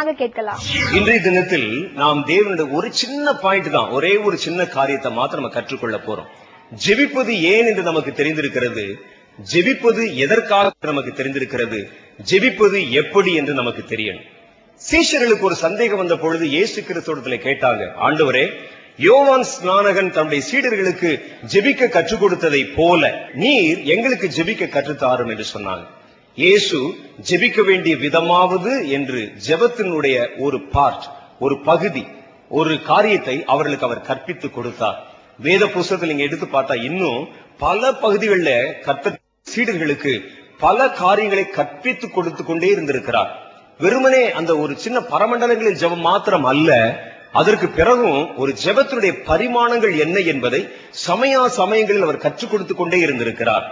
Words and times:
கேட்கலாம். 0.00 0.58
இன்றைய 0.96 1.18
தினத்தில் 1.26 1.68
நாம் 2.00 2.18
தேவனுடைய 2.30 2.66
ஒரு 2.78 2.88
சின்ன 3.00 3.32
பாயிண்ட் 3.44 3.70
தான் 3.76 3.92
ஒரே 3.96 4.10
ஒரு 4.26 4.36
சின்ன 4.42 4.66
காரியத்தை 4.74 5.10
மாத்திரம் 5.18 5.42
நம்ம 5.42 5.54
கற்றுக்கொள்ள 5.54 5.96
போறோம். 6.06 6.28
ஜெபிப்பது 6.84 7.32
ஏன் 7.52 7.68
என்று 7.70 7.82
நமக்கு 7.88 8.12
தெரிந்திருக்கிறது? 8.18 8.84
ஜெபிப்பது 9.52 10.02
எதற்காக 10.24 10.72
நமக்கு 10.90 11.12
தெரிந்திருக்கிறது? 11.20 11.80
ஜெபிப்பது 12.30 12.78
எப்படி 13.02 13.32
என்று 13.40 13.54
நமக்கு 13.60 13.84
தெரியணும். 13.92 14.28
சீஷர்களுக்கு 14.80 15.48
ஒரு 15.50 15.58
சந்தேகம் 15.64 16.02
வந்த 16.02 16.18
பொழுது 16.24 16.46
இயேசு 16.56 16.78
கிறிஸ்தோடத்துல 16.88 17.38
கேட்டாங்க 17.48 17.90
ஆண்டவரே 18.08 18.46
யோவான் 19.08 19.48
ஸ்நானகன் 19.54 20.14
தன்னுடைய 20.18 20.42
சீடர்களுக்கு 20.50 21.12
ஜெபிக்க 21.54 21.88
கற்றுக் 21.98 22.22
கொடுத்ததை 22.24 22.64
போல 22.78 23.14
நீர் 23.44 23.80
எங்களுக்கு 23.94 24.28
ஜெபிக்க 24.38 24.74
கற்றுத்தாரும் 24.76 25.32
என்று 25.34 25.46
சொன்னாங்க. 25.54 25.86
இயேசு 26.38 26.78
ஜெபிக்க 27.28 27.60
வேண்டிய 27.64 27.94
விதமாவது 27.96 28.72
என்று 28.96 29.20
ஜெபத்தினுடைய 29.46 30.16
ஒரு 30.38 30.58
பார்ட் 30.74 31.06
ஒரு 31.44 31.54
பகுதி 31.68 32.02
ஒரு 32.50 32.82
காரியத்தை 32.88 33.36
அவர்களுக்கு 33.52 33.86
அவர் 33.88 34.02
கற்பித்து 34.08 34.48
கொடுத்தார். 34.50 34.98
வேத 35.38 35.62
புஸ்தகத்தில் 35.66 36.10
நீங்க 36.12 36.26
எடுத்து 36.28 36.46
பார்த்தா 36.46 36.74
இன்னும் 36.88 37.22
பல 37.58 37.92
பகுதிகளில் 38.02 38.74
கத்த 38.86 39.14
சீடர்களுக்கு 39.52 40.12
பல 40.58 40.88
காரியங்களை 41.02 41.46
கற்பித்து 41.58 42.08
கொடுத்து 42.10 42.44
கொண்டே 42.44 42.70
இருந்திருக்கிறார். 42.70 43.32
வெறுமனே 43.80 44.22
அந்த 44.30 44.52
ஒரு 44.64 44.76
சின்ன 44.84 45.00
பரமண்டலங்களில் 45.14 45.80
ஜெபம் 45.84 46.06
மாத்திரம் 46.10 46.44
அல்ல 46.44 46.70
அதற்கு 47.32 47.68
பிறகும் 47.68 48.20
ஒரு 48.36 48.54
ஜெபத்தினுடைய 48.64 49.14
பரிமாணங்கள் 49.30 49.96
என்ன 50.06 50.18
என்பதை 50.34 50.62
சமயா 51.06 51.42
சமயங்களில் 51.60 52.06
அவர் 52.08 52.24
கற்றுக் 52.28 52.50
கொடுத்து 52.50 52.74
கொண்டே 52.74 52.98
இருந்திருக்கிறார். 52.98 53.66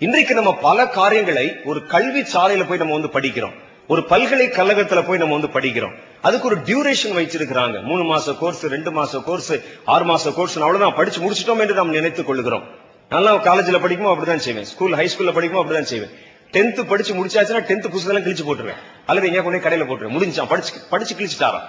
இன்றைக்கு 0.00 0.34
நம்ம 0.34 0.54
பல 0.54 0.88
காரியங்களை 0.88 1.56
ஒரு 1.64 1.86
கல்வி 1.86 2.20
சாலையில 2.20 2.68
போய் 2.68 2.78
நம்ம 2.78 2.98
வந்து 2.98 3.20
படிக்கிறோம். 3.20 3.52
ஒரு 3.88 4.00
பல்கலைக்கழகத்துல 4.08 5.06
போய் 5.06 5.18
நம்ம 5.18 5.36
வந்து 5.38 5.60
படிக்கிறோம். 5.60 5.92
அதுக்கு 6.22 6.46
ஒரு 6.46 6.56
டியூரேஷன் 6.56 7.16
வச்சிருக்கிறாங்க 7.16 7.82
மூணு 7.82 8.02
மாச 8.02 8.38
கோர்ஸ் 8.38 8.66
ரெண்டு 8.66 8.90
மாச 8.90 9.22
கோர்ஸ் 9.22 9.52
ஆறு 9.84 10.04
மாச 10.04 10.32
கோர்ஸ் 10.34 10.58
அவ்வளவுதான். 10.58 10.94
படிச்சு 10.94 11.20
முடிச்சிட்டோம் 11.20 11.60
என்று 11.60 11.74
நாம் 11.74 11.90
நினைத்துக் 11.90 12.26
கொள்கிறோம். 12.26 12.62
நல்லா 13.08 13.34
காலேஜ்ல 13.34 13.78
படிக்குமோ 13.78 14.14
அப்படிதான் 14.14 14.36
செய்வேன். 14.36 14.64
ஸ்கூல் 14.64 14.92
ஹை 14.92 15.10
ஸ்கூல்ல 15.16 15.30
படிக்குமோ 15.30 15.62
அப்படிதான் 15.62 15.90
செய்வேன். 15.92 16.10
டென்த் 16.52 16.82
படிச்சு 16.82 17.14
முடிச்சாச்சுன்னா 17.14 17.62
டென்த் 17.62 17.88
புத்தகம் 17.88 18.24
கிழிச்சு 18.24 18.46
போட்டுருவேன். 18.46 18.78
அல்லது 19.06 19.26
எங்க 19.26 19.42
கொண்டு 19.42 19.68
கடையில 19.68 19.88
போட்டுருவேன். 19.88 20.14
முடிஞ்சான். 20.14 20.48
படிச்சு 20.48 20.72
படிச்சு 20.90 21.14
கிழிச்சுட்டாரா 21.14 21.60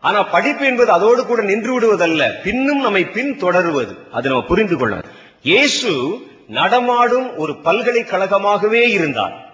ஆனா 0.00 0.22
படிப்பு 0.22 0.64
என்பது 0.64 0.92
அதோடு 0.92 1.26
கூட 1.26 1.42
நின்று 1.42 1.80
விடுவதல்ல. 1.80 2.42
பின்னும் 2.42 2.80
நம்மை 2.80 3.04
பின் 3.04 3.38
தொடருவது 3.38 3.96
அது 4.12 4.28
நம்ம 4.28 4.44
புரிந்து 4.44 4.76
கொள்ளணும். 4.76 5.10
இயேசு 5.42 6.18
நடமாடும் 6.48 7.36
ஒரு 7.36 7.52
பல்கலைக்கழகமாகவே 7.52 8.88
இருந்தார். 8.88 9.52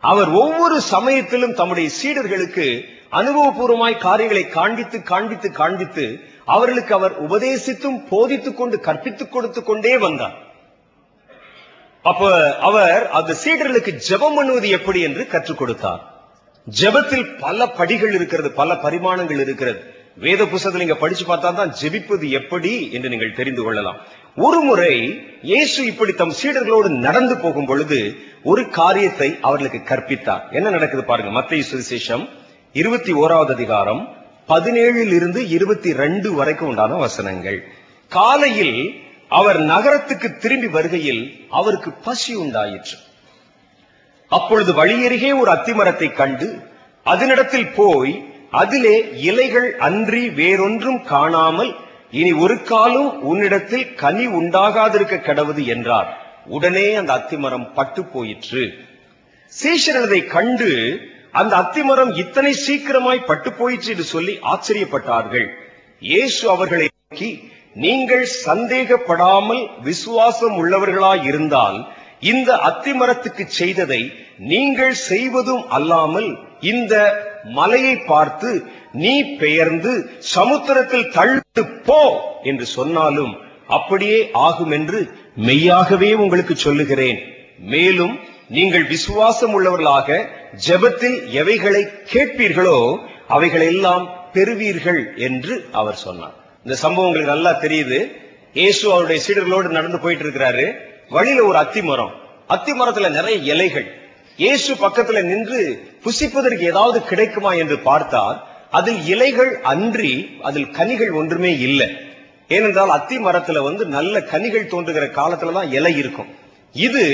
அவர் 0.00 0.28
ஒவ்வொரு 0.28 0.80
சமயத்திலும் 0.80 1.54
தம்முடைய 1.54 1.88
சீடர்களுக்கு 2.02 2.80
அனுபவபூர்வமாய் 3.12 3.98
காரியங்களை 3.98 4.48
காண்பித்து 4.48 5.02
காண்பித்து 5.02 5.52
காண்பித்து 5.52 6.20
அவர்களுக்கு 6.44 6.94
அவர் 6.94 7.26
உபதேசித்தும் 7.26 8.06
போதித்துக் 8.08 8.56
கொண்டு 8.56 8.80
கற்பித்துக் 8.80 9.32
கொடுத்து 9.32 9.62
கொண்டே 9.62 9.98
வந்தார். 9.98 10.34
அப்ப 12.02 12.56
அவர் 12.58 13.10
அந்த 13.10 13.34
சீடர்களுக்கு 13.44 14.00
ஜெபம் 14.08 14.34
பண்ணுவது 14.34 14.68
எப்படி 14.68 15.00
என்று 15.00 15.26
கற்றுக் 15.26 15.58
கொடுத்தார். 15.58 16.14
ஜெபத்தில் 16.80 17.38
பல 17.38 17.66
படிகள் 17.66 18.12
இருக்கிறது 18.12 18.52
பல 18.52 18.74
பரிமாணங்கள் 18.74 19.38
இருக்கிறது. 19.38 19.95
வேத 20.24 20.42
புஸ்தகத்தில் 20.50 20.82
நீங்க 20.82 20.96
படிச்சு 21.00 21.24
பார்த்தா 21.28 21.48
தான் 21.54 21.72
ஜெபிப்பது 21.80 22.26
எப்படி 22.38 22.72
என்று 22.96 23.08
நீங்கள் 23.12 23.34
தெரிந்து 23.38 23.62
கொள்ளலாம். 23.64 23.98
ஒரு 24.46 24.60
முறை 24.68 24.92
இயேசு 25.50 25.80
இப்படி 25.90 26.12
தம் 26.12 26.34
சீடர்களோடு 26.38 26.88
நடந்து 27.06 27.34
போகும் 27.42 27.68
பொழுது 27.70 27.98
ஒரு 28.50 28.62
காரியத்தை 28.78 29.28
அவர்களுக்கு 29.48 29.80
கற்பித்தார். 29.90 30.44
என்ன 30.58 30.68
நடக்குது 30.76 31.02
பாருங்க 31.10 31.30
மத்திய 31.38 31.64
சுவிசேஷம் 31.70 32.24
இருபத்தி 32.80 33.12
ஓராவது 33.22 33.52
அதிகாரம் 33.56 34.00
பதினேழில் 34.52 35.12
இருந்து 35.18 35.40
இருபத்தி 35.56 35.92
ரெண்டு 36.02 36.28
வரைக்கும் 36.38 36.70
உண்டான 36.72 36.96
வசனங்கள். 37.04 37.58
காலையில் 38.12 38.78
அவர் 39.38 39.58
நகரத்துக்கு 39.72 40.28
திரும்பி 40.44 40.68
வருகையில் 40.76 41.22
அவருக்கு 41.58 41.92
பசி 42.06 42.32
உண்டாயிற்று. 42.44 42.96
அப்பொழுது 44.30 44.72
வழியருகே 44.80 45.32
ஒரு 45.40 45.50
அத்திமரத்தை 45.56 46.08
கண்டு 46.22 46.48
அதனிடத்தில் 47.06 47.70
போய் 47.80 48.14
அதிலே 48.60 48.96
இலைகள் 49.28 49.68
அன்றி 49.86 50.22
வேறொன்றும் 50.38 51.00
காணாமல் 51.12 51.72
இனி 52.18 52.32
ஒரு 52.44 52.56
காலம் 52.70 53.10
உன்னிடத்தில் 53.30 53.88
கனி 54.02 54.26
உண்டாகாதிருக்க 54.38 55.16
கடவுது 55.28 55.62
என்றார். 55.74 56.10
உடனே 56.56 56.86
அந்த 57.00 57.10
அத்திமரம் 57.18 57.66
பட்டு 57.76 58.02
போயிற்று. 58.14 58.64
சீஷரதை 59.52 60.20
கண்டு 60.34 60.70
அந்த 61.40 61.52
அத்திமரம் 61.62 62.12
இத்தனை 62.22 62.52
சீக்கிரமாய் 62.66 63.26
பட்டு 63.30 63.50
போயிற்று 63.52 63.90
என்று 63.94 64.06
சொல்லி 64.14 64.34
ஆச்சரியப்பட்டார்கள். 64.52 65.48
இயேசு 66.02 66.42
அவர்களை 66.54 66.86
நோக்கி 66.92 67.30
நீங்கள் 67.84 68.24
சந்தேகப்படாமல் 68.46 69.62
விசுவாசம் 69.88 70.54
உள்ளவர்களாய் 70.60 71.24
இருந்தால் 71.30 71.78
இந்த 72.22 72.50
அத்திமரத்துக்கு 72.70 73.44
செய்ததை 73.60 74.02
நீங்கள் 74.52 74.94
செய்வதும் 75.10 75.64
அல்லாமல் 75.68 76.30
இந்த 76.60 76.94
மலையை 77.58 77.96
பார்த்து 78.12 78.50
நீ 78.92 79.14
பெயர்ந்து 79.42 79.92
சமுத்திரத்தில் 80.18 81.10
தள்ளு 81.16 81.64
போ 81.88 82.02
என்று 82.42 82.66
சொன்னாலும் 82.76 83.34
அப்படியே 83.76 84.18
ஆகும் 84.32 84.70
என்று 84.70 84.98
மெய்யாகவே 85.48 86.10
உங்களுக்கு 86.14 86.54
சொல்லுகிறேன். 86.56 87.20
மேலும் 87.74 88.14
நீங்கள் 88.56 88.86
விசுவாசம் 88.94 89.54
உள்ளவர்களாக 89.56 90.18
ஜெபத்தில் 90.66 91.18
எவைகளை 91.40 91.82
கேட்பீர்களோ 92.12 92.78
அவைகளெல்லாம் 93.36 94.04
பெறுவீர்கள் 94.34 95.00
என்று 95.28 95.54
அவர் 95.72 96.02
சொன்னார். 96.06 96.36
இந்த 96.64 96.76
சம்பவம் 96.84 97.08
உங்களுக்கு 97.08 97.34
நல்லா 97.34 97.52
தெரியுது. 97.64 97.98
இயேசு 98.54 98.92
அவருடைய 98.92 99.20
சீடர்களோடு 99.26 99.68
நடந்து 99.78 99.98
போயிட்டு 99.98 100.24
இருக்கிறாரு. 100.26 100.66
வழியில 101.10 101.40
ஒரு 101.48 101.58
அத்தி 101.64 101.82
மரம் 101.82 102.12
அத்தி 102.54 102.72
மரத்துல 102.72 103.08
நிறைய 103.08 103.36
இலைகள். 103.52 103.86
இயேசு 104.38 104.72
பக்கத்துல 104.74 105.20
நின்று 105.30 105.60
புசிப்பதற்கு 106.04 106.64
ஏதாவது 106.70 106.98
கிடைக்குமா 107.10 107.52
என்று 107.62 107.76
பார்த்தால் 107.88 108.38
அதில் 108.78 109.00
இலைகள் 109.14 109.52
அன்றி 109.72 110.12
அதில் 110.48 110.70
கனிகள் 110.70 111.12
ஒன்றுமே 111.20 111.52
இல்லை. 111.68 111.88
ஏனென்றால் 112.56 112.92
அத்தி 112.96 113.16
மரத்துல 113.18 113.62
வந்து 113.68 113.84
நல்ல 113.96 114.20
கனிகள் 114.32 114.70
தோன்றுகிற 114.72 115.06
காலத்துல 115.18 115.54
தான் 115.58 115.72
இலை 115.78 115.92
இருக்கும். 116.02 116.30
இது 116.74 117.04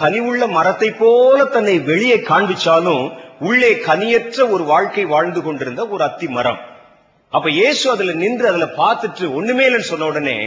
கனிவுள்ள 0.00 0.42
மரத்தை 0.56 0.90
போல 1.00 1.38
தன்னை 1.44 1.76
வெளியே 1.90 2.18
காண்பிச்சாலும் 2.30 3.04
உள்ளே 3.48 3.72
கனியற்ற 3.88 4.48
ஒரு 4.54 4.64
வாழ்க்கை 4.72 5.04
வாழ்ந்து 5.14 5.40
கொண்டிருந்த 5.42 5.82
ஒரு 5.94 6.02
அத்தி 6.08 6.28
மரம் 6.36 6.60
அப்ப 7.32 7.48
இயேசு 7.60 7.84
அதுல 7.90 8.12
நின்று 8.22 8.46
அதுல 8.50 8.66
பார்த்துட்டு 8.82 9.24
ஒண்ணுமே 9.38 9.64
இல்லைன்னு 9.68 9.90
சொன்ன 9.92 10.06
உடனே 10.06 10.38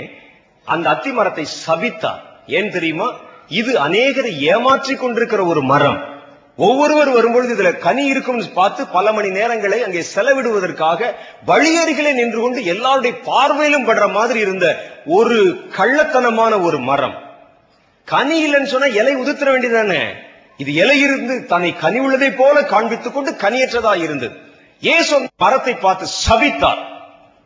அந்த 0.67 0.85
அத்தி 0.89 1.11
மரத்தை 1.11 1.45
சபித்தார். 1.65 2.23
ஏன் 2.47 2.69
தெரியுமா? 2.69 3.11
இது 3.47 3.79
அநேகரை 3.79 4.37
ஏமாற்றிக் 4.37 4.99
கொண்டிருக்கிற 4.99 5.45
ஒரு 5.45 5.61
மரம். 5.61 6.11
ஒவ்வொருவர் 6.57 7.09
வரும்பொழுது 7.09 7.55
இதுல 7.55 7.77
கனி 7.77 8.05
இருக்கும்னு 8.05 8.49
பார்த்து 8.49 8.87
பல 8.87 9.11
மணி 9.11 9.27
நேரங்களை 9.27 9.79
அங்கே 9.83 10.03
செலவிடுவதற்காக 10.15 11.13
வழியறிகளை 11.47 12.13
நின்று 12.13 12.41
கொண்டு 12.41 12.65
எல்லாருடைய 12.65 13.15
பார்வையிலும் 13.25 13.87
படுற 13.87 14.11
மாதிரி 14.11 14.39
இருந்த 14.39 14.85
ஒரு 15.05 15.67
கள்ளத்தனமான 15.77 16.61
ஒரு 16.61 16.79
மரம். 16.79 17.15
கனி 18.05 18.47
இல்லைன்னு 18.47 18.63
சொன்னா 18.63 18.87
இலை 18.87 19.15
உதிர்த்திர 19.15 19.49
வேண்டியதானே 19.53 20.01
இது 20.57 20.73
இலை 20.73 20.99
இருந்து 20.99 21.45
தன்னை 21.45 21.75
கனி 21.75 21.99
உள்ளதை 21.99 22.31
போல 22.31 22.61
காண்பித்துக் 22.61 23.11
கொண்டு 23.11 23.31
கனியற்றதா 23.31 24.03
இருந்தது. 24.03 24.35
ஏசு 24.81 25.29
மரத்தை 25.37 25.75
பார்த்து 25.75 26.05
சபித்தார். 26.27 26.81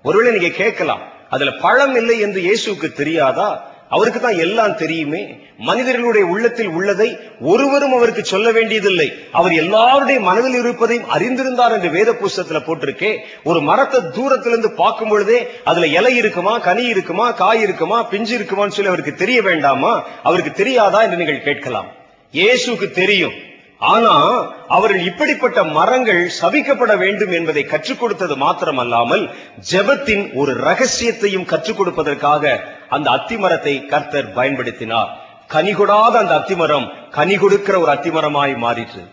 ஒருவேளை 0.04 0.40
நீங்க 0.40 0.56
கேட்கலாம் 0.56 1.02
அதுல 1.30 1.52
பழம் 1.52 1.96
இல்லை 1.96 2.20
என்று 2.20 2.42
இயேசுக்கு 2.42 2.92
தெரியாதா? 2.92 3.77
அவருக்கு 3.90 4.20
தான் 4.20 4.38
எல்லாம் 4.38 4.76
தெரியுமே. 4.76 5.22
மனிதர்களுடைய 5.58 6.28
உள்ளத்தில் 6.28 6.68
உள்ளதை 6.68 7.18
ஒருவரும் 7.42 7.94
அவருக்கு 7.94 8.26
சொல்ல 8.26 8.52
வேண்டியதில்லை. 8.52 9.08
அவர் 9.32 9.54
எல்லாருடைய 9.54 10.20
மனதில் 10.20 10.54
இருப்பதையும் 10.54 11.10
அறிந்திருந்தார் 11.10 11.72
என்று 11.72 11.90
வேத 11.90 12.12
புஸ்தத்துல 12.12 12.62
போட்டிருக்கே. 12.66 13.12
ஒரு 13.44 13.62
மரத்தை 13.62 14.02
தூரத்திலிருந்து 14.14 14.72
பார்க்கும் 14.72 15.10
பொழுதே 15.10 15.40
அதுல 15.64 15.88
இலை 15.88 16.16
இருக்குமா 16.16 16.58
கனி 16.58 16.84
இருக்குமா 16.84 17.32
காய் 17.32 17.62
இருக்குமா 17.62 18.04
பிஞ்சு 18.04 18.38
இருக்குமான்னு 18.38 18.78
சொல்லி 18.78 18.88
அவருக்கு 18.88 19.16
தெரிய 19.16 19.42
வேண்டாமா? 19.42 20.08
அவருக்கு 20.24 20.52
தெரியாதா 20.52 21.04
என்று 21.04 21.18
நீங்கள் 21.18 21.44
கேட்கலாம். 21.44 21.92
இயேசுக்கு 22.34 22.92
தெரியும். 22.92 23.34
ஆனா 23.80 24.44
அவர்கள் 24.68 25.02
இப்படிப்பட்ட 25.02 25.64
மரங்கள் 25.64 26.32
சபிக்கப்பட 26.42 26.98
வேண்டும் 26.98 27.32
என்பதை 27.32 27.64
கற்றுக் 27.64 28.00
கொடுத்தது 28.00 28.36
மாத்திரமல்லாமல் 28.38 29.30
ஜெபத்தின் 29.72 30.34
ஒரு 30.34 30.54
ரகசியத்தையும் 30.54 31.46
கற்றுக் 31.46 31.82
கொடுப்பதற்காக 31.82 32.60
அந்த 32.90 33.10
அத்திமரத்தை 33.10 33.86
கர்த்தர் 33.86 34.36
பயன்படுத்தினார். 34.36 35.08
கனி 35.48 35.74
கொடாத 35.74 36.18
அந்த 36.18 36.36
அத்திமரம் 36.36 37.10
கனி 37.10 37.36
கொடுக்கிற 37.36 37.80
ஒரு 37.80 37.92
அத்திமரமாய் 37.92 38.58
மாறிற்று. 38.58 39.08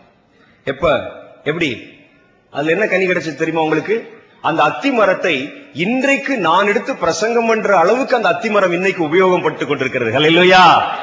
எப்ப? 0.64 1.00
எப்படி? 1.44 1.90
அதுல 2.50 2.70
என்ன 2.70 2.86
கனி 2.86 3.06
கிடைச்சது 3.06 3.34
தெரியுமா 3.34 3.62
உங்களுக்கு? 3.62 4.22
அந்த 4.40 4.62
அத்தி 4.62 4.90
மரத்தை 4.90 5.52
இன்றைக்கு 5.72 6.36
நான் 6.36 6.66
எடுத்து 6.66 6.96
பிரசங்கம் 6.96 7.46
பண்ற 7.46 7.78
அளவுக்கு 7.78 8.16
அந்த 8.16 8.28
அத்திமரம் 8.28 8.72
இன்னைக்கு 8.72 9.04
உபயோகப்பட்டுக் 9.04 9.66
கொண்டிருக்கிறது. 9.66 10.22
இல்லையா 10.22 10.96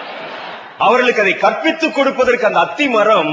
அவர்களுக்கு 0.85 1.21
அதை 1.21 1.33
கற்பித்துக் 1.35 1.95
கொடுப்பதற்கு 1.95 2.45
அந்த 2.45 2.59
அத்தி 2.59 2.87
மரம் 2.87 3.31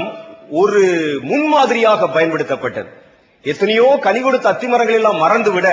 ஒரு 0.61 0.83
முன்மாதிரியாக 1.23 2.07
பயன்படுத்தப்பட்டது. 2.07 2.89
எத்தனையோ 3.45 3.87
கனி 4.01 4.19
கொடுத்த 4.21 4.49
அத்திமரங்கள் 4.51 4.99
எல்லாம் 4.99 5.21
மறந்து 5.23 5.51
விட 5.51 5.67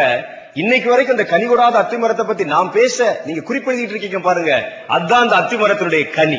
இன்னைக்கு 0.55 0.89
வரைக்கும் 0.91 1.17
அந்த 1.17 1.31
கனி 1.31 1.47
கொடாத 1.47 1.77
அத்தி 1.83 1.97
மரத்தை 1.97 2.25
பத்தி 2.27 2.45
நாம் 2.45 2.71
பேச 2.73 3.23
நீங்க 3.27 3.41
குறிப்பெழுதிட்டு 3.49 3.95
இருக்கீங்க 3.95 4.19
பாருங்க. 4.19 4.53
அதான் 4.89 5.25
அந்த 5.25 5.37
அத்தி 5.37 5.57
மரத்தினுடைய 5.57 6.05
கனி. 6.11 6.39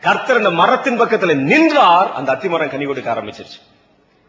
கர்த்தர் 0.00 0.36
அந்த 0.36 0.50
மரத்தின் 0.50 1.00
பக்கத்துல 1.00 1.34
நின்றார் 1.50 2.08
அந்த 2.14 2.28
அத்திமரம் 2.32 2.72
கனி 2.74 2.84
கொடுக்க 2.84 3.08
ஆரம்பிச்சிருச்சு. 3.12 3.58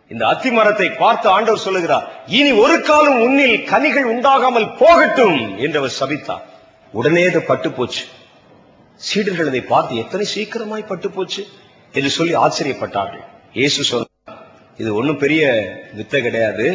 இந்த 0.07 0.23
அத்தி 0.27 0.49
மரத்தை 0.51 0.87
பார்த்து 0.89 1.27
ஆண்டவர் 1.29 1.65
சொல்லுகிறார் 1.67 2.07
இனி 2.39 2.51
ஒரு 2.51 2.81
காலம் 2.81 3.21
உன்னில் 3.21 3.63
கனிகள் 3.63 4.09
உண்டாகாமல் 4.15 4.67
போகட்டும் 4.77 5.39
என்று 5.59 5.79
அவர் 5.79 5.97
சபித்தார். 5.99 6.43
உடனே 6.91 7.23
அது 7.27 7.41
பட்டு 7.41 7.71
போச்சு. 7.71 8.03
சீடர்கள் 8.99 9.49
அதை 9.51 9.61
பார்த்து 9.71 10.01
எத்தனை 10.03 10.25
சீக்கிரமாய் 10.33 10.89
பட்டு 10.91 11.07
போச்சு 11.15 11.41
என்று 11.93 12.09
சொல்லி 12.17 12.33
ஆச்சரியப்பட்டார்கள். 12.43 13.23
இயேசு 13.59 13.83
சொன்னார் 13.91 14.39
இது 14.81 14.89
ஒன்றும் 14.99 15.21
பெரிய 15.23 15.43
வித்த 15.97 16.21
கிடையாது. 16.25 16.67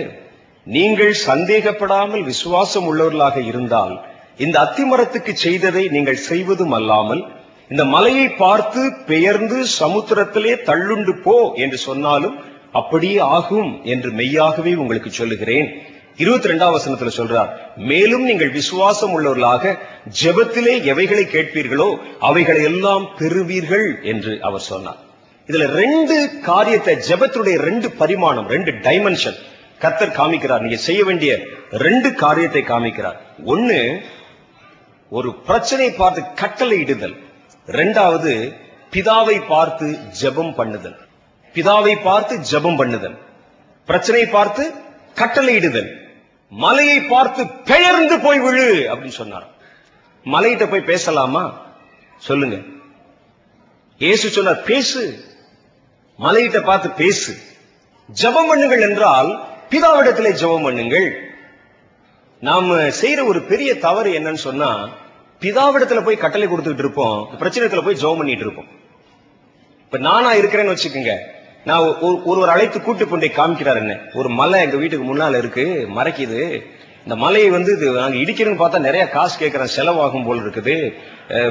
நீங்கள் 0.67 1.15
சந்தேகப்படாமல் 1.29 2.25
விசுவாசம் 2.31 2.87
உள்ளவர்களாக 2.91 3.39
இருந்தால் 3.51 3.95
இந்த 4.45 4.57
அத்திமரத்துக்கு 4.67 5.33
செய்ததை 5.47 5.85
நீங்கள் 5.95 6.25
செய்வதும் 6.31 6.75
அல்லாமல் 6.79 7.23
இந்த 7.73 7.85
மலையை 7.95 8.27
பார்த்து 8.43 8.83
பெயர்ந்து 9.11 9.59
சமுத்திரத்திலே 9.81 10.53
தள்ளுண்டு 10.69 11.15
போ 11.25 11.37
என்று 11.65 11.79
சொன்னாலும் 11.89 12.37
அப்படியே 12.81 13.19
ஆகும் 13.37 13.71
என்று 13.93 14.11
மெய்யாகவே 14.21 14.73
உங்களுக்கு 14.83 15.11
சொல்லுகிறேன். 15.21 15.69
இருபத்தி 16.23 16.49
ரெண்டாம் 16.51 16.75
வசனத்துல 16.77 17.11
சொல்றார் 17.17 17.51
மேலும் 17.91 18.25
நீங்கள் 18.25 18.51
விசுவாசம் 18.51 19.13
உள்ளவர்களாக 19.17 19.75
ஜெபத்திலே 20.23 20.75
எவைகளை 20.93 21.25
கேட்பீர்களோ 21.35 21.89
அவைகளை 22.29 22.63
எல்லாம் 22.63 23.05
பெறுவீர்கள் 23.19 23.87
என்று 24.13 24.33
அவர் 24.49 24.65
சொன்னார். 24.71 24.99
இதுல 25.49 25.67
ரெண்டு 25.83 26.17
காரியத்தை 26.49 26.95
ஜெபத்துடைய 27.09 27.59
ரெண்டு 27.69 27.91
பரிமாணம் 27.91 28.49
ரெண்டு 28.55 28.73
டைமென்ஷன் 28.87 29.39
கத்தர் 29.83 30.17
காமிக்கிறார். 30.19 30.61
நீங்க 30.61 30.77
செய்ய 30.89 31.05
வேண்டிய 31.05 31.33
ரெண்டு 31.71 32.15
காரியத்தை 32.15 32.63
காமிக்கிறார். 32.63 33.19
ஒண்ணு 33.55 33.79
ஒரு 35.13 35.31
பிரச்சனை 35.49 35.91
பார்த்து 35.91 36.23
கட்டளை 36.35 36.79
இடுதல். 36.81 37.17
ரெண்டாவது 37.81 38.33
பிதாவை 38.93 39.39
பார்த்து 39.55 39.87
ஜெபம் 40.21 40.53
பண்ணுதல். 40.59 40.99
பிதாவை 41.55 41.95
பார்த்து 42.09 42.35
ஜெபம் 42.51 42.79
பண்ணுதல். 42.81 43.17
பிரச்சனை 43.89 44.27
பார்த்து 44.37 44.65
கட்டளையிடுதல் 45.17 45.89
மலையை 46.51 47.01
பார்த்து 47.01 47.47
பெயர்ந்து 47.47 48.21
போய் 48.21 48.41
விழு 48.41 48.89
அப்படின்னு 48.93 49.19
சொன்னார். 49.21 49.49
மலையிட்ட 50.25 50.71
போய் 50.71 50.81
பேசலாமா? 50.81 51.61
சொல்லுங்க. 52.19 52.57
இயேசு 53.99 54.29
சொன்னார் 54.29 54.63
பேசு. 54.63 55.25
மலையிட்ட 56.19 56.65
பார்த்து 56.65 56.91
பேசு. 56.91 57.37
ஜபம் 58.13 58.57
பண்ணுங்கள் 58.57 58.81
என்றால் 58.81 59.47
பிதாவிடத்திலே 59.71 60.33
ஜபம் 60.33 60.69
பண்ணுங்கள். 60.69 61.15
நாம 62.41 62.75
செய்யற 62.75 63.27
ஒரு 63.27 63.43
பெரிய 63.43 63.79
தவறு 63.79 64.13
என்னன்னு 64.13 64.35
சொன்னா 64.35 64.89
பிதாவிடத்துல 65.41 66.05
போய் 66.05 66.17
கட்டளை 66.17 66.49
கொடுத்துட்டு 66.49 66.79
இருப்போம் 66.79 67.29
பிரச்சனைத்துல 67.39 67.85
போய் 67.85 68.01
ஜெபம் 68.01 68.17
பண்ணிட்டு 68.17 68.45
இருப்போம். 68.45 68.67
இப்ப 69.85 69.99
நானா 69.99 70.33
இருக்கிறேன்னு 70.33 70.77
வச்சுக்கோங்க. 70.77 71.19
நான் 71.69 71.81
ஒரு- 71.81 72.23
ஒருவர் 72.25 72.49
அழைத்து 72.49 72.83
கூட்டு 72.83 73.09
கொண்டே 73.09 73.33
காமிக்கிறார் 73.37 73.77
என்ன. 73.77 73.99
ஒரு 74.15 74.29
மலை 74.29 74.63
எங்க 74.63 74.77
வீட்டுக்கு 74.77 75.17
முன்னால 75.17 75.39
இருக்கு 75.39 75.89
மறைக்குது. 75.97 76.65
இந்த 77.03 77.17
மலையை 77.17 77.51
வந்து 77.51 77.73
இது 77.73 77.91
நாங்க 77.91 78.17
இடிக்கிறேன்னு 78.17 78.57
பார்த்தா 78.57 78.79
நிறைய 78.79 79.09
காசு 79.09 79.47
கேட்கறேன் 79.47 79.69
செலவாகும் 79.77 80.25
போல் 80.25 80.43
இருக்குது. 80.43 80.93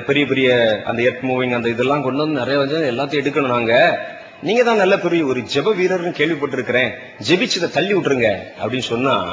பெரிய 0.01 0.25
பெரிய 0.25 0.81
அந்த 0.85 1.01
எர்த் 1.01 1.23
மூவிங் 1.23 1.53
அந்த 1.53 1.69
இதெல்லாம் 1.69 2.01
கொண்டு 2.01 2.17
வந்து 2.17 2.39
நிறைய 2.39 2.59
வந்து 2.59 2.91
எல்லாத்தையும் 2.91 3.23
எடுக்கணும் 3.23 3.47
நாங்க. 3.47 3.99
நீங்க 4.41 4.63
தான் 4.63 4.75
நல்ல 4.75 4.97
பெரிய 4.97 5.25
ஒரு 5.25 5.39
ஜெப 5.39 5.73
வீரர்னு 5.73 6.13
கேள்விப்பட்டிருக்கிறேன். 6.17 6.89
ஜெபிச்சதை 7.29 7.69
தள்ளி 7.69 7.93
விட்டுருங்க 7.93 8.37
அப்படின்னு 8.63 8.79
சொன்னா 8.79 9.25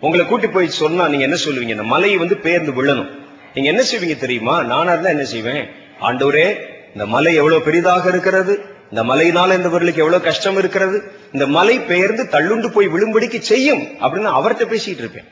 உங்களை 0.00 0.26
கூட்டி 0.26 0.46
போய் 0.46 0.68
சொன்னா 0.68 1.08
நீங்க 1.08 1.24
என்ன 1.24 1.36
சொல்லுவீங்க? 1.48 1.68
இந்த 1.68 1.82
மலையை 1.82 2.18
வந்து 2.18 2.36
பெயர்ந்து 2.36 2.84
விழணும். 2.84 3.08
நீங்க 3.54 3.70
என்ன 3.70 3.82
செய்வீங்க 3.82 4.16
தெரியுமா? 4.16 4.62
நானா 4.62 4.90
இருந்தா 4.90 5.08
என்ன 5.08 5.24
செய்வேன்? 5.24 5.68
ஆண்டவரே 6.00 6.56
இந்த 6.92 7.06
மலை 7.06 7.34
எவ்வளவு 7.34 7.62
பெரிதாக 7.62 8.08
இருக்கிறது? 8.08 8.73
இந்த 8.94 9.04
மலையினால 9.10 9.54
இந்த 9.58 9.68
பொருளுக்கு 9.68 10.02
எவ்வளவு 10.02 10.26
கஷ்டம் 10.26 10.56
இருக்கிறது? 10.56 10.96
இந்த 11.32 11.46
மலை 11.54 11.76
பெயர்ந்து 11.78 12.22
தள்ளுண்டு 12.34 12.68
போய் 12.74 12.88
விழும்படிக்கு 12.88 13.38
செய்யும் 13.38 13.80
அப்படின்னு 14.00 14.28
அவர்கிட்ட 14.38 14.64
பேசிட்டு 14.72 15.02
இருப்பேன். 15.02 15.28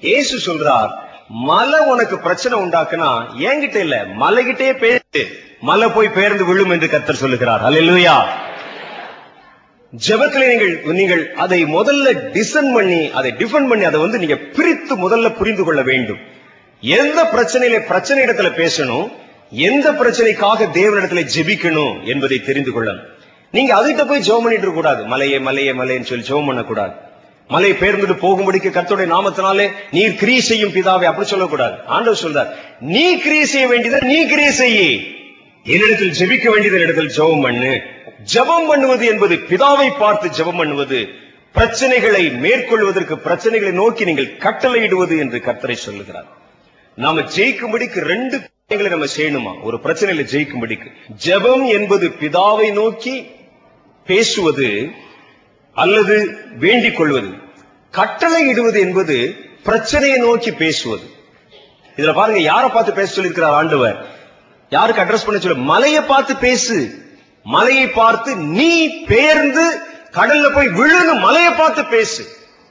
ஏசு 0.00 0.36
சொல்றார் 0.46 0.92
மலை 1.28 1.80
உனக்கு 1.92 2.18
பிரச்சனை 2.18 2.58
உண்டாக்குனா 2.58 3.10
என்கிட்ட 3.48 3.76
இல்ல 3.86 3.96
மலைகிட்டே 4.22 4.70
பேசு. 4.84 5.22
மலை 5.60 5.88
போய் 5.88 6.08
பெயர்ந்து 6.08 6.44
விழும் 6.44 6.70
என்று 6.70 6.86
கத்தர் 6.86 7.22
சொல்லுகிறார். 7.24 7.64
அல்லா 7.68 8.16
ஜெபத்திலே 9.92 10.46
நீங்கள் 10.52 10.94
நீங்கள் 11.00 11.22
அதை 11.44 11.64
முதல்ல 11.64 12.14
டிசன் 12.38 12.70
பண்ணி 12.74 13.10
அதை 13.18 13.32
டிஃபன் 13.38 13.68
பண்ணி 13.68 13.84
அதை 13.84 14.00
வந்து 14.00 14.18
நீங்க 14.18 14.36
பிரித்து 14.56 14.94
முதல்ல 15.04 15.28
புரிந்து 15.36 15.64
கொள்ள 15.64 15.82
வேண்டும். 15.82 16.22
எந்த 16.80 17.20
பிரச்சனையில 17.34 17.78
பிரச்சனை 17.90 18.24
இடத்துல 18.24 18.50
பேசணும் 18.62 19.06
எந்த 19.66 19.86
பிரச்சனைக்காக 20.00 20.68
தேவனிடத்துல 20.78 21.22
ஜெபிக்கணும் 21.34 21.96
என்பதை 22.12 22.38
தெரிந்து 22.48 22.72
கொள்ளணும். 22.74 23.08
நீங்க 23.50 23.72
அதுகிட்ட 23.78 24.04
போய் 24.08 24.26
ஜெபம் 24.28 24.44
பண்ணிட்டு 24.44 24.72
கூடாது 24.72 25.02
மலையே 25.12 25.38
மலையே 25.38 25.72
மலையன்னு 25.72 26.10
சொல்லி 26.10 26.28
ஜெபம் 26.28 26.48
பண்ணக்கூடாது. 26.50 26.94
மலை 27.50 27.70
பேர்ந்துட்டு 27.72 28.16
போகும்படிக்கு 28.24 28.70
கர்த்தருடைய 28.76 29.08
நாமத்தினாலே 29.14 29.66
நீர் 29.90 30.14
கிரியை 30.20 30.40
செய்யும் 30.40 30.72
பிதாவை 30.76 31.06
அப்படி 31.10 31.28
சொல்லக்கூடாது. 31.28 31.76
ஆண்டவர் 31.86 32.22
சொல்றார் 32.24 32.50
நீ 32.94 33.04
கிரியை 33.24 33.44
செய்ய 33.54 33.66
வேண்டியதை 33.72 34.00
நீ 34.12 34.18
கிரியை 34.32 34.52
செய்ய. 34.52 34.78
என்னிடத்தில் 35.66 36.16
ஜெபிக்க 36.20 36.46
வேண்டியது 36.50 36.80
இடத்தில் 36.86 37.12
ஜெபம் 37.18 37.44
பண்ணு. 37.46 37.72
ஜெபம் 38.32 38.68
பண்ணுவது 38.70 39.06
என்பது 39.06 39.36
பிதாவை 39.50 39.90
பார்த்து 39.98 40.28
ஜெபம் 40.38 40.60
பண்ணுவது 40.62 41.00
பிரச்சனைகளை 41.54 42.24
மேற்கொள்வதற்கு 42.44 43.14
பிரச்சனைகளை 43.26 43.72
நோக்கி 43.82 44.04
நீங்கள் 44.04 44.34
கட்டளையிடுவது 44.44 45.18
என்று 45.18 45.40
கர்த்தரை 45.48 45.76
சொல்லுகிறார். 45.86 46.28
நாம 46.94 47.20
ஜெயிக்கும்படிக்கு 47.36 48.00
ரெண்டு 48.12 48.36
காரியங்களை 48.68 49.06
நம்ம 49.06 49.12
செய்யணுமா? 49.16 49.62
ஒரு 49.62 49.76
பிரச்சனையில 49.76 50.22
ஜெயிக்கும்படிக்கு. 50.32 50.86
ஜெபம் 51.24 51.68
என்பது 51.68 52.08
பிதாவை 52.08 52.72
நோக்கி 52.72 53.26
பேசுவது 54.06 54.90
அல்லது 55.74 56.38
வேண்டிக் 56.58 56.96
கொள்வது. 56.96 57.28
கட்டளை 57.90 58.48
இடுவது 58.48 58.80
என்பது 58.80 59.36
பிரச்சனையை 59.64 60.18
நோக்கி 60.18 60.52
பேசுவது. 60.52 61.02
இதுல 61.96 62.14
பாருங்க 62.14 62.40
யாரை 62.40 62.70
பார்த்து 62.70 62.92
பேச 62.92 63.22
சொல்லியிருக்கிறார் 63.22 63.58
ஆண்டவர்? 63.60 64.06
யாருக்கு 64.70 65.02
அட்ரஸ் 65.02 65.26
பண்ண 65.26 65.40
சொல்லு? 65.40 65.56
மலையை 65.56 66.02
பார்த்து 66.02 66.36
பேசு. 66.36 67.04
மலையை 67.42 67.88
பார்த்து 67.88 68.36
நீ 68.36 68.88
பெயர்ந்து 69.04 69.78
கடல்ல 70.12 70.54
போய் 70.54 70.66
விழுன்னு 70.66 71.20
மலையை 71.20 71.52
பார்த்து 71.52 71.84
பேசு. 71.84 72.26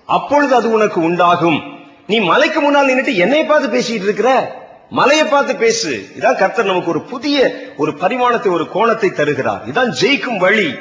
அப்பொழுது 0.06 0.56
அது 0.56 0.72
உனக்கு 0.72 1.02
உண்டாகும். 1.02 1.64
நீ 2.08 2.20
மலைக்கு 2.20 2.62
முன்னால் 2.62 2.88
நின்னுட்டு 2.88 3.16
என்னை 3.16 3.44
பார்த்து 3.44 3.80
பேசிட்டு 3.80 4.04
இருக்கிற? 4.04 4.62
மலையை 4.90 5.26
பார்த்து 5.26 5.56
பேசு. 5.56 6.06
இதான் 6.20 6.36
கர்த்தர் 6.36 6.66
நமக்கு 6.66 6.90
ஒரு 6.90 7.02
புதிய 7.02 7.52
ஒரு 7.78 7.94
பரிமாணத்தை 7.94 8.52
ஒரு 8.52 8.70
கோணத்தை 8.70 9.10
தருகிறார். 9.10 9.72
இதான் 9.72 9.94
ஜெயிக்கும் 10.02 10.38
வழி. 10.38 10.76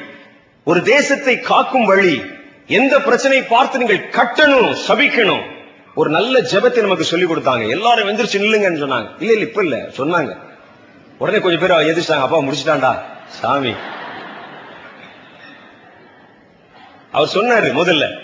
ஒரு 0.63 0.81
தேசத்தை 0.81 1.39
காக்கும் 1.39 1.85
வழி. 1.85 2.21
எந்த 2.67 2.99
பிரச்சனை 2.99 3.41
பார்த்து 3.41 3.77
நீங்கள் 3.77 4.09
கட்டணும் 4.09 4.77
சபிக்கணும். 4.87 5.41
ஒரு 5.95 6.09
நல்ல 6.09 6.39
ஜெபத்தை 6.39 6.81
நமக்கு 6.81 7.03
சொல்லி 7.03 7.25
கொடுத்தாங்க. 7.25 7.69
எல்லாரும் 7.69 8.09
எந்திரிச்சு 8.09 8.37
நில்லுங்கன்னு 8.37 8.81
சொன்னாங்க. 8.81 9.09
இல்ல 9.19 9.33
இல்ல 9.33 9.39
இப்ப 9.39 9.63
இல்ல. 9.63 9.77
சொன்னாங்க. 9.77 10.37
உடனே 11.17 11.39
கொஞ்சம் 11.39 11.59
பேர் 11.59 11.71
எதிர்த்தாங்க 11.71 12.21
அப்பா 12.21 12.37
முடிச்சிட்டான்டா. 12.37 12.97
சாமி. 13.27 13.73
அவர் 17.11 17.29
சொன்னாரு 17.33 17.75
முதல்ல. 17.75 18.21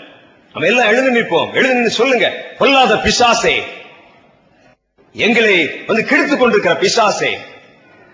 நம்ம 0.52 0.68
எல்லாம் 0.68 0.88
எழுந்து 0.88 1.20
நிற்போம். 1.20 1.54
எழுந்து 1.54 1.90
சொல்லுங்க. 1.90 2.32
பொல்லாத 2.58 2.94
பிசாசே. 2.94 3.62
எங்களை 5.12 5.68
வந்து 5.86 6.04
கெடுத்துக் 6.04 6.38
கொண்டிருக்கிற 6.38 6.74
பிசாசே. 6.74 7.38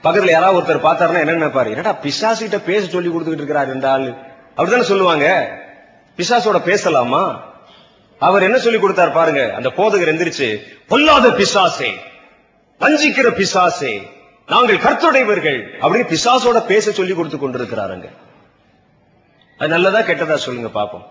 பக்கத்துல 0.03 0.31
யாராவது 0.31 0.59
ஒருத்தர் 0.61 0.87
பார்த்தாருன்னா 0.87 1.19
என்ன 1.19 1.47
நினைப்பாரு? 1.47 1.69
என்னடா 1.71 1.99
பிசாசிட்ட 2.03 2.59
பேச 2.65 2.87
சொல்லி 2.87 3.09
கொடுத்துக்கிட்டு 3.09 3.43
இருக்கிறார் 3.43 3.69
என்றால் 3.69 4.25
அப்படித்தானே 4.49 4.83
சொல்லுவாங்க? 4.83 5.27
பிசாசோட 6.17 6.59
பேசலாமா? 6.59 7.55
அவர் 8.19 8.43
என்ன 8.43 8.59
சொல்லி 8.59 8.79
கொடுத்தார் 8.79 9.13
பாருங்க 9.13 9.55
அந்த 9.55 9.69
போதகர் 9.69 10.13
எந்திரிச்சு 10.13 10.63
பொல்லாத 10.89 11.29
பிசாசே 11.29 11.91
வஞ்சிக்கிற 12.81 13.29
பிசாசே 13.31 14.07
நாங்கள் 14.47 14.77
கர்த்தருடையவர்கள் 14.77 15.59
அப்படின்னு 15.81 16.15
பிசாசோட 16.15 16.67
பேச 16.67 16.93
சொல்லி 16.93 17.15
கொடுத்து 17.15 17.39
கொண்டிருக்கிறாருங்க 17.39 18.09
அது 19.59 19.69
நல்லதா 19.69 19.99
கெட்டதா 19.99 20.35
சொல்லுங்க 20.35 20.81
பாப்போம். 20.81 21.07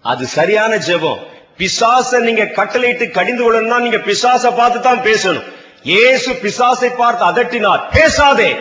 அது 0.00 0.26
சரியான 0.26 0.76
ஜெபம். 0.76 1.18
பிசாச 1.58 2.20
நீங்க 2.20 2.44
கட்டளையிட்டு 2.44 3.10
கடிந்து 3.10 3.42
கொள்ளணும்னா 3.42 3.78
நீங்க 3.80 3.96
பிசாச 3.96 4.56
பார்த்து 4.56 4.80
தான் 4.80 4.98
பேசணும். 4.98 5.44
ஏசு 5.82 6.32
பிசாசை 6.32 6.88
பார்த்து 6.96 7.24
அதட்டினார். 7.24 7.82
பேசாதே. 7.92 8.56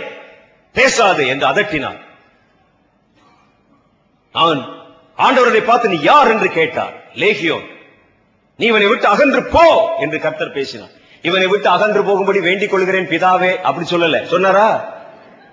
பேசாதே 0.74 1.28
என்று 1.28 1.48
அதட்டினார். 1.48 2.00
அவன் 4.32 4.66
ஆண்டவரை 5.18 5.64
பார்த்து 5.66 5.90
நீ 5.90 6.00
யார்? 6.02 6.28
என்று 6.28 6.50
கேட்டார். 6.50 6.94
லேகியோ 7.16 7.60
நீ 8.56 8.66
இவனை 8.66 8.88
விட்டு 8.88 9.08
அகன்று 9.08 9.44
போ 9.44 9.96
என்று 10.00 10.20
கர்த்தர் 10.20 10.52
பேசினார். 10.52 10.90
இவனை 11.22 11.48
விட்டு 11.48 11.70
அகன்று 11.70 12.04
போகும்படி 12.04 12.40
வேண்டிக் 12.40 12.72
கொள்கிறேன் 12.72 13.08
பிதாவே. 13.08 13.62
அப்படி 13.62 13.88
சொல்லல. 13.90 14.26
சொன்னாரா? 14.26 14.94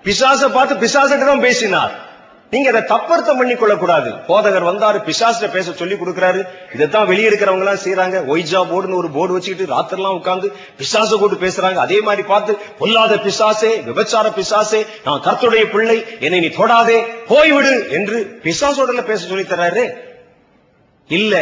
பிசாச 0.03 0.49
பார்த்து 0.49 0.75
பிசாசிட்டு 0.75 1.25
தான் 1.25 1.39
பேசினார். 1.39 2.11
நீங்க 2.51 2.69
அதை 2.71 2.81
தப்பர்த்தம் 2.91 3.37
பண்ணி 3.37 3.55
கொள்ளக்கூடாது 3.59 4.09
போதகர் 4.27 4.67
வந்தாரு 4.69 4.97
பிசாசுல 5.07 5.47
பேச 5.55 5.71
சொல்லி 5.79 5.95
கொடுக்கிறாரு. 5.95 6.41
இதைத்தான் 6.75 7.07
வெளியே 7.11 7.29
இருக்கிறவங்க 7.29 7.63
எல்லாம் 7.65 7.81
செய்யறாங்க 7.85 8.17
ஒய்ஜா 8.33 8.61
போர்டுன்னு 8.71 8.99
ஒரு 8.99 9.09
போர்டு 9.15 9.35
வச்சுக்கிட்டு 9.35 9.73
ராத்திரெல்லாம் 9.73 10.17
உட்கார்ந்து 10.19 10.49
பிசாச 10.81 11.17
கூட்டு 11.21 11.37
பேசுறாங்க. 11.45 11.79
அதே 11.85 11.97
மாதிரி 12.07 12.23
பார்த்து 12.31 12.53
பொல்லாத 12.81 13.15
பிசாசே 13.25 13.71
விபச்சார 13.87 14.33
பிசாசே 14.37 14.81
நான் 15.05 15.23
கர்த்தருடைய 15.27 15.65
பிள்ளை 15.73 15.97
என்னை 16.19 16.41
நீ 16.45 16.51
தொடாதே 16.59 16.99
போய்விடு 17.31 17.73
என்று 17.99 18.19
பிசாசோடல 18.45 19.03
பேச 19.11 19.21
சொல்லி 19.25 19.47
தர்றாரு. 19.53 19.85
இல்ல 21.09 21.35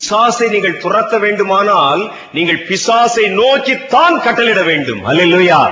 பிசாசை 0.00 0.46
நீங்கள் 0.50 0.80
துரத்த 0.84 1.18
வேண்டுமானால் 1.24 2.02
நீங்கள் 2.36 2.62
பிசாசை 2.68 3.26
நோக்கித்தான் 3.40 4.16
கட்டளிட 4.26 4.60
வேண்டும். 4.70 5.02
அல்லையா 5.10 5.62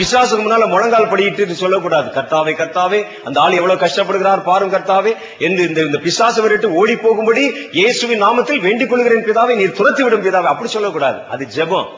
பிசாசுக்கு 0.00 0.44
முன்னால 0.44 0.68
முழங்கால் 0.74 1.10
படிட்டு 1.14 1.60
சொல்லக்கூடாது. 1.64 2.08
கர்த்தாவே 2.18 2.54
கர்த்தாவே 2.62 3.00
அந்த 3.24 3.36
ஆள் 3.44 3.58
எவ்வளவு 3.60 3.82
கஷ்டப்படுகிறார் 3.84 4.46
பாரும் 4.50 4.74
கர்த்தாவே 4.76 5.14
என்று 5.48 5.62
இந்த 5.68 5.98
பிசாசு 6.08 6.24
பிசாசை 6.26 6.42
விட்டு 6.44 6.68
ஓடி 6.80 6.94
போகும்படி 6.96 7.42
இயேசுவின் 7.78 8.22
நாமத்தில் 8.22 8.62
வேண்டிக் 8.66 8.90
கொள்கிறேன் 8.90 9.24
பிதாவை 9.26 9.54
நீர் 9.60 9.78
துரத்தி 9.78 10.02
விடும் 10.02 10.22
பிதாவை. 10.26 10.48
அப்படி 10.52 10.68
சொல்லக்கூடாது. 10.70 11.18
அது 11.34 11.44
ஜெபம். 11.56 11.88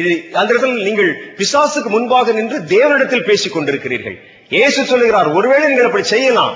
இது 0.00 0.12
அந்த 0.40 0.50
இடத்தில் 0.52 0.86
நீங்கள் 0.88 1.10
பிசாசுக்கு 1.38 1.90
முன்பாக 1.94 2.32
நின்று 2.32 2.58
தேவனிடத்தில் 2.74 3.26
பேசிக் 3.28 3.54
கொண்டிருக்கிறீர்கள். 3.54 4.16
இயேசு 4.56 4.84
சொல்லுகிறார் 4.84 5.28
ஒருவேளை 5.38 5.66
நீங்கள் 5.68 5.88
அப்படி 5.88 6.06
செய்யலாம். 6.14 6.54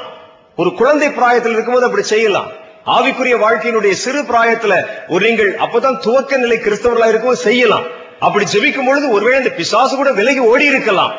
ஒரு 0.56 0.72
குழந்தை 0.80 1.08
பிராயத்தில் 1.18 1.54
இருக்கும்போது 1.56 1.88
அப்படி 1.88 2.06
செய்யலாம். 2.14 2.50
ஆவிக்குரிய 2.96 3.36
வாழ்க்கையினுடைய 3.44 3.94
சிறு 4.04 4.22
பிராயத்துல 4.32 4.74
ஒரு 5.08 5.22
நீங்கள் 5.28 5.52
அப்பதான் 5.66 6.00
துவக்க 6.06 6.36
நிலை 6.44 6.58
கிறிஸ்தவர்களா 6.58 7.10
இருக்கும்போது 7.12 7.46
செய்யலாம். 7.48 7.86
அப்படி 8.24 8.44
ஜெபிக்கும் 8.52 8.88
பொழுது 8.88 9.06
ஒருவேளை 9.16 9.38
இந்த 9.42 9.52
பிசாசு 9.56 9.94
கூட 9.96 10.10
விலகி 10.18 10.42
ஓடி 10.50 10.66
இருக்கலாம். 10.72 11.14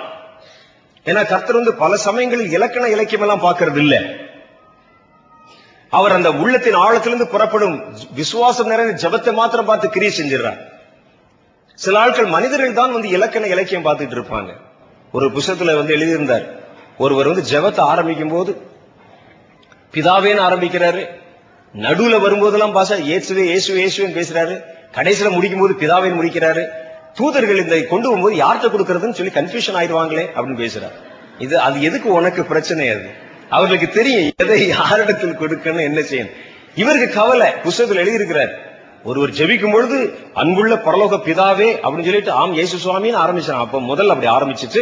ஏன்னா 1.10 1.22
கர்த்தர் 1.32 1.60
வந்து 1.60 1.74
பல 1.82 1.98
சமயங்களில் 2.06 2.54
இலக்கண 2.58 2.86
இலக்கியம் 2.96 3.24
எல்லாம் 3.26 3.44
பார்க்கறது 3.48 3.80
இல்ல 3.84 3.98
அவர் 5.98 6.16
அந்த 6.16 6.30
உள்ளத்தின் 6.42 6.80
ஆழத்திலிருந்து 6.86 7.28
புறப்படும் 7.34 7.76
விசுவாசம் 8.20 8.72
நிறைந்த 8.72 8.94
ஜெபத்தை 9.04 9.34
மாத்திரம் 9.40 9.70
பார்த்து 9.70 9.88
கிரியை 9.96 10.14
செஞ்சிடறார். 10.16 10.62
சில 11.84 12.00
ஆட்கள் 12.00 12.34
மனிதர்கள் 12.36 12.80
தான் 12.80 12.96
வந்து 12.96 13.10
இலக்கண 13.18 13.48
இலக்கியம் 13.54 13.86
பார்த்துட்டு 13.86 14.18
இருப்பாங்க. 14.18 14.52
ஒரு 15.16 15.28
புஸ்தத்துல 15.36 15.76
வந்து 15.80 15.96
எழுதியிருந்தார். 15.98 16.46
ஒருவர் 17.04 17.30
வந்து 17.32 17.46
ஜெபத்தை 17.52 17.84
ஆரம்பிக்கும் 17.92 18.34
போது 18.36 18.52
பிதாவேன்னு 19.94 20.44
ஆரம்பிக்கிறாரு. 20.48 21.04
நடுவுல 21.74 22.18
வரும்போதெல்லாம் 22.26 22.76
பாசா 22.78 22.98
இயேசுவே 23.10 23.46
இயேசு 23.52 23.80
இயேசுவேன்னு 23.82 24.20
பேசுறாரு. 24.20 24.56
கடைசியில 24.98 25.32
முடிக்கும் 25.36 25.64
போது 25.64 25.74
பிதாவேன்னு 25.84 26.20
முடிக்கிறாரு. 26.20 26.66
தூதர்கள் 27.20 27.62
இதை 27.64 27.82
கொண்டு 27.94 28.08
வரும்போது 28.10 28.36
யார்கிட்ட 28.44 28.70
கொடுக்கறதுன்னு 28.74 29.18
சொல்லி 29.20 29.34
கன்ஃபியூஷன் 29.40 29.78
ஆயிடுவாங்களே 29.80 30.26
அப்படின்னு 30.36 30.62
பேசுறாரு. 30.66 30.96
இது 31.46 31.56
அது 31.68 31.78
எதுக்கு 31.88 32.10
உனக்கு 32.20 32.42
பிரச்சனை 32.52 32.86
அது? 32.96 33.10
அவர்களுக்கு 33.56 33.90
தெரியும் 33.98 34.28
எதை 34.44 34.60
யாரிடத்தில் 34.76 35.40
கொடுக்கணும் 35.42 35.88
என்ன 35.90 36.00
செய்யணும். 36.12 36.38
இவருக்கு 36.82 37.10
கவலை 37.20 37.50
புஸ்தகத்தில் 37.66 38.02
எழுதியிருக்கிறார். 38.04 38.54
ஒருவர் 39.10 39.32
ஜெபிக்கும் 39.40 39.74
பொழுது 39.76 39.98
அன்புள்ள 40.42 40.74
பரலோக 40.86 41.18
பிதாவே 41.28 41.68
அப்படின்னு 41.84 42.08
சொல்லிட்டு 42.10 42.34
ஆம் 42.42 42.56
இயேசு 42.58 42.76
சுவாமின்னு 42.86 43.22
ஆரம்பிச்சான். 43.26 43.62
அப்ப 43.66 43.82
முதல்ல 43.92 44.14
அப்படி 44.16 44.30
ஆரம்பிச்சிட்டு 44.38 44.82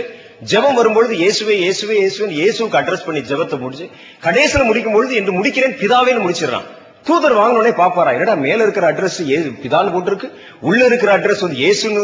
ஜெபம் 0.51 0.77
வரும்பொழுது 0.79 1.13
இயேசுவே 1.23 1.55
இயேசுவே 1.63 1.95
இயேசுவே 2.03 2.27
இயேசுக்கு 2.39 2.79
அட்ரஸ் 2.79 3.05
பண்ணி 3.07 3.21
ஜெபத்தை 3.29 3.57
முடிச்சு 3.63 3.85
கடைசியில் 4.25 4.69
முடிக்கும் 4.69 4.95
பொழுது 4.97 5.13
என்று 5.19 5.33
முடிக்கிறேன் 5.37 5.77
பிதாவேன்னு 5.81 6.25
முடிச்சிடறான். 6.25 6.67
தூதர் 7.07 7.37
வாங்கினோடனே 7.37 7.71
பாப்பாரா? 7.79 8.11
என்னடா 8.11 8.33
மேல 8.33 8.63
இருக்கிற 8.63 8.85
அட்ரஸ் 8.91 9.19
பிதான்னு 9.63 9.93
போட்டிருக்கு? 9.95 10.27
உள்ள 10.61 10.85
இருக்கிற 10.85 11.17
அட்ரஸ் 11.17 11.41
வந்து 11.41 11.59
ஏசுன்னு 11.69 12.03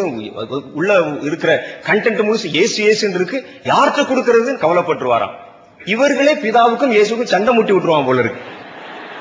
உள்ள 0.72 1.04
இருக்கிற 1.22 1.52
கண்டென்ட் 1.88 2.22
முழுசு 2.28 2.48
ஏசு 2.64 2.78
ஏசுன்னு 2.90 3.20
இருக்கு. 3.20 3.38
யார்கிட்ட 3.64 4.04
கொடுக்கறதுன்னு 4.12 4.64
கவலைப்பட்டுருவாராம். 4.66 5.36
இவர்களே 5.86 6.36
பிதாவுக்கும் 6.36 6.94
இயேசுக்கும் 6.98 7.32
சண்டை 7.34 7.54
முட்டி 7.54 7.74
விட்டுருவான் 7.74 8.06
போல 8.06 8.20
இருக்கு. 8.20 8.42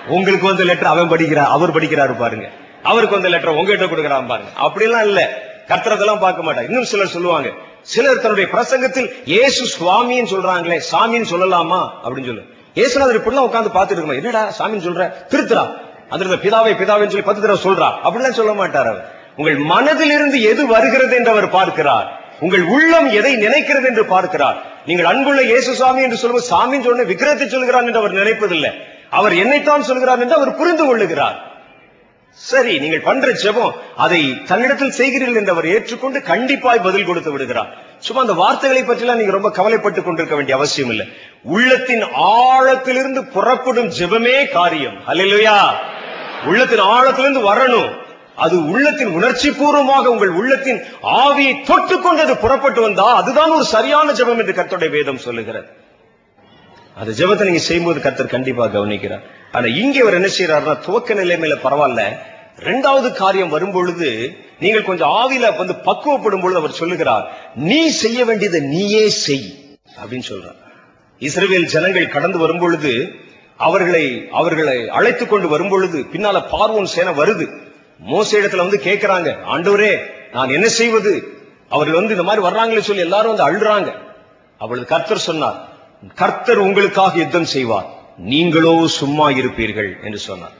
உங்களுக்கு 0.08 0.46
வந்த 0.46 0.64
லெட்டர் 0.64 0.92
அவன் 0.94 1.08
படிக்கிறார் 1.08 1.54
அவர் 1.56 1.76
படிக்கிறாரு 1.76 2.16
பாருங்க. 2.18 2.48
அவருக்கு 2.82 3.16
வந்த 3.16 3.28
லெட்டர் 3.28 3.56
உங்ககிட்ட 3.58 3.86
கொடுக்கறான் 3.86 4.30
பாருங்க. 4.32 4.50
அப்படிலாம் 4.66 5.06
இல்ல. 5.10 5.22
கர்த்தரதெல்லாம் 5.68 6.20
பார்க்க 6.20 6.46
மாட்டாங்க 6.46 6.64
இன்னும் 6.64 6.84
சிலர் 6.84 7.14
சொல்லுவாங்க 7.16 7.50
சிலர் 7.82 8.20
தன்னுடைய 8.20 8.46
பிரசங்கத்தில் 8.54 9.10
இயேசு 9.24 9.62
சுவாமின்னு 9.74 10.32
சொல்றாங்களே 10.34 10.78
சாமின்னு 10.92 11.30
சொல்லலாமா? 11.34 11.80
அப்படின்னு 12.04 12.30
சொல்லு. 12.30 12.46
ஏசுநாதர் 12.74 13.18
இப்படிலாம் 13.20 13.48
உட்காந்து 13.48 13.70
பார்த்துட்டு 13.74 14.00
இருக்கணும் 14.00 14.14
என்னடா 14.14 14.52
சாமின்னு 14.58 14.86
சொல்ற? 14.86 15.12
திருத்துறா. 15.30 15.72
அந்த 16.08 16.36
பிதாவை 16.36 16.74
பிதாவைன்னு 16.74 17.08
சொல்லி 17.08 17.22
பத்து 17.22 17.42
தடவை 17.42 17.64
சொல்றா. 17.64 17.92
அப்படிலாம் 18.04 18.30
சொல்ல 18.30 18.52
மாட்டார் 18.52 18.86
அவர். 18.86 19.18
உங்கள் 19.36 19.56
மனதிலிருந்து 19.56 20.42
எது 20.42 20.66
வருகிறது 20.66 21.16
என்று 21.16 21.30
அவர் 21.30 21.50
பார்க்கிறார். 21.50 22.20
உங்கள் 22.40 22.62
உள்ளம் 22.62 23.10
எதை 23.10 23.36
நினைக்கிறது 23.36 23.84
என்று 23.84 24.04
பார்க்கிறார். 24.04 24.62
நீங்கள் 24.86 25.04
அன்புள்ள 25.04 25.42
இயேசு 25.42 25.74
சாமி 25.74 26.02
என்று 26.02 26.16
சொல்லும்போது 26.16 26.56
சாமின்னு 26.56 26.84
சொன்ன 26.84 27.02
விக்கிரத்தை 27.02 27.48
சொல்கிறார் 27.48 27.84
என்று 27.84 27.98
அவர் 27.98 28.12
நினைப்பதில்லை. 28.12 28.70
அவர் 29.10 29.34
என்னைத்தான் 29.34 29.82
சொல்கிறார் 29.82 30.20
என்று 30.20 30.34
அவர் 30.34 30.56
புரிந்து 30.56 30.84
கொள்ளுகிறார். 30.84 31.49
சரி 32.48 32.78
நீங்கள் 32.78 33.00
பண்ற 33.00 33.28
ஜெபம் 33.42 33.72
அதை 33.96 34.20
தன்னிடத்தில் 34.50 34.94
செய்கிறீர்கள் 34.98 35.38
என்று 35.40 35.50
அவர் 35.50 35.66
ஏற்றுக்கொண்டு 35.66 36.18
கண்டிப்பாய் 36.18 36.82
பதில் 36.82 37.04
கொடுத்து 37.04 37.30
விடுகிறார். 37.30 37.70
சும்மா 37.98 38.20
அந்த 38.20 38.32
வார்த்தைகளை 38.32 38.82
பற்றிலாம் 38.82 39.20
நீங்க 39.20 39.34
ரொம்ப 39.36 39.50
கவலைப்பட்டுக் 39.50 40.04
கொண்டிருக்க 40.04 40.34
வேண்டிய 40.34 40.56
அவசியம் 40.56 40.90
இல்லை. 40.90 41.06
உள்ளத்தின் 41.42 42.04
ஆழத்திலிருந்து 42.36 43.22
புறப்படும் 43.32 43.90
ஜெபமே 43.98 44.48
காரியம். 44.50 44.96
அல்லையா 45.06 45.58
உள்ளத்தின் 46.44 46.84
ஆழத்திலிருந்து 46.94 47.42
வரணும். 47.50 47.90
அது 48.36 48.56
உள்ளத்தின் 48.66 49.12
உணர்ச்சி 49.18 49.50
பூர்வமாக 49.50 50.10
உங்கள் 50.10 50.28
உள்ளத்தின் 50.28 50.80
ஆவியை 51.02 51.54
தொட்டுக்கொண்டு 51.70 52.24
அது 52.26 52.36
புறப்பட்டு 52.36 52.80
வந்தா 52.80 53.14
அதுதான் 53.14 53.50
ஒரு 53.50 53.64
சரியான 53.64 54.12
ஜெபம் 54.12 54.38
என்று 54.38 54.52
கர்த்தருடைய 54.52 54.90
வேதம் 54.90 55.24
சொல்லுகிறது. 55.26 55.68
அந்த 57.00 57.12
ஜெபத்தை 57.18 57.44
நீங்க 57.48 57.58
செய்யும்போது 57.58 58.00
கர்த்தர் 58.00 58.34
கண்டிப்பா 58.36 58.64
கவனிக்கிறார். 58.66 59.22
ஆனா 59.52 59.66
இங்கே 59.82 60.00
அவர் 60.00 60.14
என்ன 60.14 60.28
செய்யறாருன்னா 60.38 60.74
துவக்க 60.86 61.14
நிலைமையில 61.14 61.54
பரவாயில்ல. 61.66 62.02
ரெண்டாவது 62.64 63.12
காரியம் 63.12 63.48
வரும்பொழுது 63.48 64.08
நீங்கள் 64.60 64.84
கொஞ்சம் 64.84 65.12
ஆவில 65.20 65.56
வந்து 65.56 65.74
பக்குவப்படும் 65.84 66.40
பொழுது 66.40 66.58
அவர் 66.58 66.78
சொல்லுகிறார் 66.80 67.24
நீ 67.54 67.88
செய்ய 67.88 68.24
வேண்டியதை 68.24 68.60
நீயே 68.60 69.08
செய் 69.08 69.48
அப்படின்னு 70.00 70.26
சொல்றார். 70.28 70.58
இஸ்ரேல் 71.18 71.66
ஜனங்கள் 71.66 72.08
கடந்து 72.08 72.38
வரும்பொழுது 72.38 72.92
அவர்களை 73.56 74.04
அவர்களை 74.30 74.88
அழைத்துக் 74.88 75.28
கொண்டு 75.28 75.48
வரும்பொழுது 75.48 75.98
பின்னால 76.12 76.38
பார்வோன் 76.52 76.92
சேனை 76.94 77.12
வருது. 77.12 77.46
மோச 78.10 78.28
இடத்துல 78.40 78.56
வந்து 78.56 78.80
கேட்கிறாங்க 78.84 79.30
ஆண்டவரே 79.54 79.92
நான் 80.32 80.48
என்ன 80.48 80.68
செய்வது? 80.68 81.12
அவர்கள் 81.68 81.98
வந்து 81.98 82.14
இந்த 82.16 82.22
மாதிரி 82.22 82.46
வர்றாங்களே 82.46 82.80
சொல்லி 82.80 83.02
எல்லாரும் 83.02 83.36
வந்து 83.36 83.48
அழுறாங்க. 83.48 83.90
அவளது 84.58 84.86
கர்த்தர் 84.86 85.26
சொன்னார் 85.28 85.58
கர்த்தர் 86.14 86.58
உங்களுக்காக 86.58 87.18
யுத்தம் 87.18 87.52
செய்வார் 87.56 87.88
நீங்களோ 88.16 88.86
சும்மா 88.86 89.30
இருப்பீர்கள் 89.30 89.90
என்று 90.04 90.18
சொன்னார். 90.18 90.56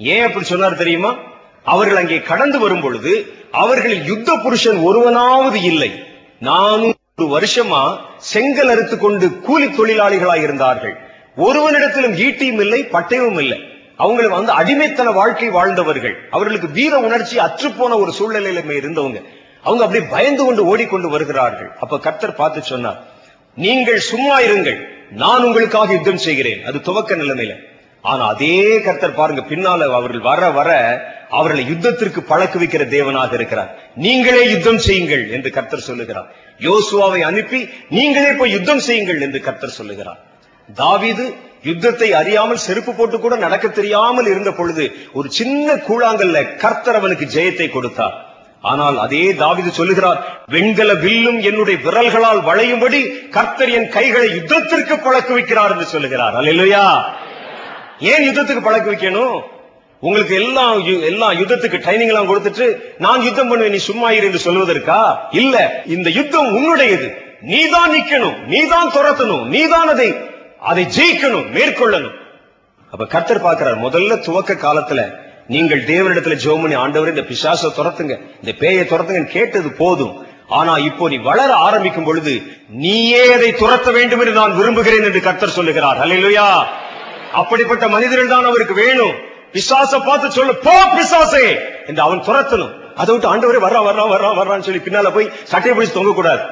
ஏன் 0.00 0.26
அப்படி 0.26 0.44
சொன்னார் 0.44 0.76
தெரியுமா? 0.76 1.16
அவர்கள் 1.64 1.96
அங்கே 1.96 2.20
கடந்து 2.20 2.58
வரும் 2.58 2.80
பொழுது 2.80 3.32
அவர்களில் 3.50 4.04
யுத்த 4.04 4.36
புருஷன் 4.36 4.76
ஒருவனாவது 4.76 5.62
இல்லை. 5.62 6.04
நானூறு 6.40 6.94
ஒரு 7.16 7.38
வருஷமா 7.38 7.96
செங்கல் 8.16 8.68
அறுத்து 8.68 8.98
கொண்டு 8.98 9.40
கூலி 9.40 9.66
தொழிலாளிகளாய் 9.66 10.42
இருந்தார்கள். 10.42 10.96
ஒருவனிடத்திலும் 11.36 12.16
ஈட்டியும் 12.16 12.60
இல்லை 12.60 12.84
பட்டயமும் 12.92 13.40
இல்லை. 13.40 13.58
அவங்களை 13.98 14.28
வந்து 14.28 14.52
அடிமைத்தன 14.52 15.12
வாழ்க்கை 15.12 15.48
வாழ்ந்தவர்கள். 15.48 16.16
அவர்களுக்கு 16.30 16.68
வீர 16.68 16.98
உணர்ச்சி 16.98 17.38
அற்றுப்போன 17.38 17.96
ஒரு 17.96 18.14
சூழ்நிலையில 18.18 18.62
இருந்தவங்க. 18.82 19.22
அவங்க 19.62 19.84
அப்படி 19.84 20.04
பயந்து 20.04 20.44
கொண்டு 20.44 20.64
ஓடிக்கொண்டு 20.64 21.08
வருகிறார்கள். 21.08 21.70
அப்ப 21.80 21.98
கர்த்தர் 21.98 22.34
பார்த்து 22.34 22.62
சொன்னார் 22.62 23.04
நீங்கள் 23.54 23.98
சும்மா 23.98 24.40
இருங்கள். 24.40 24.80
நான் 25.10 25.44
உங்களுக்காக 25.44 25.92
யுத்தம் 25.92 26.16
செய்கிறேன். 26.16 26.64
அது 26.64 26.80
துவக்க 26.80 27.14
நிலைமையில. 27.14 27.68
ஆனா 28.04 28.24
அதே 28.34 28.58
கர்த்தர் 28.84 29.18
பாருங்க 29.18 29.42
பின்னால 29.48 29.88
அவர்கள் 29.98 30.26
வர 30.28 30.42
வர 30.58 30.70
அவர்களை 31.38 31.64
யுத்தத்திற்கு 31.70 32.20
பழக்க 32.30 32.54
வைக்கிற 32.60 32.82
தேவனாக 32.94 33.32
இருக்கிறார். 33.38 33.70
நீங்களே 34.04 34.44
யுத்தம் 34.52 34.80
செய்யுங்கள் 34.86 35.24
என்று 35.36 35.50
கர்த்தர் 35.56 35.88
சொல்லுகிறார். 35.88 36.28
யோசுவாவை 36.68 37.20
அனுப்பி 37.30 37.60
நீங்களே 37.98 38.32
போய் 38.38 38.54
யுத்தம் 38.56 38.82
செய்யுங்கள் 38.88 39.20
என்று 39.26 39.40
கர்த்தர் 39.46 39.78
சொல்லுகிறார். 39.80 40.20
தாவிது 40.68 41.26
யுத்தத்தை 41.68 42.08
அறியாமல் 42.20 42.64
செருப்பு 42.64 42.92
போட்டு 42.94 43.16
கூட 43.20 43.34
நடக்க 43.44 43.66
தெரியாமல் 43.68 44.28
இருந்த 44.32 44.50
பொழுது 44.58 44.84
ஒரு 45.18 45.28
சின்ன 45.38 45.74
கூழாங்கல்ல 45.88 46.40
கர்த்தர் 46.64 46.98
அவனுக்கு 47.00 47.26
ஜெயத்தை 47.36 47.68
கொடுத்தார். 47.70 48.16
ஆனால் 48.70 48.96
அதே 49.04 49.24
தாவிது 49.42 49.70
சொல்லுகிறார் 49.80 50.18
வெண்கல 50.54 50.90
வில்லும் 51.04 51.40
என்னுடைய 51.50 51.76
விரல்களால் 51.86 52.42
வளையும்படி 52.48 53.00
கர்த்தர் 53.36 53.72
என் 53.78 53.90
கைகளை 53.96 54.28
யுத்தத்திற்கு 54.38 54.96
பழக்க 55.06 55.30
வைக்கிறார் 55.38 55.74
என்று 55.74 55.86
சொல்லுகிறார். 55.94 56.36
அல்லையா 56.40 56.84
ஏன் 58.10 58.24
யுத்தத்துக்கு 58.26 58.62
பழக்க 58.66 58.86
வைக்கணும்? 58.92 59.38
உங்களுக்கு 60.02 60.34
எல்லாம் 60.42 60.76
எல்லாம் 61.10 61.34
யுத்தத்துக்கு 61.40 61.78
ட்ரைனிங் 61.84 62.12
எல்லாம் 62.12 62.28
கொடுத்துட்டு 62.30 62.66
நான் 63.04 63.24
யுத்தம் 63.26 63.50
பண்ணுவேன் 63.50 63.74
நீ 63.76 63.80
சும்மா 63.88 64.10
இரு 64.18 64.28
என்று 64.28 64.40
சொல்வதற்கா 64.46 65.00
இல்ல 65.40 65.56
இந்த 65.94 66.08
யுத்தம் 66.18 66.48
உன்னுடையது. 66.58 67.08
நீதான் 67.52 67.92
நிக்கணும் 67.96 68.38
நீதான் 68.52 68.92
துரத்தணும் 68.96 69.44
நீதான் 69.54 69.90
அதை 69.94 70.08
அதை 70.70 70.84
ஜெயிக்கணும் 70.96 71.46
மேற்கொள்ளணும். 71.56 72.16
அப்ப 72.92 73.06
கர்த்தர் 73.14 73.44
பார்க்கிறார் 73.46 73.84
முதல்ல 73.84 74.18
துவக்க 74.26 74.56
காலத்துல 74.66 75.00
நீங்கள் 75.54 75.84
தேவனிடத்துல 75.90 76.34
ஜோமனி 76.44 76.74
ஆண்டவர் 76.84 77.12
இந்த 77.12 77.24
பிசாசை 77.30 77.68
துரத்துங்க 77.78 78.16
இந்த 78.40 78.52
பேயை 78.62 78.84
துரத்துங்க 78.90 79.22
கேட்டது 79.36 79.70
போதும். 79.82 80.14
ஆனா 80.58 80.72
இப்போ 80.88 81.04
நீ 81.08 81.16
வளர 81.30 81.50
ஆரம்பிக்கும் 81.66 82.06
பொழுது 82.08 82.32
நீயே 82.84 83.24
அதை 83.36 83.50
துரத்த 83.62 83.88
வேண்டும் 83.96 84.22
என்று 84.22 84.34
நான் 84.40 84.56
விரும்புகிறேன் 84.58 85.06
என்று 85.08 85.20
கர்த்தர் 85.26 85.56
சொல்லுகிறார். 85.58 85.98
அல்லேலூயா 86.04 86.46
அப்படிப்பட்ட 87.32 87.88
மனிதர்கள் 87.88 88.28
தான் 88.28 88.44
அவருக்கு 88.44 88.74
வேணும். 88.74 89.14
பிசாச 89.52 90.06
பார்த்து 90.06 90.30
சொல்லு 90.30 90.56
போ 90.56 90.70
பிசாசே! 90.70 91.58
என்று 91.86 92.02
அவன் 92.02 92.20
துரத்தணும். 92.20 92.72
அதை 92.94 93.14
விட்டு 93.14 93.28
ஆண்டவரே 93.28 93.58
வர்றா 93.58 93.80
வர்றா 93.82 94.04
வர்றா 94.08 94.30
வர்றான்னு 94.40 94.60
சொல்லி 94.60 94.80
பின்னால 94.80 95.12
போய் 95.12 95.30
சட்டையை 95.44 95.78
பிடிச்சு 95.78 95.92
தொங்க 95.92 96.12
கூடாது 96.12 96.42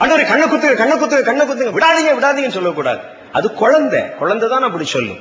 ஆண்டவரே 0.00 0.26
கண்ணை 0.26 0.46
குத்துங்க 0.46 0.74
கண்ணை 0.74 0.96
குத்துங்க 0.96 1.22
கண்ணை 1.22 1.46
குத்துங்க. 1.46 1.72
விடாதீங்க 1.78 2.12
விடாதீங்கன்னு 2.20 2.58
சொல்லக்கூடாது. 2.58 3.00
அது 3.32 3.54
குழந்தை. 3.54 4.00
குழந்தை 4.00 4.48
தான் 4.48 4.62
அப்படி 4.62 4.84
சொல்லும். 4.84 5.18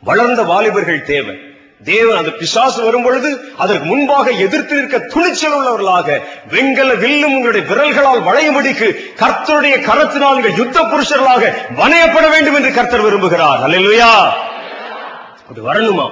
வளர்ந்த 0.00 0.42
வாலிபர்கள் 0.42 1.02
தேவை. 1.02 1.51
தேவன் 1.84 2.16
அந்த 2.16 2.30
பிசாசு 2.30 2.82
வரும் 2.82 3.02
பொழுது 3.02 3.44
அதற்கு 3.56 3.84
முன்பாக 3.84 4.30
எதிர்த்து 4.30 4.74
நிற்க 4.76 4.98
துணிச்சல் 4.98 5.54
உள்ளவர்களாக 5.58 6.20
வெண்கல 6.50 6.94
வில்லும் 6.94 7.34
உங்களுடைய 7.34 7.66
விரல்களால் 7.70 8.26
வளையும்படிக்கு 8.28 8.88
கர்த்தருடைய 9.16 9.76
கரத்தினால் 9.88 10.34
உங்கள் 10.34 10.56
யுத்த 10.56 10.80
புருஷர்களாக 10.82 11.52
வணையப்பட 11.76 12.30
வேண்டும் 12.30 12.54
என்று 12.54 12.72
கர்த்தர் 12.72 13.04
விரும்புகிறார். 13.06 13.62
அல்லையா 13.68 14.12
அது 15.50 15.62
வரணுமா? 15.72 16.06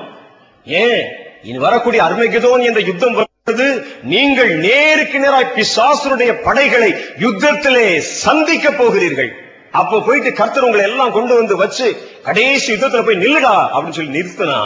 ஏன்? 0.65 1.05
இனி 1.43 1.59
வரக்கூடிய 1.59 2.03
அர்மகிதோன் 2.03 2.63
என்ற 2.63 2.81
யுத்தம் 2.81 3.17
வருது. 3.19 3.85
நீங்கள் 4.03 4.57
நேருக்கு 4.57 5.19
நேராய் 5.19 5.55
பிசாசுடைய 5.57 6.33
படைகளை 6.43 6.95
யுத்தத்திலே 7.21 7.99
சந்திக்க 7.99 8.71
போகிறீர்கள். 8.71 9.31
அப்ப 9.73 10.01
போயிட்டு 10.01 10.33
கர்த்தர் 10.33 10.63
உங்களை 10.63 10.85
எல்லாம் 10.85 11.13
கொண்டு 11.13 11.35
வந்து 11.35 11.57
வச்சு 11.57 11.87
கடைசி 12.23 12.73
யுத்தத்துல 12.73 13.05
போய் 13.05 13.23
நில்லுடா 13.25 13.55
அப்படின்னு 13.73 13.99
சொல்லி 14.01 14.19
நிறுத்தினா 14.21 14.61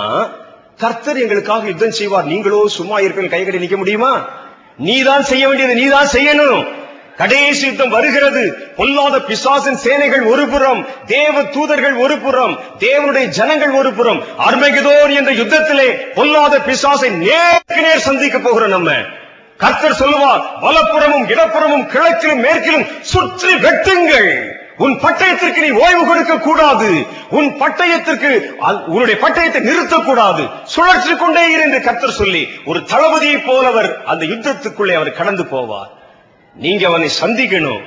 கர்த்தர் 0.79 1.21
எங்களுக்காக 1.21 1.67
யுத்தம் 1.67 1.91
செய்வார். 1.91 2.25
நீங்களோ 2.25 2.69
சும்மா 2.69 2.99
இருப்பீங்க 2.99 3.31
கைகடி 3.35 3.59
நிக்க 3.59 3.77
முடியுமா? 3.77 4.29
நீதான் 4.79 5.23
செய்ய 5.23 5.49
வேண்டியது 5.49 5.75
நீதான் 5.75 6.09
செய்யணும். 6.13 6.67
கடைசி 7.17 7.67
யுத்தம் 7.67 7.89
வருகிறது. 7.89 8.57
பொல்லாத 8.77 9.21
பிசாசின் 9.21 9.77
சேனைகள் 9.77 10.23
ஒரு 10.23 10.49
புறம் 10.49 10.87
தேவ 11.07 11.43
தூதர்கள் 11.43 11.95
ஒரு 11.95 12.19
புறம் 12.19 12.59
தேவனுடைய 12.79 13.25
ஜனங்கள் 13.25 13.71
ஒரு 13.71 13.93
புறம். 13.93 14.23
அர்மகிதோர் 14.39 15.15
என்ற 15.15 15.33
யுத்தத்திலே 15.33 16.13
பொல்லாத 16.15 16.59
பிசாசை 16.59 17.11
நேருக்கு 17.11 17.81
நேர் 17.81 17.99
சந்திக்க 17.99 18.39
போகிறோம் 18.39 18.69
நம்ம. 18.69 18.93
கர்த்தர் 19.57 19.95
சொல்லுவார் 19.95 20.45
வலப்புறமும் 20.63 21.29
இடப்புறமும் 21.35 21.87
கிழக்கிலும் 21.87 22.41
மேற்கிலும் 22.41 22.87
சுற்றி 23.01 23.55
வெட்டுங்கள். 23.55 24.54
உன் 24.79 25.01
பட்டயத்திற்கு 25.01 25.61
நீ 25.61 25.71
ஓய்வு 25.71 26.07
கொடுக்க 26.07 26.39
கூடாது. 26.39 27.07
உன் 27.31 27.61
பட்டயத்திற்கு 27.61 28.41
அ- 28.65 28.85
உன்னுடைய 28.87 29.21
பட்டயத்தை 29.21 29.71
நிறுத்தக்கூடாது 29.71 30.51
சுழற்சி 30.65 31.17
கொண்டே 31.17 31.51
இரு 31.51 31.61
என்று 31.61 31.81
கர்த்தர் 31.81 32.11
சொல்லி 32.11 32.49
ஒரு 32.65 32.81
தளபதியைப் 32.81 33.45
போல 33.47 33.67
அவர் 33.67 34.05
அந்த 34.05 34.25
யுத்தத்துக்குள்ளே 34.25 34.93
அவர் 34.93 35.13
கடந்து 35.13 35.43
போவார். 35.43 35.89
நீங்க 36.55 36.87
அவனை 36.87 37.11
சந்திக்கணும். 37.23 37.81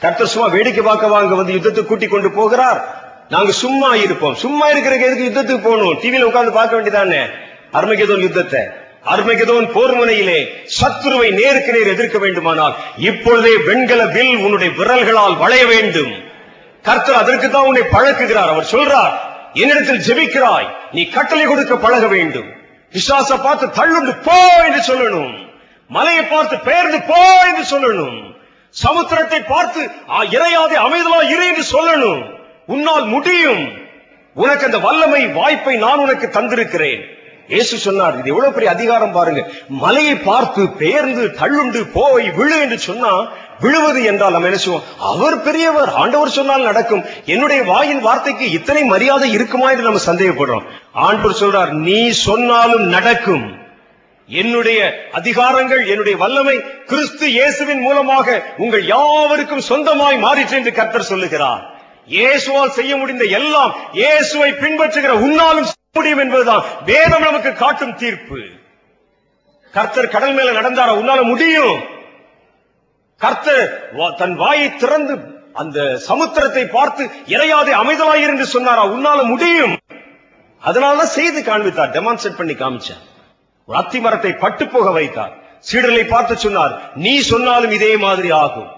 கர்த்தர் 0.00 0.26
சும்மா 0.26 0.48
வேடிக்கை 0.48 0.84
பார்க்க 0.84 1.06
வாங்க 1.06 1.34
வந்து 1.34 1.52
யுத்தத்தை 1.52 1.84
கூட்டிக் 1.84 2.10
கொண்டு 2.10 2.30
போகிறார். 2.30 3.08
நாங்க 3.28 3.52
சும்மா 3.52 3.94
இருப்போம். 3.94 4.34
சும்மா 4.34 4.70
இருக்கிறதுக்கு 4.70 5.16
எதுக்கு 5.16 5.30
யுத்தத்துக்கு 5.30 5.62
போகணும்? 5.62 6.00
டிவியில 6.00 6.22
உட்கார்ந்து 6.22 6.52
பார்க்க 6.52 6.80
வேண்டியதானே? 6.80 7.20
அர்மகேதோன் 7.72 8.20
யுத்தத்தை. 8.20 8.60
அர்மகேதோன் 9.14 9.70
போர் 9.72 9.96
முனையிலே 9.96 10.46
சத்ருவை 10.80 11.30
நேருக்கு 11.30 11.72
நேர் 11.72 11.86
எதிர்க்க 11.86 12.18
வேண்டுமானால் 12.18 12.76
இப்பொழுதே 12.96 13.56
வெண்கல 13.66 14.06
வில் 14.06 14.36
உன்னுடைய 14.36 14.72
விரல்களால் 14.76 15.36
வளைய 15.36 15.66
வேண்டும். 15.66 16.28
கர்த்தர் 16.82 17.14
அதற்கு 17.14 17.50
தான் 17.50 17.66
உன்னை 17.66 17.82
பழக்குகிறார். 17.82 18.48
அவர் 18.48 18.70
சொல்றார் 18.70 19.14
என்னிடத்தில் 19.54 20.04
ஜெபிக்கிறாய். 20.08 20.68
நீ 20.92 21.04
கட்டளை 21.04 21.44
கொடுக்க 21.44 21.76
பழக 21.76 22.06
வேண்டும். 22.06 22.48
விசுவாச 22.92 23.42
பார்த்து 23.42 23.66
தள்ளுண்டு 23.66 24.12
போ 24.22 24.38
என்று 24.66 24.94
சொல்லணும். 24.94 25.32
மலையை 25.90 26.24
பார்த்து 26.24 26.58
பெயர்ந்து 26.58 27.02
போ 27.02 27.46
என்று 27.46 27.78
சொல்லணும். 27.78 28.18
சமுத்திரத்தை 28.76 29.44
பார்த்து 29.44 29.90
"ஆ, 30.10 30.22
இறையாதே 30.22 30.76
அமைதலா 30.76 31.30
இரு 31.30 31.46
என்று 31.46 31.64
சொல்லணும். 31.72 32.20
உன்னால் 32.66 33.04
முடியும். 33.04 33.62
உனக்கு 34.34 34.64
அந்த 34.64 34.78
வல்லமை 34.78 35.26
வாய்ப்பை 35.26 35.76
நான் 35.76 35.98
உனக்கு 35.98 36.26
தந்திருக்கிறேன். 36.26 37.00
இயேசு 37.48 37.78
சொன்னார் 37.78 38.18
இது 38.18 38.28
எவ்வளவு 38.28 38.52
பெரிய 38.52 38.70
அதிகாரம் 38.70 39.12
பாருங்க. 39.12 39.40
மலையை 39.68 40.14
பார்த்து 40.16 40.68
பெயர்ந்து 40.68 41.28
தள்ளுண்டு 41.40 41.84
போய் 41.92 42.30
விழு 42.30 42.60
என்று 42.60 42.78
சொன்னா 42.78 43.12
விழுவது 43.62 44.00
என்றால் 44.04 44.32
நம்ம 44.32 44.48
என்ன 44.50 44.58
செய்வோம்? 44.58 44.84
அவர் 44.98 45.36
பெரியவர் 45.42 45.90
ஆண்டவர் 46.02 46.36
சொன்னால் 46.38 46.68
நடக்கும். 46.70 47.02
என்னுடைய 47.24 47.62
வாயின் 47.62 48.00
வார்த்தைக்கு 48.00 48.50
இத்தனை 48.50 48.82
மரியாதை 48.84 49.30
இருக்குமா 49.36 49.70
என்று 49.70 49.88
நம்ம 49.88 50.02
சந்தேகப்படுறோம். 50.10 50.66
ஆண்டவர் 50.92 51.40
சொல்றார் 51.42 51.72
நீ 51.88 52.10
சொன்னாலும் 52.10 52.86
நடக்கும். 52.96 53.58
என்னுடைய 54.28 54.80
அதிகாரங்கள் 55.12 55.82
என்னுடைய 55.86 56.16
வல்லமை 56.18 56.56
கிறிஸ்து 56.86 57.26
இயேசுவின் 57.30 57.80
மூலமாக 57.80 58.44
உங்கள் 58.56 58.84
யாவருக்கும் 58.84 59.66
சொந்தமாய் 59.68 60.18
மாறிற்று 60.18 60.56
என்று 60.56 60.72
கர்த்தர் 60.72 61.10
சொல்லுகிறார். 61.12 61.62
இயேசுவால் 62.08 62.76
செய்ய 62.78 62.92
முடிந்த 62.96 63.24
எல்லாம் 63.24 63.72
இயேசுவை 63.92 64.50
பின்பற்றுகிற 64.62 65.12
உன்னாலும் 65.26 65.68
செய்ய 65.70 65.92
முடியும் 65.92 66.18
என்பதுதான் 66.18 66.64
வேதம் 66.84 67.26
நமக்கு 67.28 67.52
காட்டும் 67.52 67.96
தீர்ப்பு. 67.96 68.40
கர்த்தர் 69.74 70.14
கடல் 70.14 70.32
மேல 70.32 70.52
நடந்தாரா? 70.60 70.92
உன்னால 71.02 71.22
முடியும். 71.22 71.74
கர்த்தர் 73.20 73.96
வா- 73.96 74.14
தன் 74.14 74.34
வாயை 74.34 74.76
திறந்து 74.76 75.18
அந்த 75.52 76.00
சமுத்திரத்தை 76.08 76.64
பார்த்து 76.64 77.04
இறையாதே 77.04 77.72
அமைதலாயிரு 77.72 78.26
என்று 78.26 78.46
சொன்னாரா? 78.46 78.86
உன்னால 78.86 79.24
முடியும். 79.24 79.76
அதனாலதான் 80.64 81.02
செய்து 81.02 81.44
காண்பித்தார் 81.44 81.90
டெமான்ஸ்ட்ரேட் 81.90 82.36
பண்ணி 82.36 82.52
காமிச்சார். 82.52 83.02
ஒரு 83.66 83.78
அத்தி 83.78 84.00
மரத்தை 84.00 84.32
பட்டு 84.32 84.68
போக 84.68 84.90
வைத்தார். 84.90 85.36
சீடலை 85.72 86.08
பார்த்து 86.08 86.36
சொன்னார் 86.36 86.92
நீ 86.94 87.18
சொன்னாலும் 87.18 87.70
இதே 87.70 87.96
மாதிரி 87.96 88.30
ஆகும். 88.30 88.68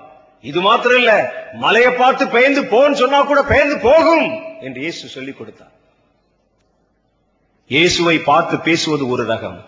இது 0.41 0.61
மாத்திரம் 0.61 0.99
இல்ல 0.99 1.33
மலையை 1.53 1.93
பார்த்து 1.93 2.29
பெயர்ந்து 2.29 2.63
போன்னு 2.63 2.93
சொன்னா 2.93 3.23
கூட 3.23 3.43
பெயர்ந்து 3.43 3.79
போகும் 3.79 4.43
என்று 4.61 4.81
இயேசு 4.81 5.09
சொல்லிக் 5.09 5.39
கொடுத்தார். 5.39 5.71
இயேசுவை 7.67 8.19
பார்த்து 8.19 8.61
பேசுவது 8.61 9.09
ஒரு 9.09 9.25
ரகம். 9.25 9.61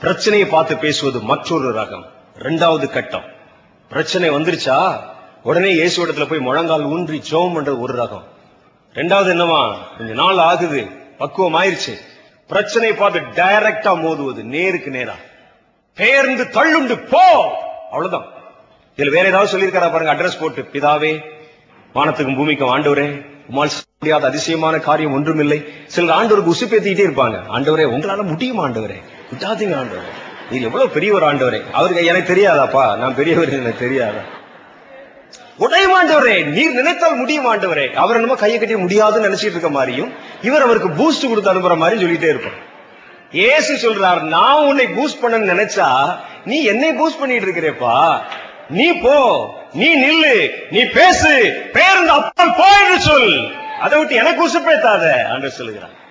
பிரச்சனையை 0.00 0.48
பார்த்து 0.48 0.76
பேசுவது 0.76 1.20
மற்றொரு 1.20 1.74
ரகம். 1.74 2.04
இரண்டாவது 2.38 2.90
கட்டம். 2.90 3.34
பிரச்சனை 3.88 4.30
வந்துருச்சா? 4.30 5.00
உடனே 5.42 5.70
இயேசு 5.70 6.06
இடத்துல 6.06 6.28
போய் 6.28 6.38
முழங்கால் 6.38 6.82
ஊன்றி 6.82 7.22
ஜோம் 7.30 7.56
பண்றது 7.56 7.78
ஒரு 7.78 8.02
ரகம். 8.02 8.22
ரெண்டாவது 8.94 9.32
என்னவா? 9.34 9.76
கொஞ்ச 9.98 10.12
நாள் 10.12 10.38
ஆகுது. 10.38 10.86
பக்குவம் 11.18 11.62
ஆயிருச்சு. 11.62 11.94
பிரச்சனை 12.48 12.92
பார்த்து 12.92 13.20
டைரக்டா 13.20 13.96
மோதுவது. 13.96 14.42
நேருக்கு 14.42 14.90
நேரா. 14.90 15.14
பெயர்ந்து 15.94 16.44
தள்ளுண்டு 16.44 17.08
போ! 17.08 17.56
அவ்வளவுதான். 17.90 18.26
இதுல 18.96 19.10
வேற 19.10 19.28
ஏதாவது 19.28 19.58
சொல்லியிருக்காரா 19.58 19.92
பாருங்க? 19.92 20.14
அட்ரஸ் 20.14 20.40
போட்டு 20.40 20.62
பிதாவே 20.62 21.20
வானத்துக்கும் 21.94 22.36
பூமிக்கும் 22.36 22.76
ஆண்டவரே 22.76 23.26
உமால் 23.50 23.66
செய்ய 23.66 23.82
முடியாத 23.98 24.26
அதிசயமான 24.26 24.78
காரியம் 24.78 25.12
ஒன்றுமில்லை. 25.12 25.64
சிலர் 25.86 26.16
ஆண்டவருக்கு 26.16 26.52
உசுப்பேத்திக்கிட்டே 26.52 27.08
இருப்பாங்க. 27.08 27.40
ஆண்டவரே 27.48 27.84
உங்களால 27.84 28.22
முடியும் 28.22 28.58
ஆண்டவரே? 28.58 29.02
விட்டாதீங்க 29.32 29.76
ஆண்டவரே. 29.76 30.24
நீ 30.50 30.60
எவ்வளவு 30.60 30.90
பெரியவர் 30.90 31.22
ஆண்டவரே. 31.22 31.62
அவருக்கு 31.72 32.04
எனக்கு 32.04 32.34
தெரியாதாப்பா. 32.34 32.96
நான் 32.96 33.14
பெரியவர் 33.14 33.52
எனக்கு 33.52 33.78
தெரியாதா? 33.78 34.20
உடையமாண்டவரே 35.58 36.44
நீர் 36.44 36.72
நினைத்தால் 36.72 37.16
முடியும் 37.16 37.54
ஆண்டவரே. 37.54 37.92
அவர் 37.92 38.14
என்னமோ 38.14 38.34
கையை 38.34 38.58
கட்டி 38.58 38.76
முடியாதுன்னு 38.76 39.28
நினைச்சிட்டு 39.28 39.50
இருக்க 39.50 39.68
மாதிரியும் 39.68 40.14
இவர் 40.42 40.62
அவருக்கு 40.62 40.88
பூஸ்ட் 40.88 41.28
கொடுத்து 41.28 41.54
அனுப்புற 41.54 41.76
மாதிரி 41.76 42.04
சொல்லிட்டே 42.04 42.28
இருப்பார். 42.28 42.74
ஏசு 43.32 43.74
சொல்றார் 43.76 44.20
நான் 44.20 44.64
உன்னை 44.64 44.86
பூஸ்ட் 44.86 45.20
பண்ண 45.20 45.52
நினைச்சா 45.52 46.16
நீ 46.44 46.62
என்னை 46.62 46.90
பூஸ்ட் 46.90 47.18
பண்ணிட்டு 47.18 47.46
இருக்கிறேப்பா. 47.46 48.18
நீ 48.68 48.92
போ. 48.92 49.48
நீ 49.72 50.04
நில்லு. 50.04 50.50
நீ 50.70 50.84
பேசு. 50.84 51.62
பேருந்து 51.72 52.10
அப்பால் 52.10 52.54
போ 52.56 52.64
என்று 52.84 53.00
சொல். 53.00 53.52
அதை 53.80 53.98
விட்டு 53.98 54.14
எனக்கு 54.14 54.48
உசுப்பேத்தாத. 54.48 55.24
அன்று 55.24 55.50
சொல்லுகிறான் 55.50 56.04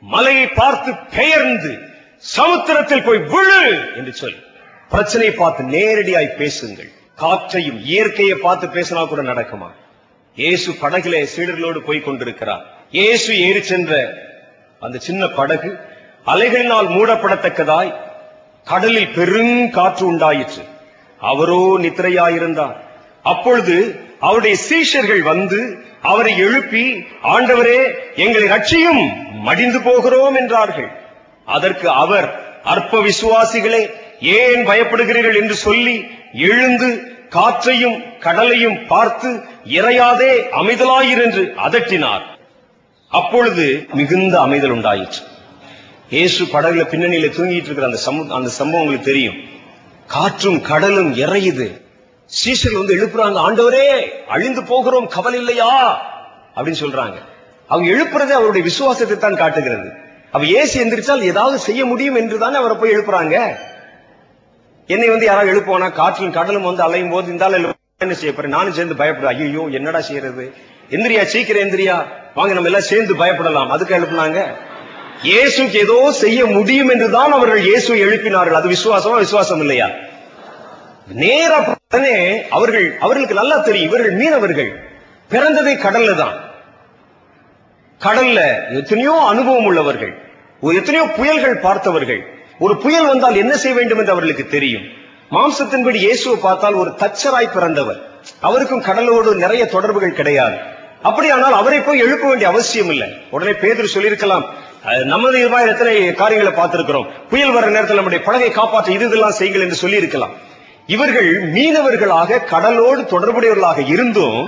மலையை 0.00 0.46
பார்த்து 0.46 0.94
பெயர்ந்து 1.16 1.87
சமுத்திரத்தில் 2.24 3.04
போய் 3.06 3.18
விழு 3.32 3.62
என்று 3.96 4.12
சொல் 4.12 4.38
பிரச்சனையை 4.90 5.34
பார்த்து 5.34 5.62
நேரடியாய் 5.64 6.36
பேசுங்கள். 6.40 6.90
காற்றையும் 7.14 7.78
இயற்கையை 7.84 8.34
பார்த்து 8.34 8.66
பேசினா 8.66 9.08
கூட 9.08 9.22
நடக்குமா? 9.22 9.68
இயேசு 10.36 10.72
படகுல 10.72 11.20
சீடர்களோடு 11.34 11.78
போய் 11.78 12.00
கொண்டிருக்கிறார். 12.00 12.64
இயேசு 12.90 13.30
ஏறி 13.46 13.62
சென்ற 13.62 13.92
அந்த 14.80 14.98
சின்ன 14.98 15.26
படகு 15.38 15.70
அலைகளினால் 16.26 16.88
மூடப்படத்தக்கதாய் 16.88 17.96
கடலில் 18.66 19.14
பெரும் 19.16 19.70
காற்று 19.70 20.06
உண்டாயிற்று. 20.06 20.62
அவரோ 21.20 21.62
நித்திரையாயிருந்தார். 21.84 22.76
அப்பொழுது 23.22 23.76
அவருடைய 24.20 24.56
சீஷர்கள் 24.68 25.22
வந்து 25.22 25.60
அவரை 26.02 26.32
எழுப்பி 26.38 26.84
ஆண்டவரே 27.34 27.80
எங்களை 28.14 28.46
ரட்சியும் 28.48 29.02
மடிந்து 29.46 29.80
போகிறோம் 29.80 30.34
என்றார்கள். 30.34 30.90
அதற்கு 31.54 31.88
அவர் 32.02 32.28
அற்ப 32.72 33.00
விசுவாசிகளே 33.08 33.82
ஏன் 34.38 34.62
பயப்படுகிறீர்கள் 34.70 35.38
என்று 35.40 35.56
சொல்லி 35.66 35.94
எழுந்து 36.48 36.88
காற்றையும் 37.36 37.96
கடலையும் 38.24 38.78
பார்த்து 38.92 39.30
இறையாதே 39.78 40.32
அமைதலாயிரு 40.60 41.22
என்று 41.28 41.42
அதட்டினார். 41.66 42.24
அப்பொழுது 43.18 43.66
மிகுந்த 43.98 44.34
அமைதல் 44.46 44.74
உண்டாயிற்று. 44.76 45.20
இயேசு 46.14 46.42
படகுல 46.54 46.84
பின்னணியில 46.92 47.28
தூங்கிட்டு 47.36 47.68
இருக்கிற 47.70 47.88
அந்த 47.90 48.00
அந்த 48.38 48.50
சம்பவம் 48.58 48.82
உங்களுக்கு 48.84 49.10
தெரியும். 49.10 49.38
காற்றும் 50.14 50.60
கடலும் 50.70 51.10
இறையுது. 51.24 51.68
சீசர்கள் 52.30 52.82
வந்து 52.82 52.98
எழுப்புறாங்க 52.98 53.38
ஆண்டவரே 53.46 53.86
அழிந்து 54.34 54.62
போகிறோம் 54.70 55.08
கவலை 55.16 55.38
இல்லையா 55.42 55.70
அப்படின்னு 56.56 56.82
சொல்றாங்க. 56.84 57.18
அவங்க 57.70 57.88
எழுப்புறதே 57.94 58.34
அவருடைய 58.38 58.64
விசுவாசத்தை 58.70 59.16
தான் 59.18 59.40
காட்டுகிறது. 59.42 59.88
அப்ப 60.32 60.44
ஏசி 60.60 60.76
எந்திரிச்சால் 60.84 61.28
ஏதாவது 61.32 61.58
செய்ய 61.58 61.84
முடியும் 61.84 62.18
என்று 62.20 62.38
தானே 62.38 62.56
அவரை 62.60 62.76
போய் 62.76 62.94
எழுப்புறாங்க? 62.96 63.36
என்னை 64.86 65.08
வந்து 65.08 65.26
யாராவது 65.26 65.52
எழுப்புவானா? 65.52 65.92
காற்றிலும் 65.92 66.36
கடலும் 66.38 66.68
வந்து 66.68 66.82
அலையும் 66.82 67.10
போது 67.10 67.32
இந்த 67.32 67.46
என்ன 68.04 68.16
செய்ய 68.18 68.32
போறேன் 68.34 68.54
நானும் 68.56 68.72
சேர்ந்து 68.72 68.96
பயப்பட 68.96 69.28
ஐயோ 69.28 69.62
என்னடா 69.78 70.00
செய்யறது? 70.00 70.44
எந்திரியா 70.90 71.22
சீக்கிரம் 71.32 71.62
எந்திரியா. 71.64 71.96
வாங்க 72.34 72.52
நம்ம 72.54 72.68
எல்லாம் 72.70 72.88
சேர்ந்து 72.90 73.14
பயப்படலாம். 73.14 73.68
அதுக்கு 73.68 73.96
எழுப்புனாங்க. 73.98 74.40
இயேசுக்கு 75.22 75.78
ஏதோ 75.84 76.12
செய்ய 76.12 76.46
முடியும் 76.46 76.88
என்றுதான் 76.88 77.32
அவர்கள் 77.32 77.62
இயேசுவை 77.68 77.98
எழுப்பினார்கள். 78.06 78.58
அது 78.60 78.68
விசுவாசமா 78.68 79.16
விசுவாசம் 79.24 79.60
இல்லையா? 79.60 79.88
நேரா 81.24 81.58
அவர்கள் 82.50 82.98
அவர்களுக்கு 83.00 83.40
நல்லா 83.40 83.56
தெரியும். 83.58 83.88
இவர்கள் 83.90 84.14
மீனவர்கள். 84.20 84.70
பிறந்ததே 85.32 85.74
கடல்ல 85.86 86.14
தான். 86.14 86.36
கடல்ல 88.04 88.40
எத்தனையோ 88.80 89.14
அனுபவம் 89.32 89.68
உள்ளவர்கள் 89.70 90.12
ஒரு 90.62 90.74
எத்தனையோ 90.80 91.04
புயல்கள் 91.16 91.62
பார்த்தவர்கள். 91.64 92.20
ஒரு 92.64 92.74
புயல் 92.82 93.08
வந்தால் 93.10 93.40
என்ன 93.42 93.52
செய்ய 93.62 93.74
வேண்டும் 93.78 94.00
என்று 94.00 94.14
அவர்களுக்கு 94.14 94.44
தெரியும். 94.54 94.84
மாம்சத்தின்படி 95.34 95.98
இயேசுவை 96.04 96.36
பார்த்தால் 96.44 96.80
ஒரு 96.82 96.90
தச்சராய் 97.02 97.54
பிறந்தவர். 97.54 97.98
அவருக்கும் 98.48 98.86
கடலோடு 98.88 99.30
நிறைய 99.44 99.62
தொடர்புகள் 99.74 100.18
கிடையாது. 100.20 100.56
அப்படியானால் 101.08 101.58
அவரை 101.60 101.80
போய் 101.80 102.04
எழுப்ப 102.06 102.24
வேண்டிய 102.28 102.48
அவசியம் 102.52 102.90
இல்லை. 102.94 103.08
உடனே 103.34 103.52
பேதர் 103.62 103.94
சொல்லியிருக்கலாம் 103.94 104.46
நமது 105.12 105.36
இதுமாதிரி 105.42 105.72
எத்தனை 105.74 105.94
காரியங்களை 106.20 106.52
பார்த்திருக்கிறோம். 106.58 107.08
புயல் 107.30 107.54
வர 107.56 107.66
நேரத்தில் 107.74 108.00
நம்முடைய 108.00 108.22
படகை 108.28 108.50
காப்பாற்ற 108.58 108.92
இது 108.96 109.06
இதெல்லாம் 109.08 109.36
செய்யுங்கள் 109.38 109.66
என்று 109.66 109.82
சொல்லியிருக்கலாம். 109.84 110.34
இவர்கள் 110.94 111.30
மீனவர்களாக 111.56 112.44
கடலோடு 112.52 113.00
தொடர்புடையவர்களாக 113.14 113.80
இருந்தும் 113.94 114.38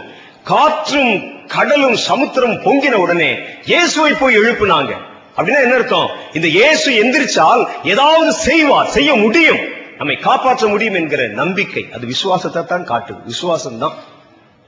காற்றும் 0.44 1.12
கடலும் 1.48 1.96
சமுத்திரம் 1.96 2.56
பொங்கின 2.64 2.94
உடனே 2.94 3.38
இயேசுவை 3.64 4.12
போய் 4.12 4.38
எழுப்புனாங்க. 4.38 4.92
அப்படின்னா 5.36 5.60
என்ன 5.60 5.74
அர்த்தம்? 5.74 6.08
இந்த 6.32 6.48
இயேசு 6.48 6.88
எந்திரிச்சால் 7.02 7.68
ஏதாவது 7.84 8.32
செய்வார் 8.32 8.90
செய்ய 8.96 9.14
முடியும். 9.14 9.60
நம்மை 9.98 10.16
காப்பாற்ற 10.16 10.66
முடியும் 10.68 10.94
என்கிற 10.94 11.28
நம்பிக்கை. 11.28 11.88
அது 11.94 12.06
விசுவாசத்தை 12.06 12.62
தான் 12.64 12.88
காட்டுது 12.90 13.20
விசுவாசம் 13.24 13.78
தான் 13.78 13.96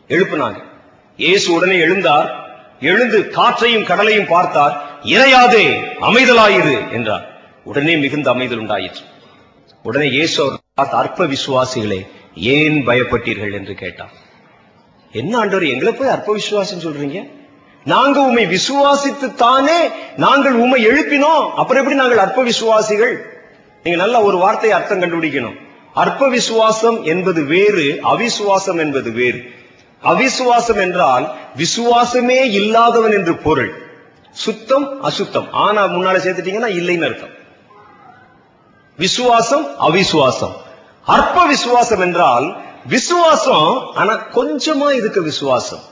எழுப்புனாங்க. 0.09 0.59
இயேசு 1.17 1.53
உடனே 1.53 1.77
எழுந்தார். 1.77 2.29
எழுந்து 2.81 3.31
காற்றையும் 3.31 3.85
கடலையும் 3.85 4.27
பார்த்தார். 4.27 4.75
இறையாதே 5.05 5.67
அமைதலாயிரு 6.01 6.93
என்றார். 6.93 7.25
உடனே 7.65 7.97
மிகுந்த 7.97 8.31
அமைதல் 8.31 8.59
உண்டாயிற்று. 8.59 9.05
உடனே 9.83 10.07
இயேசு 10.07 10.43
அவர் 10.43 10.97
அற்ப 11.03 11.27
விசுவாசிகளே 11.27 12.07
ஏன் 12.35 12.85
பயப்பட்டீர்கள் 12.87 13.53
என்று 13.53 13.75
கேட்டார். 13.75 14.15
என்ன 15.13 15.39
ஆண்டவர் 15.39 15.67
எங்களை 15.67 15.93
போய் 15.93 16.09
அற்ப 16.09 16.33
விசுவாசம் 16.33 16.79
சொல்றீங்க? 16.79 17.31
நாங்க 17.85 18.21
உண்மை 18.21 18.47
விசுவாசித்து 18.47 19.35
தானே 19.35 19.89
நாங்கள் 20.17 20.53
உம்மை 20.53 20.87
எழுப்பினோம். 20.87 21.51
அப்புறம் 21.51 21.77
எப்படி 21.77 21.95
நாங்கள் 21.95 22.19
அற்ப 22.19 22.43
விசுவாசிகள் 22.43 23.41
நீங்க 23.83 23.99
நல்ல 23.99 24.23
ஒரு 24.23 24.37
வார்த்தையை 24.37 24.79
அர்த்தம் 24.79 25.01
கண்டுபிடிக்கணும். 25.01 25.55
அற்ப 25.95 26.29
விசுவாசம் 26.29 27.05
என்பது 27.05 27.45
வேறு 27.45 28.01
அவிசுவாசம் 28.05 28.79
என்பது 28.79 29.11
வேறு. 29.11 29.45
அவிசுவாசம் 30.05 30.77
என்றால் 30.77 31.35
விசுவாசமே 31.57 32.51
இல்லாதவன் 32.51 33.13
என்று 33.13 33.37
பொருள். 33.37 33.83
சுத்தம் 34.31 35.03
அசுத்தம். 35.03 35.53
ஆனா 35.53 35.85
முன்னால 35.85 36.17
சேர்த்துட்டீங்கன்னா 36.17 36.71
இல்லைன்னு 36.73 37.05
அர்த்தம். 37.05 37.41
விசுவாசம் 38.97 39.67
அவிசுவாசம். 39.81 40.53
அற்ப 41.07 41.47
விசுவாசம் 41.47 42.01
என்றால் 42.01 42.57
விசுவாசம் 42.85 43.93
ஆனா 43.95 44.15
கொஞ்சமா 44.35 44.93
இருக்க 44.93 45.21
விசுவாசம். 45.21 45.83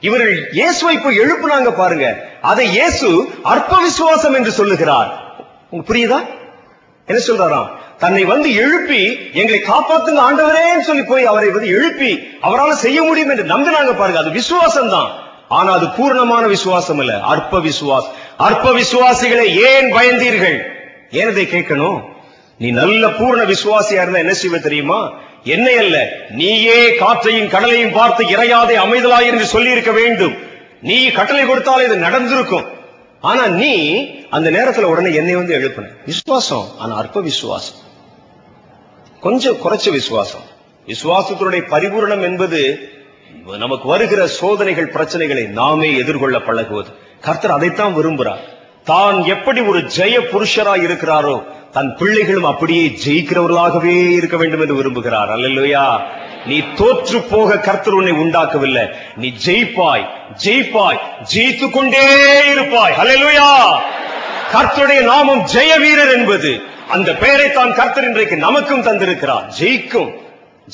இவர்கள் 0.00 0.48
இயேசுவை 0.52 0.98
போய் 0.98 1.18
எழுப்புனாங்க 1.18 1.70
பாருங்க. 1.70 2.06
அதை 2.40 2.70
இயேசு 2.70 3.34
அற்ப 3.42 3.78
விசுவாசம் 3.78 4.34
என்று 4.34 4.50
சொல்லுகிறார். 4.50 5.10
புரியுதா? 5.72 6.20
என்ன 7.06 7.20
சொல்றாராம்? 7.28 7.68
தன்னை 7.98 8.24
வந்து 8.24 8.54
எழுப்பி 8.54 9.30
எங்களை 9.32 9.60
காப்பாத்துங்க 9.60 10.20
ஆண்டவரேன்னு 10.28 10.80
சொல்லி 10.80 11.02
போய் 11.02 11.24
அவரை 11.24 11.50
வந்து 11.50 11.68
எழுப்பி 11.68 12.28
அவரால் 12.40 12.74
செய்ய 12.74 13.02
முடியும் 13.02 13.30
என்று 13.30 13.44
நம்பினாங்க 13.44 13.92
பாருங்க. 13.92 14.18
அது 14.18 14.30
விசுவாசம் 14.30 14.88
தான் 14.88 15.10
ஆனா 15.48 15.72
அது 15.72 15.86
பூர்ணமான 15.86 16.46
விசுவாசம் 16.46 16.98
இல்ல. 16.98 17.20
அற்ப 17.20 17.60
விசுவாசம் 17.60 18.12
அற்ப 18.36 18.72
விசுவாசிகளை 18.72 19.46
ஏன் 19.68 19.94
பயந்தீர்கள்? 19.94 20.58
ஏன் 21.10 21.30
இதை 21.30 21.46
கேட்கணும்? 21.46 22.04
நீ 22.56 22.70
நல்ல 22.70 23.08
பூர்ண 23.08 23.44
விசுவாசியா 23.44 24.02
இருந்தா 24.02 24.18
என்ன 24.18 24.32
செய்வ 24.32 24.58
தெரியுமா? 24.58 25.12
என்னை 25.44 25.76
அல்ல 25.76 26.08
நீயே 26.30 26.94
காற்றையும் 26.94 27.48
கடலையும் 27.48 27.92
பார்த்து 27.92 28.24
இறையாதே 28.24 28.76
அமைதலாய் 28.76 29.26
என்று 29.26 29.46
சொல்லி 29.46 29.70
இருக்க 29.70 29.90
வேண்டும். 29.90 30.34
நீ 30.82 31.10
கட்டளை 31.10 31.46
கொடுத்தால் 31.46 31.84
இது 31.84 31.96
நடந்திருக்கும். 31.96 32.64
ஆனா 33.20 33.46
நீ 33.46 34.04
அந்த 34.30 34.50
நேரத்துல 34.50 34.80
உடனே 34.80 35.14
என்னை 35.14 35.34
வந்து 35.34 35.54
எழுப்பின. 35.54 35.88
விசுவாசம் 36.06 36.66
ஆனா 36.78 36.96
அற்ப 36.96 37.20
விசுவாசம். 37.20 37.76
கொஞ்சம் 39.20 39.56
குறைச்ச 39.56 39.90
விசுவாசம். 39.90 40.44
விசுவாசத்தினுடைய 40.86 41.62
பரிபூரணம் 41.68 42.22
என்பது 42.22 42.88
நமக்கு 43.58 43.88
வருகிற 43.88 44.26
சோதனைகள் 44.26 44.92
பிரச்சனைகளை 44.92 45.46
நாமே 45.46 45.96
எதிர்கொள்ள 45.96 46.40
பழகுவது. 46.40 46.90
கர்த்தர் 47.20 47.50
அதைத்தான் 47.50 47.96
விரும்புகிறார் 47.96 48.52
தான் 48.84 49.24
எப்படி 49.24 49.60
ஒரு 49.60 49.78
ஜெய 49.78 50.20
புருஷராய் 50.32 50.82
இருக்கிறாரோ 50.82 51.44
தன் 51.74 51.96
பிள்ளைகளும் 51.96 52.44
அப்படியே 52.44 52.84
ஜெயிக்கிறவர்களாகவே 53.04 53.94
இருக்க 54.18 54.36
வேண்டும் 54.36 54.60
என்று 54.60 54.76
விரும்புகிறார். 54.80 55.30
அல்லையா 55.36 55.86
நீ 56.46 56.62
தோற்று 56.74 57.18
போக 57.22 57.58
கர்த்தர் 57.58 57.94
உன்னை 57.94 58.12
உண்டாக்கவில்லை. 58.12 58.84
நீ 59.16 59.32
ஜெயிப்பாய் 59.46 60.04
ஜெயிப்பாய் 60.44 61.00
ஜெயித்து 61.34 61.70
கொண்டே 61.70 62.04
இருப்பாய். 62.50 62.94
அல்லையா 62.94 63.50
கர்த்தருடைய 64.52 65.02
நாமம் 65.02 65.46
ஜெய 65.54 65.80
வீரர் 65.80 66.12
என்பது 66.18 66.62
அந்த 66.88 67.12
பெயரை 67.14 67.52
தான் 67.52 67.74
கர்த்தர் 67.74 68.04
இன்றைக்கு 68.04 68.36
நமக்கும் 68.36 68.82
தந்திருக்கிறார். 68.82 69.46
ஜெயிக்கும் 69.60 70.12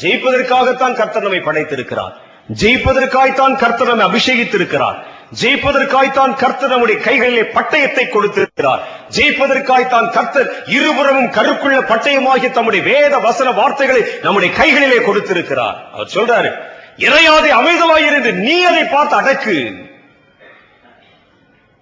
ஜெயிப்பதற்காகத்தான் 0.02 0.98
கர்த்தர் 1.00 1.26
நம்மை 1.26 1.40
படைத்திருக்கிறார். 1.40 2.12
ஜெயிப்பதற்காய்த்தான் 2.60 3.56
கர்த்தர் 3.56 3.94
நம்மை 3.94 4.06
அபிஷேகித்திருக்கிறார். 4.08 4.98
ஜெயிப்பதற்காய்த்தான் 5.38 6.34
கர்த்தர் 6.34 6.68
நம்முடைய 6.68 7.00
கைகளிலே 7.00 7.42
பட்டயத்தை 7.42 8.08
கொடுத்திருக்கிறார். 8.08 8.80
ஜெயிப்பதற்காய்த்தான் 9.16 10.10
கர்த்தர் 10.10 10.64
இருபுறமும் 10.66 11.30
கருக்குள்ள 11.30 11.80
பட்டயமாகி 11.92 12.50
தம்முடைய 12.50 12.84
வேத 12.84 13.18
வசன 13.18 13.50
வார்த்தைகளை 13.50 14.02
நம்முடைய 14.22 14.54
கைகளிலே 14.54 15.04
கொடுத்திருக்கிறார். 15.04 15.90
அவர் 15.92 16.12
சொல்றாரு 16.14 16.50
இறையாதை 16.96 17.50
அமைதலாயிருந்து 17.60 18.32
நீ 18.32 18.62
அதை 18.62 18.84
பார்த்து 18.84 19.16
அடக்கு. 19.20 19.88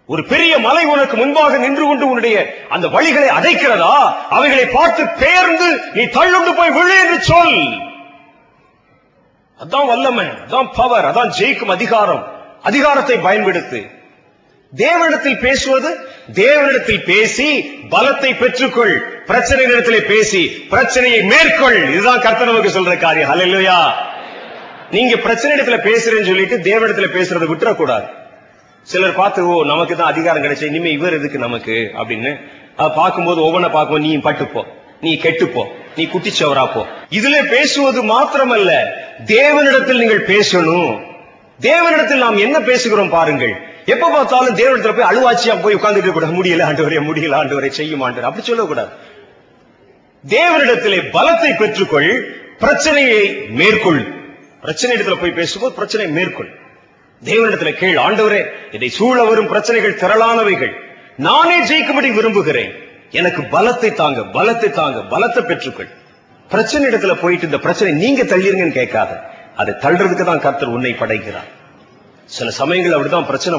ஒரு 0.06 0.24
பெரிய 0.24 0.58
மலை 0.58 0.84
உனக்கு 0.84 1.16
முன்பாக 1.16 1.56
நின்று 1.56 1.84
கொண்டு 1.86 2.08
உன்னுடைய 2.08 2.54
அந்த 2.68 2.86
வழிகளை 2.86 3.28
அடைக்கிறதா? 3.38 4.14
அவைகளை 4.28 4.66
பார்த்து 4.66 5.08
பெயர்ந்து 5.08 5.68
நீ 5.92 6.02
தள்ளுண்டு 6.02 6.54
போய் 6.56 6.70
விழு 6.70 6.94
என்று 6.98 7.22
சொல். 7.22 7.60
அதான் 9.60 9.86
வல்லமை 9.86 10.26
அதான் 10.26 10.70
பவர் 10.76 11.04
அதான் 11.04 11.34
ஜெயிக்கும் 11.38 11.74
அதிகாரம். 11.76 12.37
அதிகாரத்தை 12.62 13.16
பயன்படுத்து. 13.16 13.90
தேவனிடத்தில் 14.76 15.38
பேசுவது 15.38 15.96
தேவனிடத்தில் 16.34 17.04
பேசி 17.04 17.60
பலத்தை 17.90 18.34
பெற்றுக்கொள். 18.34 18.98
பிரச்சனை 19.26 19.64
இடத்திலே 19.64 20.00
பேசி 20.00 20.46
பிரச்சனையை 20.46 21.22
மேற்கொள். 21.22 21.90
இதுதான் 21.90 22.20
கர்த்தர் 22.20 22.46
நமக்கு 22.46 22.68
சொல்ற 22.68 22.98
காரியம். 22.98 23.30
ஹalleluya 23.30 23.90
நீங்க 24.90 25.16
பிரச்சனை 25.16 25.56
இடத்துல 25.56 25.76
பேசுறேன்னு 25.76 26.26
சொல்லிட்டு 26.26 26.56
தேவனிடத்துல 26.56 27.06
பேசுறதை 27.06 27.46
விட்டுறக்கூடாது. 27.48 28.08
சிலர் 28.82 29.14
பார்த்து 29.14 29.46
ஓ 29.46 29.64
நமக்கு 29.64 29.96
தான் 29.96 30.10
அதிகாரம் 30.10 30.42
கிடைச்சா 30.42 30.62
இனிமே 30.62 30.90
இவர் 30.90 31.12
எதுக்கு 31.12 31.38
நமக்கு? 31.38 31.90
அப்படின்னு. 31.94 32.40
அதை 32.76 32.92
பார்க்கும்போது 32.94 33.42
ஒவ்வொன்ன 33.42 33.70
பார்க்கும் 33.70 34.00
நீ 34.00 34.16
பட்டுப்போ. 34.16 34.62
நீ 35.00 35.18
கெட்டுப்போ. 35.22 35.64
நீ 35.96 36.04
குட்டிச்சவரா 36.04 36.72
போ. 36.74 36.86
இதுல 37.10 37.48
பேசுவது 37.48 38.04
மாத்திரமல்ல 38.04 38.84
தேவனிடத்தில் 39.26 39.98
நீங்கள் 39.98 40.26
பேசணும். 40.26 41.07
தேவனிடத்தில் 41.60 42.24
நாம் 42.24 42.36
என்ன 42.36 42.58
பேசுகிறோம் 42.58 43.10
பாருங்கள். 43.10 43.54
எப்ப 43.84 44.10
பார்த்தாலும் 44.10 44.56
தேவனிடத்துல 44.56 44.94
போய் 44.96 45.10
அழுவாச்சியா 45.10 45.54
போய் 45.62 45.74
உட்கார்ந்துட்டு 45.74 46.12
கூட 46.12 46.26
முடியல 46.26 46.66
ஆண்டவரே 46.68 47.00
முடியல 47.08 47.38
ஆண்டவரே 47.40 47.68
செய்யும் 47.68 48.00
ஆண்டு 48.00 48.22
அப்படி 48.22 48.46
சொல்லக்கூடாது. 48.46 48.90
தேவனிடத்திலே 50.24 51.00
பலத்தை 51.16 51.50
பெற்றுக்கொள் 51.56 52.10
பிரச்சனையை 52.58 53.46
மேற்கொள். 53.50 54.02
பிரச்சனை 54.60 54.96
இடத்துல 54.96 55.20
போய் 55.20 55.30
பேசும்போது 55.30 55.74
பிரச்சனை 55.74 56.06
மேற்கொள். 56.08 56.50
தேவனிடத்துல 57.22 57.72
கீழ் 57.78 57.96
ஆண்டவரே 57.96 58.42
இதை 58.72 58.88
சூழ 58.88 59.24
வரும் 59.24 59.46
பிரச்சனைகள் 59.46 59.98
திரளானவைகள். 60.02 60.74
நானே 61.16 61.56
ஜெயிக்கும்படி 61.62 62.14
விரும்புகிறேன். 62.14 62.72
எனக்கு 63.10 63.42
பலத்தை 63.42 63.90
தாங்க 63.92 64.20
பலத்தை 64.20 64.70
தாங்க 64.70 64.98
பலத்தை 65.14 65.42
பெற்றுக்கொள். 65.42 65.90
பிரச்சனை 66.48 66.84
இடத்துல 66.90 67.14
போயிட்டு 67.20 67.44
இந்த 67.44 67.58
பிரச்சனை 67.58 67.92
நீங்க 67.92 68.22
தள்ளிருங்கன்னு 68.22 68.78
கேட்காத. 68.80 69.36
அதை 69.58 69.72
தள்ளுறதுக்கு 69.84 70.24
தான் 70.24 70.44
கர்த்தர் 70.44 70.74
உன்னை 70.76 70.92
படைக்கிறார். 70.94 71.48
சில 72.28 72.50
சமயங்கள் 72.60 72.96
அப்படிதான் 72.96 73.28
பிரச்சனை 73.30 73.56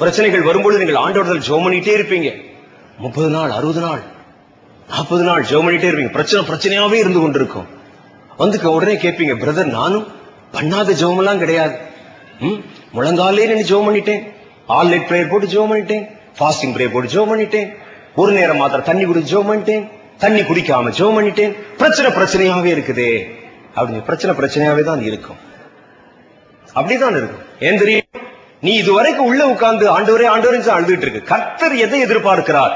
பிரச்சனைகள் 0.00 0.46
வரும்பொழுது 0.48 0.80
நீங்கள் 0.82 1.02
ஆண்டோடத்தில் 1.04 1.46
ஜோம் 1.48 1.64
பண்ணிட்டே 1.64 1.92
இருப்பீங்க. 1.98 2.28
முப்பது 3.04 3.30
நாள் 3.30 3.50
அறுபது 3.50 3.80
நாள் 3.80 4.02
நாற்பது 4.88 5.24
நாள் 5.24 5.46
ஜோம் 5.50 5.66
பண்ணிட்டே 5.66 5.88
இருப்பீங்க. 5.90 6.12
பிரச்சனை 6.16 6.42
பிரச்சனையாவே 6.50 6.98
இருந்து 7.00 7.20
கொண்டிருக்கும். 7.20 7.68
வந்து 8.38 8.70
உடனே 8.70 8.94
கேட்பீங்க 8.96 9.34
பிரதர் 9.42 9.76
நானும் 9.78 10.06
பண்ணாத 10.52 10.92
ஜெபமெல்லாம் 11.00 11.38
கிடையாது. 11.38 11.74
ம், 12.40 12.58
முழங்காலே 12.94 13.46
நின்று 13.50 13.70
ஜோம் 13.70 13.86
பண்ணிட்டேன் 13.88 14.22
ஆல் 14.68 14.90
நைட் 14.90 15.08
பிரேயர் 15.10 15.30
போட்டு 15.30 15.46
ஜோம் 15.46 15.70
பண்ணிட்டேன் 15.70 16.04
ஃபாஸ்டிங் 16.38 16.74
ப்ரேயர் 16.74 16.94
போட்டு 16.94 17.14
ஜோம் 17.14 17.30
பண்ணிட்டேன் 17.32 17.68
ஒரு 18.14 18.32
நேரம் 18.32 18.60
மாத்திரம் 18.62 18.88
தண்ணி 18.90 19.04
குடிச்சு 19.04 19.32
ஜோம் 19.32 19.48
பண்ணிட்டேன் 19.50 19.84
தண்ணி 20.18 20.42
குடிக்காம 20.42 20.92
ஜோம் 20.98 21.16
பண்ணிட்டேன் 21.18 21.52
பிரச்சனை 21.78 22.10
பிரச்சனையாவே 22.10 22.70
இருக்குதே. 22.76 23.10
அப்படி 23.78 23.98
பிரச்சனை 24.08 24.32
பிரச்சனையாவே 24.38 24.82
தான் 24.90 25.02
இருக்கும். 25.08 25.40
அப்படிதான் 26.78 27.16
இருக்கும். 27.20 27.44
ஏன் 27.66 27.80
தெரியும்? 27.82 28.06
நீ 28.64 28.72
இதுவரைக்கும் 28.82 29.28
உள்ள 29.30 29.42
உட்கார்ந்து 29.52 29.86
ஆண்டவரே 29.96 30.26
ஆண்டவரே 30.34 30.60
அழுதுட்டு 30.76 31.06
இருக்கு 31.06 31.30
கர்த்தர் 31.32 31.74
எதை 31.84 31.98
எதிர்பார்க்கிறார்? 32.06 32.72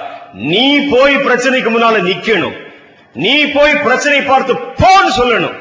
நீ 0.52 0.66
போய் 0.92 1.16
பிரச்சனைக்கு 1.26 1.70
முன்னால 1.74 2.02
நிக்கணும். 2.10 2.56
நீ 3.24 3.34
போய் 3.56 3.82
பிரச்சனை 3.86 4.18
பார்த்து 4.30 4.52
போன்னு 4.82 5.12
சொல்லணும். 5.20 5.56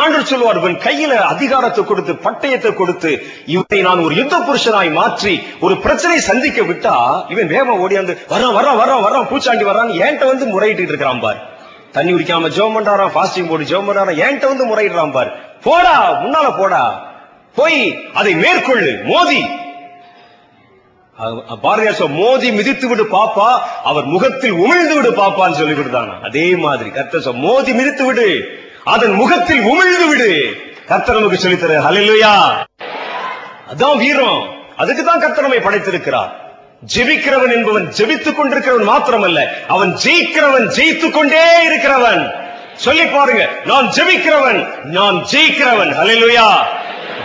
ஆண்டவர் 0.00 0.30
சொல்லுவார் 0.30 0.58
இவன் 0.60 0.80
கையில 0.86 1.12
அதிகாரத்தை 1.32 1.82
கொடுத்து 1.90 2.12
பட்டயத்தை 2.24 2.70
கொடுத்து 2.80 3.10
இவனை 3.54 3.78
நான் 3.86 4.02
ஒரு 4.06 4.14
யுத்த 4.20 4.36
புருஷனாய் 4.48 4.90
மாற்றி 4.96 5.32
ஒரு 5.66 5.74
பிரச்சனை 5.84 6.16
சந்திக்க 6.30 6.62
விட்டா 6.70 6.96
இவன் 7.34 7.52
வேகம் 7.52 7.80
ஓடியாந்து 7.84 8.16
வரான் 8.32 8.56
வரான் 8.58 8.80
வரான் 8.80 9.04
வரான் 9.06 9.28
பூச்சாண்டி 9.30 9.64
வரான் 9.70 9.92
ஏன்ட்ட 10.06 10.26
வந்து 10.32 10.46
முறையிட்டு 10.54 10.92
இருக்கிறான் 10.92 11.22
பாரு. 11.24 11.40
தண்ணி 11.96 12.10
குடிக்காம 12.12 12.48
ஜோம் 12.56 12.74
பண்றாராம் 12.76 13.14
பாஸ்டிங் 13.16 13.48
போட்டு 13.50 13.70
ஜோம் 13.70 13.86
பண்றாராம் 13.88 14.20
என்கிட்ட 14.24 14.46
வந்து 14.50 14.66
முறையிடுறான் 14.70 15.14
பார். 15.16 15.30
போடா 15.66 15.94
முன்னால 16.22 16.46
போடா. 16.58 16.82
போய் 17.58 17.80
அதை 18.20 18.32
மேற்கொள்ளு 18.42 18.90
மோதி. 19.12 19.40
பாரதியார் 21.62 22.10
மோதி 22.18 22.48
மிதித்து 22.58 22.86
விடு 22.88 23.04
பாப்பா 23.14 23.46
அவர் 23.90 24.06
முகத்தில் 24.14 24.58
உமிழ்ந்து 24.64 24.94
விடு 24.98 25.10
பாப்பான்னு 25.22 25.58
சொல்லி 25.60 25.74
கொடுத்தாங்க. 25.78 26.12
அதே 26.28 26.46
மாதிரி 26.64 26.90
கர்த்தர் 26.90 27.40
மோதி 27.46 27.72
மிதித்து 27.78 28.04
விடு 28.08 28.28
அதன் 28.94 29.14
முகத்தில் 29.20 29.62
உமிழ்ந்து 29.70 30.06
விடு. 30.10 30.30
கர்த்தர் 30.90 31.18
நமக்கு 31.18 31.42
சொல்லித்தர 31.44 31.80
ஹலிலுயா 31.86 32.34
அதான் 33.72 33.98
வீரம். 34.04 34.42
அதுக்கு 34.82 35.02
தான் 35.04 35.22
கர்த்தர் 35.22 35.46
நம்மை 35.46 35.62
படைத்திருக்கிறார். 35.64 36.30
ஜெபிக்கிறவன் 36.82 37.52
என்பவன் 37.52 37.86
ஜெபித்துக் 37.98 38.38
கொண்டிருக்கிறவன் 38.38 38.90
மாத்திரமல்ல 38.90 39.40
அவன் 39.68 39.92
ஜெயிக்கிறவன் 40.04 40.66
ஜெயித்துக் 40.76 41.16
கொண்டே 41.16 41.42
இருக்கிறவன். 41.68 42.22
சொல்லி 42.76 43.06
பாருங்க 43.06 43.48
நான் 43.64 43.86
ஜெபிக்கிறவன் 43.86 44.60
நான் 44.84 45.16
ஜெயிக்கிறவன். 45.32 45.92
அலையிலுயா 46.02 46.48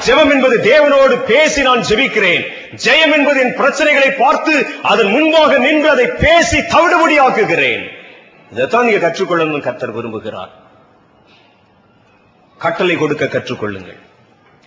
ஜெபம் 0.06 0.32
என்பது 0.32 0.56
தேவனோடு 0.72 1.16
பேசி 1.32 1.62
நான் 1.62 1.84
ஜெபிக்கிறேன். 1.90 2.44
ஜெயம் 2.86 3.14
என்பது 3.18 3.40
என் 3.40 3.58
பிரச்சனைகளை 3.58 4.10
பார்த்து 4.18 4.54
அதன் 4.82 5.08
முன்பாக 5.08 5.58
நின்று 5.58 5.90
அதை 5.90 6.06
பேசி 6.06 6.58
தவிடுபடியாக்குகிறேன் 6.58 7.84
இதைத்தான் 8.52 8.86
நீங்க 8.86 9.08
கற்றுக்கொள்ளணும் 9.08 9.66
கத்தர் 9.68 9.96
விரும்புகிறார். 9.98 10.52
கட்டளை 12.58 12.96
கொடுக்க 12.96 13.26
கற்றுக்கொள்ளுங்கள். 13.26 14.00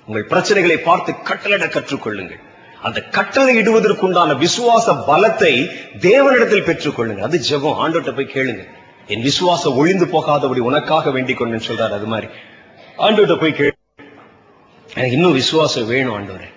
உங்கள் 0.07 0.29
பிரச்சனைகளை 0.31 0.77
பார்த்து 0.77 1.13
கட்டளையிட 1.13 1.67
கற்றுக்கொள்ளுங்கள். 1.67 2.43
அந்த 2.83 3.01
கட்டளை 3.01 3.57
இடுவதற்குண்டான 3.57 4.37
விசுவாச 4.37 5.05
பலத்தை 5.09 5.69
தேவனிடத்தில் 5.99 6.65
பெற்றுக்கொள்ளுங்க 6.65 7.21
அது 7.21 7.41
ஜெபம். 7.51 7.77
ஆண்டோட்ட 7.77 8.15
போய் 8.15 8.31
கேளுங்க. 8.33 8.65
என் 9.07 9.23
விசுவாசம் 9.23 9.77
ஒளிந்து 9.77 10.07
போகாதபடி 10.07 10.59
உனக்காக 10.59 11.11
வேண்டிக் 11.11 11.43
கொண்டேன்னு 11.43 11.61
சொல்றாரு. 11.67 11.91
அது 11.91 12.07
மாதிரி. 12.07 12.33
ஆண்டோட்ட 12.99 13.41
போய் 13.41 13.55
கேளு. 13.59 13.71
எனக்கு 14.95 15.11
இன்னும் 15.11 15.33
விசுவாசம் 15.33 15.87
வேணும் 15.87 16.19
ஆண்டோரே 16.19 16.55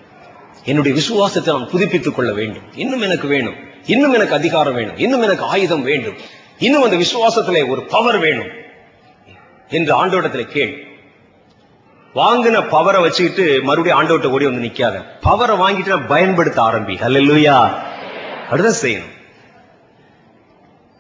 என்னுடைய 0.63 0.97
விசுவாசத்தை 0.97 1.53
நான் 1.53 1.69
புதுப்பித்துக் 1.69 2.15
கொள்ள 2.15 2.33
வேண்டும். 2.33 2.73
இன்னும் 2.75 3.01
எனக்கு 3.01 3.27
வேணும். 3.27 3.55
இன்னும் 3.85 4.13
எனக்கு 4.13 4.33
அதிகாரம் 4.33 4.73
வேணும். 4.73 4.97
இன்னும் 4.97 5.21
எனக்கு 5.21 5.43
ஆயுதம் 5.43 5.83
வேண்டும். 5.83 6.15
இன்னும் 6.57 6.83
அந்த 6.83 6.95
விசுவாசத்திலே 6.95 7.67
ஒரு 7.67 7.83
பவர் 7.83 8.17
வேணும். 8.17 8.47
என்று 9.69 10.05
ஆண்டோட்டத்திலே 10.05 10.43
கேள். 10.43 10.88
வாங்கின 12.15 12.61
பவரை 12.71 13.01
வச்சுக்கிட்டு 13.01 13.63
மறுபடியும் 13.63 14.01
ஆண்டவர்ட்ட 14.01 14.27
ஓடி 14.27 14.45
வந்து 14.45 14.67
நிக்காத. 14.67 15.03
பவரை 15.23 15.53
வாங்கிட்டு 15.53 15.87
நான் 15.87 16.07
பயன்படுத்த 16.07 16.61
ஆரம்பி. 16.61 16.95
அல்லேலூயா 17.01 17.69
அப்படிதான் 18.51 18.73
செய்யணும். 18.81 19.17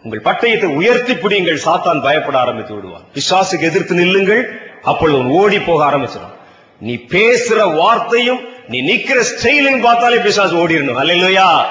உங்கள் 0.03 0.21
பட்டயத்தை 0.21 0.63
உயர்த்தி 0.63 1.15
பிடிங்கள் 1.15 1.61
சாத்தான் 1.65 2.01
பயப்பட 2.01 2.37
ஆரம்பித்து 2.37 2.73
விடுவான். 2.73 3.01
பிசாசுக்கு 3.13 3.59
எதிர்த்து 3.59 3.95
நில்லுங்கள். 3.95 4.61
அப்பொழுது 4.81 5.27
ஓடி 5.27 5.59
போக 5.59 5.91
ஆரம்பிச்சிடும். 5.91 6.37
நீ 6.79 6.95
பேசுற 7.07 7.75
வார்த்தையும் 7.75 8.39
நீ 8.67 8.93
நிக்கிற 8.93 9.23
ஸ்டைலையும் 9.35 9.81
பார்த்தாலே 9.81 10.15
பிசாசு 10.15 10.67
ஓடிடணும். 10.67 11.01
அல்லையா 11.01 11.61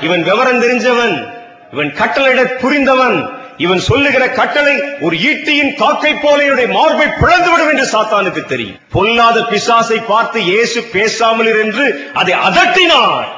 இவன் 0.00 0.22
விவரம் 0.22 0.62
தெரிஞ்சவன். 0.62 1.32
இவன் 1.72 1.92
கட்டளையிட 1.92 2.42
புரிந்தவன். 2.42 3.39
இவன் 3.64 3.82
சொல்லுகிற 3.88 4.24
கட்டளை 4.38 4.74
ஒரு 5.06 5.16
ஈட்டியின் 5.30 5.72
காக்கை 5.80 6.12
போல 6.22 6.38
என்னுடைய 6.44 6.68
மார்பை 6.76 7.06
பிளந்துவிடும் 7.22 7.70
என்று 7.72 7.86
சாத்தானுக்கு 7.94 8.42
தெரியும். 8.52 8.78
பொல்லாத 8.94 9.38
பிசாசை 9.50 9.98
பார்த்து 10.12 10.38
இயேசு 10.52 10.78
பேசாமல் 10.94 11.50
இரு 11.50 11.60
என்று 11.66 11.86
அதை 12.20 12.34
அதட்டினார். 12.48 13.28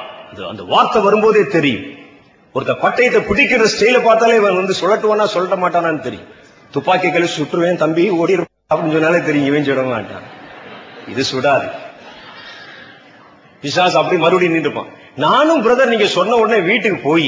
அந்த 0.51 0.63
வார்த்தை 0.73 1.01
வரும்போதே 1.07 1.43
தெரியும். 1.57 1.85
ஒருத்த 2.55 2.73
பட்டயத்தை 2.85 3.21
பிடிக்கிற 3.27 3.67
ஸ்டைல 3.73 3.99
பார்த்தாலே 4.07 4.39
இவன் 4.41 4.59
வந்து 4.61 4.73
சொல்லட்டுவானா 4.81 5.25
சொல்ல 5.35 5.55
மாட்டானான்னு 5.63 6.05
தெரியும். 6.07 6.29
துப்பாக்கி 6.75 7.09
கழி 7.15 7.27
சுற்றுவேன் 7.37 7.81
தம்பி 7.83 8.03
ஓடி 8.21 8.33
அப்படின்னு 8.71 8.95
சொன்னாலே 8.97 9.21
தெரியும் 9.29 9.49
இவன் 9.51 9.67
சுட 9.69 9.81
மாட்டான். 9.93 10.27
இது 11.11 11.23
சுடாது. 11.31 11.67
பிசாசு 13.63 13.97
அப்படி 13.99 14.17
மறுபடியும் 14.21 14.55
நின்றுப்பான். 14.57 14.91
நானும் 15.25 15.63
பிரதர் 15.65 15.91
நீங்க 15.93 16.07
சொன்ன 16.17 16.37
உடனே 16.41 16.59
வீட்டுக்கு 16.69 16.99
போய் 17.09 17.27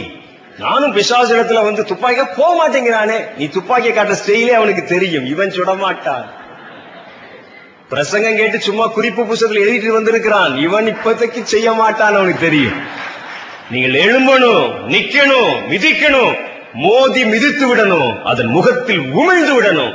நானும் 0.59 0.93
பிசாசு 0.93 1.45
வந்து 1.51 1.85
துப்பாக்கி 1.85 2.21
போக 2.37 2.51
மாட்டேங்கிறானே. 2.59 3.37
நீ 3.37 3.47
துப்பாக்கிய 3.47 3.93
காட்ட 3.93 4.15
ஸ்டெயிலே 4.25 4.51
அவனுக்கு 4.51 4.83
தெரியும். 4.83 5.25
இவன் 5.25 5.49
சுடமாட்டான் 5.49 6.25
பிரசங்கம் 7.89 8.35
கேட்டு 8.35 8.59
சும்மா 8.59 8.87
குறிப்பு 8.87 9.25
புத்தகத்தில் 9.25 9.65
எழுதிட்டு 9.65 9.93
வந்திருக்கிறான். 9.93 10.57
இவன் 10.57 10.95
இப்பதைக்கு 10.95 11.41
செய்ய 11.41 11.71
மாட்டான் 11.71 12.15
அவனுக்கு 12.15 12.39
தெரியும். 12.39 12.73
நீங்கள் 13.71 13.95
எழும்பணும் 14.01 14.71
நிக்கணும் 14.87 15.53
மிதிக்கணும் 15.69 16.35
மோதி 16.73 17.25
மிதித்து 17.25 17.75
விடணும் 17.75 18.23
அதன் 18.23 18.47
முகத்தில் 18.47 18.99
உமிழ்ந்து 18.99 19.61
விடணும். 19.61 19.93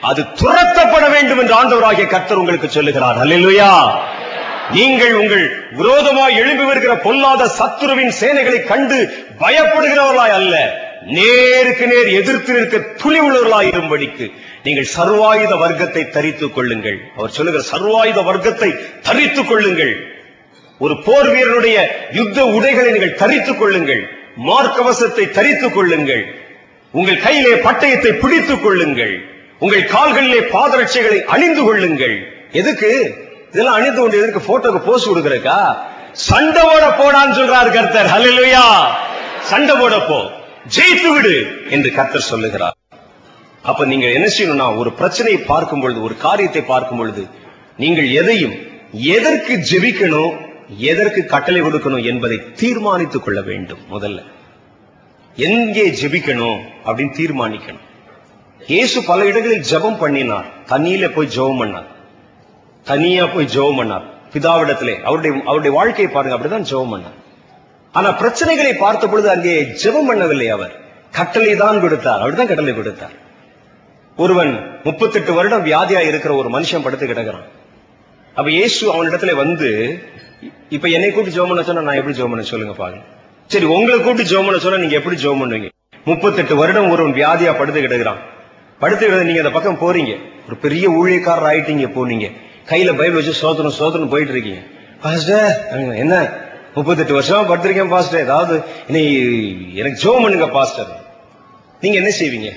அது 0.00 0.22
துரத்தப்பட 0.22 1.10
வேண்டும் 1.10 1.38
என்று 1.38 1.54
ஆண்டவராகிய 1.54 2.06
கர்த்தர் 2.06 2.36
உங்களுக்கு 2.36 2.68
சொல்லுகிறார். 2.68 3.16
அல்லா 3.16 3.92
நீங்கள் 4.72 5.14
உங்கள் 5.14 5.66
விரோதமாய் 5.72 6.36
எழும்பி 6.36 6.64
வருகிற 6.64 6.96
பொல்லாத 6.96 7.50
சத்துருவின் 7.58 8.12
சேனைகளை 8.20 8.64
கண்டு 8.64 9.25
பயப்படுகிறவர்களாய் 9.40 10.36
அல்ல. 10.40 10.84
நேருக்கு 11.06 11.86
நேர் 11.86 12.08
எதிர்த்து 12.08 12.52
நிற்க 12.52 12.78
துளி 12.78 13.20
உள்ளவர்களாய் 13.20 13.66
இரும்படிக்கு 13.66 14.30
நீங்கள் 14.62 14.88
சர்வாயுத 14.96 15.58
வர்க்கத்தை 15.58 16.08
தரித்துக் 16.08 16.54
கொள்ளுங்கள். 16.54 16.98
அவர் 17.16 17.30
சொல்லுகிற 17.30 17.64
சர்வாயுத 17.72 18.24
வர்க்கத்தை 18.24 18.70
தரித்துக் 19.02 19.48
கொள்ளுங்கள். 19.48 19.94
ஒரு 20.78 21.02
போர் 21.02 21.30
வீரனுடைய 21.30 22.08
யுத்த 22.12 22.44
உடைகளை 22.44 22.90
நீங்கள் 22.90 23.14
தரித்துக் 23.14 23.58
கொள்ளுங்கள். 23.58 24.02
மார்க்கவசத்தை 24.46 25.30
தரித்துக் 25.30 25.74
கொள்ளுங்கள். 25.74 26.24
உங்கள் 26.92 27.22
கையிலே 27.22 27.54
பட்டயத்தை 27.54 28.12
பிடித்துக் 28.12 28.62
கொள்ளுங்கள். 28.62 29.14
உங்கள் 29.58 29.90
கால்களிலே 29.94 30.40
பாதரட்சைகளை 30.54 31.24
அணிந்து 31.24 31.62
கொள்ளுங்கள். 31.64 32.16
எதுக்கு? 32.52 32.90
இதெல்லாம் 33.52 33.74
அணிந்து 33.74 34.00
கொண்டு 34.00 34.18
எதற்கு? 34.18 34.40
போட்டோக்கு 34.48 34.78
போஸ் 34.78 35.10
கொடுக்கறக்கா 35.10 35.58
சண்டை 36.12 36.62
போட 36.62 36.86
போடான்னு 36.88 37.36
சொல்றாரு 37.40 37.70
கர்த்தர். 37.72 38.06
ஹalleluya 38.06 38.62
சண்டை 39.50 39.74
போடப்போ. 39.76 40.18
ஜெயித்து 40.76 41.08
விடு 41.14 41.34
என்று 41.70 41.92
கர்த்தர் 41.92 42.30
சொல்லுகிறார். 42.32 42.76
அப்ப 43.62 43.84
நீங்க 43.84 44.06
என்ன 44.06 44.26
செய்யணும்னா 44.36 44.76
ஒரு 44.76 44.92
பிரச்சனையை 44.92 45.42
பார்க்கும் 45.42 45.80
பொழுது 45.80 46.02
ஒரு 46.02 46.16
காரியத்தை 46.16 46.62
பார்க்கும் 46.62 46.98
பொழுது 46.98 47.26
நீங்கள் 47.76 48.08
எதையும் 48.10 48.54
எதற்கு 48.92 49.54
ஜெபிக்கணும் 49.70 50.34
எதற்கு 50.76 51.26
கட்டளை 51.26 51.60
கொடுக்கணும் 51.62 52.04
என்பதை 52.04 52.38
தீர்மானித்துக் 52.54 53.24
கொள்ள 53.24 53.40
வேண்டும் 53.42 53.82
முதல்ல. 53.92 54.20
எங்கே 55.36 55.84
ஜெபிக்கணும் 55.90 56.58
அப்படின்னு 56.86 57.18
தீர்மானிக்கணும். 57.20 57.84
இயேசு 58.66 59.02
பல 59.02 59.24
இடங்களில் 59.24 59.66
ஜெபம் 59.70 59.98
பண்ணினார். 59.98 60.46
தண்ணியில 60.66 61.08
போய் 61.14 61.34
ஜெபம் 61.36 61.60
பண்ணார். 61.62 61.90
தனியா 62.84 63.26
போய் 63.26 63.52
ஜெபம் 63.54 63.78
பண்ணார். 63.80 64.06
பிதாவிடத்திலே 64.32 64.94
அவருடைய 65.02 65.36
அவருடைய 65.44 65.76
வாழ்க்கையை 65.76 66.14
பாருங்க 66.14 66.36
அப்படிதான் 66.36 66.68
ஜெபம் 66.70 66.92
பண்ணார். 66.94 67.16
ஆனா 67.96 68.08
பிரச்சனைகளை 68.20 68.72
பார்த்த 68.84 69.04
பொழுது 69.12 69.28
அங்கே 69.34 69.52
ஜெபம் 69.82 70.08
பண்ணவில்லை 70.08 70.48
அவர். 70.56 70.74
கட்டளை 71.18 71.52
தான் 71.62 71.82
கொடுத்தார். 71.84 72.20
அப்படிதான் 72.22 72.50
கட்டளை 72.50 72.74
கொடுத்தார். 72.78 73.14
ஒருவன் 74.22 74.52
முப்பத்தெட்டு 74.86 75.32
வருடம் 75.38 75.64
வியாதியா 75.68 76.00
இருக்கிற 76.10 76.32
ஒரு 76.40 76.48
மனுஷன் 76.56 76.84
படுத்து 76.84 77.06
கிடக்கிறான். 77.06 77.46
அப்ப 78.38 78.48
இயேசு 78.58 78.82
அவனிடத்துல 78.94 79.34
வந்து 79.42 79.68
இப்ப 80.76 80.86
என்னை 80.96 81.08
கூப்பிட்டு 81.10 81.36
ஜோம் 81.36 81.50
பண்ண 81.50 81.62
சொன்னா 81.68 81.84
நான் 81.88 81.98
எப்படி 82.00 82.16
ஜோம் 82.18 82.32
பண்ண 82.32 82.44
சொல்லுங்க 82.52 82.74
பாருங்க. 82.80 83.04
சரி 83.52 83.66
உங்களை 83.74 83.96
கூப்பிட்டு 83.98 84.30
ஜோம் 84.30 84.48
பண்ண 84.48 84.58
சொன்னா 84.64 84.80
நீங்க 84.82 84.96
எப்படி 85.00 85.16
ஜெபம் 85.22 85.42
பண்ணுவீங்க? 85.42 85.68
முப்பத்தெட்டு 86.08 86.54
வருடம் 86.62 86.90
ஒருவன் 86.94 87.16
வியாதியா 87.20 87.52
படுத்து 87.60 87.84
கிடக்குறான். 87.84 88.20
படுத்து 88.82 89.02
கிடந்து 89.04 89.28
நீங்க 89.28 89.42
அந்த 89.44 89.52
பக்கம் 89.56 89.82
போறீங்க. 89.84 90.14
ஒரு 90.46 90.56
பெரிய 90.64 90.86
ஊழியக்காரர் 90.98 91.48
ஆயிட்டீங்க 91.50 91.88
போனீங்க. 91.98 92.26
கையில 92.70 92.90
பைபிள் 93.00 93.18
வச்சு 93.20 93.40
சோதனை 93.42 93.70
சோதனை 93.80 94.06
போயிட்டு 94.14 94.34
இருக்கீங்க. 94.34 94.62
என்ன 96.04 96.16
முப்பத்தெட்டு 96.76 97.20
வருஷமா 97.20 97.48
படுத்திருக்கேன் 97.48 97.88
பாஸ்டர் 97.88 98.20
ஏதாவது 98.20 98.62
நீ 98.86 99.02
எனக்கு 99.74 99.98
ஜோம் 100.02 100.22
பண்ணுங்க 100.22 100.48
பாஸ்டர் 100.48 101.04
நீங்க 101.80 101.98
என்ன 101.98 102.12
செய்வீங்க? 102.20 102.50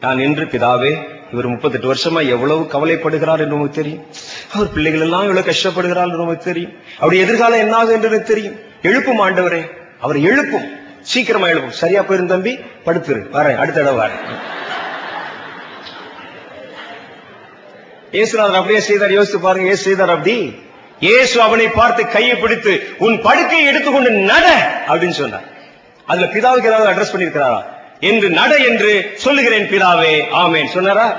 நான் 0.00 0.16
நின்று 0.16 0.44
பிதாவே 0.44 1.14
இவர் 1.32 1.46
முப்பத்தெட்டு 1.46 1.94
வருஷமா 1.94 2.28
எவ்வளவு 2.28 2.60
கவலைப்படுகிறார் 2.60 3.40
என்று 3.40 3.54
உங்களுக்கு 3.54 3.82
தெரியும். 3.82 4.06
அவர் 4.52 4.72
பிள்ளைகள் 4.72 5.00
எல்லாம் 5.00 5.20
எவ்வளவு 5.20 5.50
கஷ்டப்படுகிறார் 5.50 6.06
என்று 6.06 6.18
உங்களுக்கு 6.18 6.44
தெரியும். 6.44 6.72
அவருடைய 6.94 7.24
எதிர்காலம் 7.24 7.58
என்னாகும் 7.58 7.94
என்று 7.94 8.08
எனக்கு 8.08 8.26
தெரியும். 8.26 8.58
எழுப்பும் 8.82 9.20
ஆண்டவரே. 9.20 9.70
அவர் 10.00 10.18
எழுப்பும். 10.18 10.70
சீக்கிரமா 11.00 11.46
எழுப்பும். 11.46 11.70
சரியா 11.70 12.02
போயிரும் 12.02 12.26
தம்பி? 12.26 12.58
படுத்துரு. 12.84 13.30
வரேன். 13.32 13.56
அடுத்த 13.56 13.80
இடம் 13.80 14.00
வரேன். 14.00 14.36
இயேசுநாதர் 18.12 18.54
அப்படியே 18.54 18.80
செய்தார். 18.80 19.12
யோசித்து 19.12 19.40
பாருங்க. 19.40 19.68
ஏசு 19.68 19.82
செய்தார் 19.82 20.10
அப்படி. 20.10 20.64
இயேசு 21.00 21.42
அவனை 21.42 21.68
பார்த்து 21.68 22.08
கையை 22.08 22.36
பிடித்து 22.36 22.94
உன் 22.98 23.22
படுக்கையை 23.22 23.66
எடுத்துக்கொண்டு 23.66 24.10
நட! 24.10 24.72
அப்படின்னு 24.88 25.10
சொன்னார். 25.10 25.42
அதுல 26.06 26.26
பிதாவுக்கு 26.26 26.66
ஏதாவது 26.66 26.90
அட்ரஸ் 26.90 27.16
பண்ணிருக்கிறாரா 27.16 27.62
என்று 28.00 28.30
நட 28.30 28.54
என்று 28.54 29.12
சொல்லுகிறேன் 29.14 29.68
பிதாவே. 29.70 30.24
ஆமேன். 30.32 30.66
சொன்னாரா? 30.66 31.16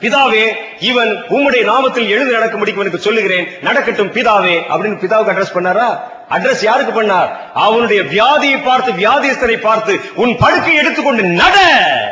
பிதாவே 0.00 0.56
இவன் 0.80 1.24
உம்முடைய 1.28 1.64
நாமத்தில் 1.64 2.08
எழுந்து 2.08 2.36
நடக்கும்படிக்கு 2.38 2.78
எனக்கு 2.78 2.98
சொல்லுகிறேன் 2.98 3.48
நடக்கட்டும் 3.60 4.12
பிதாவே. 4.12 4.62
அப்படின்னு 4.68 5.00
பிதாவுக்கு 5.00 5.32
அட்ரஸ் 5.32 5.54
பண்ணாரா? 5.54 6.00
அட்ரஸ் 6.30 6.64
யாருக்கு 6.64 7.02
பண்ணார்? 7.02 7.28
அவனுடைய 7.54 8.02
வியாதியை 8.02 8.64
பார்த்து 8.64 8.92
வியாதியஸ்தனை 8.92 9.60
பார்த்து 9.60 10.00
உன் 10.14 10.36
படுக்கை 10.36 10.76
எடுத்துக்கொண்டு 10.76 11.22
நட! 11.22 11.56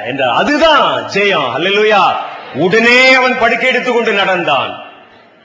என்றார். 0.06 0.34
அதுதான் 0.34 1.04
ஜெயம். 1.04 1.50
அல்லேலூயா. 1.56 2.16
உடனே 2.54 3.14
அவன் 3.14 3.38
படுக்கை 3.38 3.68
எடுத்துக்கொண்டு 3.68 4.12
நடந்தான். 4.12 4.87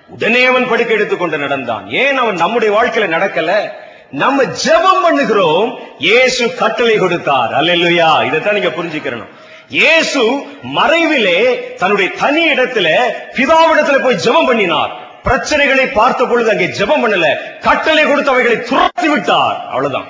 உடனே 0.07 0.45
அவன் 0.45 0.69
படுக்கை 0.69 0.95
எடுத்துக்கொண்டு 0.95 1.37
நடந்தான். 1.37 1.89
ஏன் 1.89 2.17
அவன் 2.17 2.35
நம்முடைய 2.35 2.79
வாழ்க்கையில 2.79 3.15
நடக்கல? 3.15 3.69
நம்ம 4.11 4.43
ஜெபம் 4.43 5.03
பண்ணுகிறோம். 5.03 5.79
இயேசு 5.99 6.55
கட்டளை 6.55 6.97
கொடுத்தார். 6.97 7.53
அல்லா 7.53 8.25
இதைத்தான் 8.25 8.53
நீங்க 8.53 8.69
புரிஞ்சுக்கிறணும். 8.69 9.29
இயேசு 9.69 10.45
மறைவிலே 10.75 11.73
தன்னுடைய 11.75 12.11
தனி 12.11 12.53
இடத்துல 12.53 12.97
பிதாவிடத்துல 13.31 14.03
போய் 14.03 14.15
ஜெபம் 14.15 14.45
பண்ணினார். 14.45 14.91
பிரச்சனைகளை 15.23 15.91
பார்த்த 15.93 16.25
பொழுது 16.25 16.49
அங்கே 16.49 16.65
ஜெபம் 16.65 17.05
பண்ணல. 17.05 17.35
கட்டளை 17.59 18.05
கொடுத்தவைகளை 18.05 18.59
துரத்தி 18.59 19.09
விட்டார். 19.09 19.65
அவ்வளவுதான். 19.65 20.05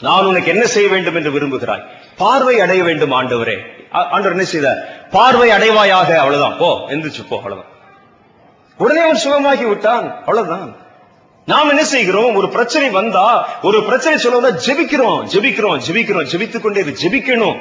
நான் 0.00 0.24
உனக்கு 0.24 0.50
என்ன 0.50 0.64
செய்ய 0.64 0.88
வேண்டும் 0.88 1.14
என்று 1.14 1.30
விரும்புகிறாய்? 1.30 1.84
பார்வை 2.16 2.60
அடைய 2.60 2.82
வேண்டும் 2.82 3.12
ஆண்டவரே. 3.12 3.58
ஆண்டவர் 3.90 4.30
என்ன 4.30 4.44
செய்தார்? 4.44 5.08
பார்வை 5.10 5.50
அடைவாயாக. 5.50 6.16
அவ்வளவுதான். 6.16 6.56
போ 6.58 6.84
எந்திரிச்சு 6.88 7.28
போ. 7.28 7.36
அவ்வளவுதான். 7.36 7.74
உடனே 8.78 9.00
அவன் 9.00 9.22
சுகமாகி 9.24 9.68
விட்டான். 9.68 10.18
அவ்வளவுதான். 10.18 10.76
நாம் 11.46 11.68
என்ன 11.68 11.84
செய்கிறோம்? 11.84 12.34
ஒரு 12.34 12.48
பிரச்சனை 12.48 12.90
வந்தா 12.90 13.48
ஒரு 13.62 13.82
பிரச்சனை 13.82 14.16
சொல்லுவதா 14.22 14.50
ஜெபிக்கிறோம். 14.66 15.20
ஜெபிக்கிறோம் 15.32 15.80
ஜெபிக்கிறோம். 15.86 16.26
ஜெபித்துக் 16.32 16.60
கொண்டே 16.60 16.82
ஜெபிக்கணும். 16.82 17.58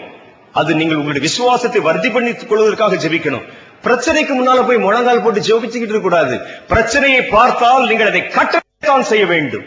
அது 0.52 0.76
நீங்கள் 0.76 1.00
உங்களுடைய 1.02 1.28
விசுவாசத்தை 1.28 1.82
வர்த்தி 1.82 2.10
பண்ணிக் 2.10 2.50
கொள்வதற்காக 2.50 2.96
ஜெபிக்கணும். 2.96 3.46
பிரச்சனைக்கு 3.84 4.34
முன்னால 4.36 4.66
போய் 4.68 4.78
முழங்கால் 4.78 5.24
போட்டு 5.24 5.42
ஜெபிச்சுக்கிட்டு 5.42 6.02
கூடாது 6.02 6.40
பிரச்சனையை 6.68 7.22
பார்த்தால் 7.22 7.88
நீங்கள் 7.88 8.08
அதை 8.08 8.22
கட்டத்தான் 8.22 9.10
செய்ய 9.12 9.26
வேண்டும். 9.26 9.66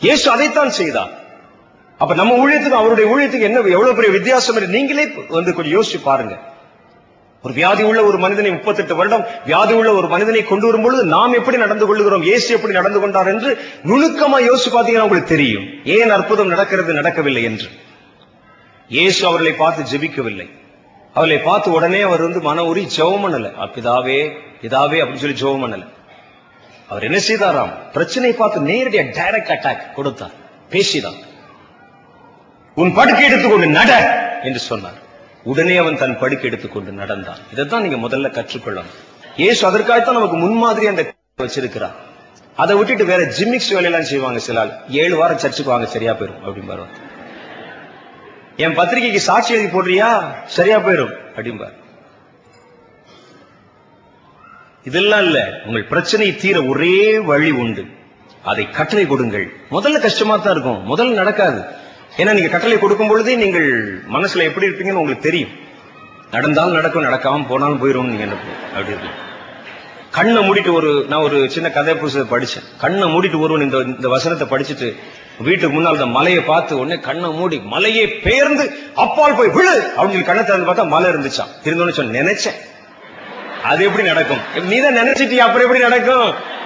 இயேசு 0.00 0.30
அதைத்தான் 0.30 0.70
செய்தார். 0.70 1.12
அப்ப 1.98 2.14
நம்ம 2.14 2.34
ஊழியத்துக்கு 2.42 2.80
அவருடைய 2.80 3.14
ஊழியத்துக்கு 3.14 3.48
என்ன 3.50 3.60
எவ்வளவு 3.60 3.94
பெரிய 3.94 4.12
வித்தியாசம் 4.12 4.68
நீங்களே 4.68 5.06
வந்து 5.28 5.54
கொஞ்சம் 5.54 5.82
யோசிச்சு 5.82 6.02
பாருங்க. 6.02 6.38
ஒரு 7.42 7.54
வியாதி 7.54 7.82
உள்ள 7.82 8.04
ஒரு 8.04 8.18
மனிதனை 8.18 8.50
38 8.50 8.94
வருடம் 8.94 9.26
வியாதி 9.44 9.74
உள்ள 9.74 9.92
ஒரு 9.92 10.08
மனிதனை 10.08 10.42
கொண்டு 10.42 10.66
வரும் 10.66 10.82
பொழுது 10.82 11.04
நாம் 11.04 11.32
எப்படி 11.32 11.56
நடந்து 11.56 11.86
கொள்கிறோம் 11.86 12.22
இயேசு 12.22 12.54
எப்படி 12.54 12.72
நடந்து 12.72 13.00
கொண்டார் 13.00 13.26
என்று 13.26 13.58
நுணுக்கமா 13.84 14.40
யோசிச்சு 14.40 14.70
பார்த்தீங்கன்னா 14.70 15.00
உங்களுக்கு 15.00 15.28
தெரியும். 15.28 15.64
ஏன் 15.84 16.10
அற்புதம் 16.10 16.48
நடக்கிறது 16.48 16.92
நடக்கவில்லை 16.92 17.42
என்று. 17.42 17.68
இயேசு 18.88 19.26
அவர்களை 19.26 19.52
பார்த்து 19.52 19.98
ஜெபிக்கவில்லை. 19.98 20.50
அவர்களை 21.14 21.44
பார்த்து 21.44 21.72
உடனே 21.72 22.00
அவர் 22.00 22.22
வந்து 22.22 22.40
மன 22.40 22.62
உரி 22.62 22.88
ஜெவம் 22.96 23.24
பண்ணல. 23.24 23.60
"அ, 23.60 23.64
பிதாவே 23.64 24.30
பிதாவே 24.62 25.00
அப்படின்னு 25.00 25.32
சொல்லி 25.32 25.42
ஜெவம் 25.42 25.68
பண்ணல. 25.68 25.86
அவர் 26.88 27.04
என்ன 27.04 27.18
செய்தாராம்? 27.28 27.90
பிரச்சனை 27.92 28.32
பார்த்து 28.32 28.60
நேரடியா 28.60 29.04
டைரக்ட் 29.04 29.52
அட்டாக் 29.52 29.92
கொடுத்தார். 29.94 30.30
பேசினார். 30.70 31.26
உன் 32.74 32.94
படுக்கை 32.94 33.24
எடுத்துக்கொண்டு 33.24 33.66
நட 33.66 33.92
என்று 34.42 34.58
சொன்னார். 34.58 35.06
உடனே 35.44 35.76
அவன் 35.76 35.98
தன் 35.98 36.18
படுக்கை 36.18 36.50
எடுத்துக்கொண்டு 36.50 36.92
நடந்தான். 36.92 37.38
இதைத்தான் 37.52 37.88
நீங்க 37.88 38.08
முதல்ல 38.08 38.20
கற்றுக்கொள்ளணும். 38.20 38.94
ஏசு 39.36 39.66
அதற்காகத்தான் 39.66 40.14
நமக்கு 40.14 40.36
முன்மாதிரி 40.36 40.86
அந்த 40.86 41.14
வச்சிருக்கிறான். 41.42 41.92
அதை 42.56 42.76
விட்டுட்டு 42.76 43.04
வேற 43.04 43.24
ஜிம்மிக்ஸ் 43.24 43.68
வேலையெல்லாம் 43.68 44.08
செய்வாங்க 44.08 44.40
சிலால் 44.46 44.72
ஏழு 44.88 45.16
வாரம் 45.16 45.38
சர்ச்சுக்கு 45.38 45.70
வாங்க 45.70 45.86
சரியா 45.86 46.12
போயிரும் 46.12 46.42
அப்படிம்பாரு 46.44 46.86
என் 48.56 48.74
பத்திரிகைக்கு 48.74 49.20
சாட்சி 49.20 49.54
எழுதி 49.54 49.78
போடுறியா? 49.78 50.26
சரியா 50.44 50.78
போயிரும் 50.78 51.14
அப்படிம்பார். 51.36 51.74
இதெல்லாம் 54.84 55.22
இல்ல 55.22 55.60
உங்கள் 55.66 55.84
பிரச்சனை 55.84 56.36
தீர 56.36 56.62
ஒரே 56.62 57.18
வழி 57.18 57.50
உண்டு. 57.50 57.86
அதை 58.44 58.70
கட்டளை 58.70 59.06
கொடுங்கள். 59.06 59.52
முதல்ல 59.70 60.00
கஷ்டமா 60.00 60.36
தான் 60.36 60.52
இருக்கும். 60.52 60.96
முதல்ல 60.96 61.12
நடக்காது. 61.12 61.64
ஏன்னா 62.20 62.32
நீங்க 62.36 62.48
கட்டளை 62.48 62.78
கொடுக்கும் 62.78 63.08
பொழுதே 63.08 63.34
நீங்கள் 63.36 63.68
மனசுல 64.12 64.46
எப்படி 64.48 64.66
இருப்பீங்கன்னு 64.68 65.02
உங்களுக்கு 65.02 65.26
தெரியும். 65.28 65.50
நடந்தாலும் 66.30 66.76
நடக்கும் 66.78 67.04
நடக்காம 67.04 67.46
போனாலும் 67.48 67.80
போயிரும் 67.82 68.08
நீங்க 68.10 68.24
என்ன 68.26 68.36
அப்படி 68.74 68.88
இருக்கு. 68.88 69.26
கண்ணை 70.10 70.40
மூடிட்டு 70.48 70.72
ஒரு 70.72 70.90
நான் 71.08 71.22
ஒரு 71.22 71.38
சின்ன 71.50 71.70
கதை 71.70 71.94
புஸ்தகம் 71.94 72.32
படிச்சேன். 72.32 72.66
கண்ணை 72.78 73.06
மூடிட்டு 73.14 73.40
ஒருவன் 73.40 73.64
இந்த 73.66 73.78
இந்த 73.78 74.08
வசனத்தை 74.08 74.46
படிச்சுட்டு 74.52 74.88
வீட்டுக்கு 75.38 75.74
முன்னால் 75.74 75.98
இந்த 75.98 76.06
மலையை 76.06 76.42
பார்த்து 76.42 76.78
உடனே 76.78 77.00
கண்ணை 77.00 77.30
மூடி 77.30 77.58
மலையே 77.74 78.04
பெயர்ந்து 78.26 78.64
அப்பால் 78.94 79.36
போய் 79.36 79.54
விழு 79.58 79.74
அப்படின்னு 79.96 80.16
சொல்லி 80.16 80.28
கண்ணை 80.30 80.44
திறந்து 80.44 80.70
பார்த்தா 80.70 80.88
மலை 80.88 81.10
இருந்துச்சான் 81.10 81.52
இருந்தோன்னு 81.64 81.96
சொன்ன 81.98 82.22
நினைச்சேன். 82.22 82.58
அது 83.62 83.84
எப்படி 83.84 84.04
நடக்கும்? 84.08 84.42
நீதான் 84.68 84.98
நினைச்சிட்டியா? 84.98 85.44
அப்புறம் 85.46 85.66
எப்படி 85.66 85.84
நடக்கும்? 85.88 86.56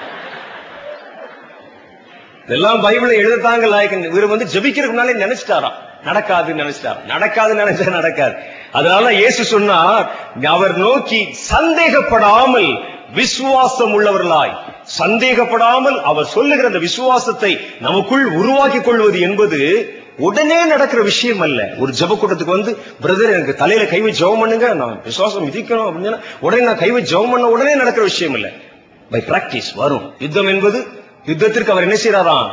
இதெல்லாம் 2.46 2.84
பைபிளை 2.84 3.16
எழுதத்தாங்க 3.22 3.66
லாயக்கன் 3.74 4.06
இவர் 4.10 4.32
வந்து 4.34 4.46
ஜெபிக்கிறதுக்கு 4.54 4.94
முன்னாலே 4.94 5.18
நினைச்சிட்டாராம் 5.24 5.78
நடக்காதுன்னு 6.08 6.62
நினைச்சிட்டார்? 6.62 7.00
நடக்காது 7.06 7.52
நினைச்சா 7.54 7.90
நடக்காது. 7.90 8.34
அதனால 8.72 9.12
இயேசு 9.12 9.42
சொன்னார் 9.44 10.06
அவர் 10.54 10.74
நோக்கி 10.76 11.20
சந்தேகப்படாமல் 11.50 12.70
விசுவாசம் 13.14 13.92
உள்ளவர்களாய். 13.96 14.54
சந்தேகப்படாமல் 14.98 15.98
அவர் 16.10 16.32
சொல்லுகிற 16.36 16.66
அந்த 16.66 16.78
விசுவாசத்தை 16.78 17.50
நமக்குள் 17.86 18.24
உருவாக்கி 18.40 18.80
கொள்வது 18.80 19.20
என்பது 19.20 19.60
உடனே 20.18 20.58
நடக்கிற 20.64 21.02
விஷயம் 21.02 21.40
அல்ல. 21.40 21.60
ஒரு 21.78 21.92
ஜெப 22.00 22.16
கூட்டத்துக்கு 22.16 22.56
வந்து 22.58 22.72
பிரதர் 23.04 23.34
எனக்கு 23.34 23.54
தலையில 23.62 23.84
கை 23.92 24.00
வச்சு 24.00 24.22
ஜெபம் 24.22 24.42
பண்ணுங்க 24.42 24.68
நான் 24.80 24.98
விசுவாசம் 25.04 25.46
விதிக்கணும் 25.48 25.88
அப்படின்னு 25.88 26.18
உடனே 26.46 26.64
நான் 26.64 26.82
கை 26.82 26.90
வச்சு 26.90 27.12
ஜெபம் 27.14 27.32
பண்ண 27.34 27.52
உடனே 27.56 27.74
நடக்கிற 27.74 28.04
விஷயம் 28.10 28.34
இல்ல 28.34 28.50
பை 29.10 29.22
பிராக்டிஸ் 29.30 29.70
வரும். 29.74 30.04
யுத்தம் 30.18 30.50
என்பது 30.54 30.80
யுத்தத்திற்கு 31.26 31.70
அவர் 31.70 31.82
என்ன 31.82 31.94
செய்யறாராம் 31.94 32.50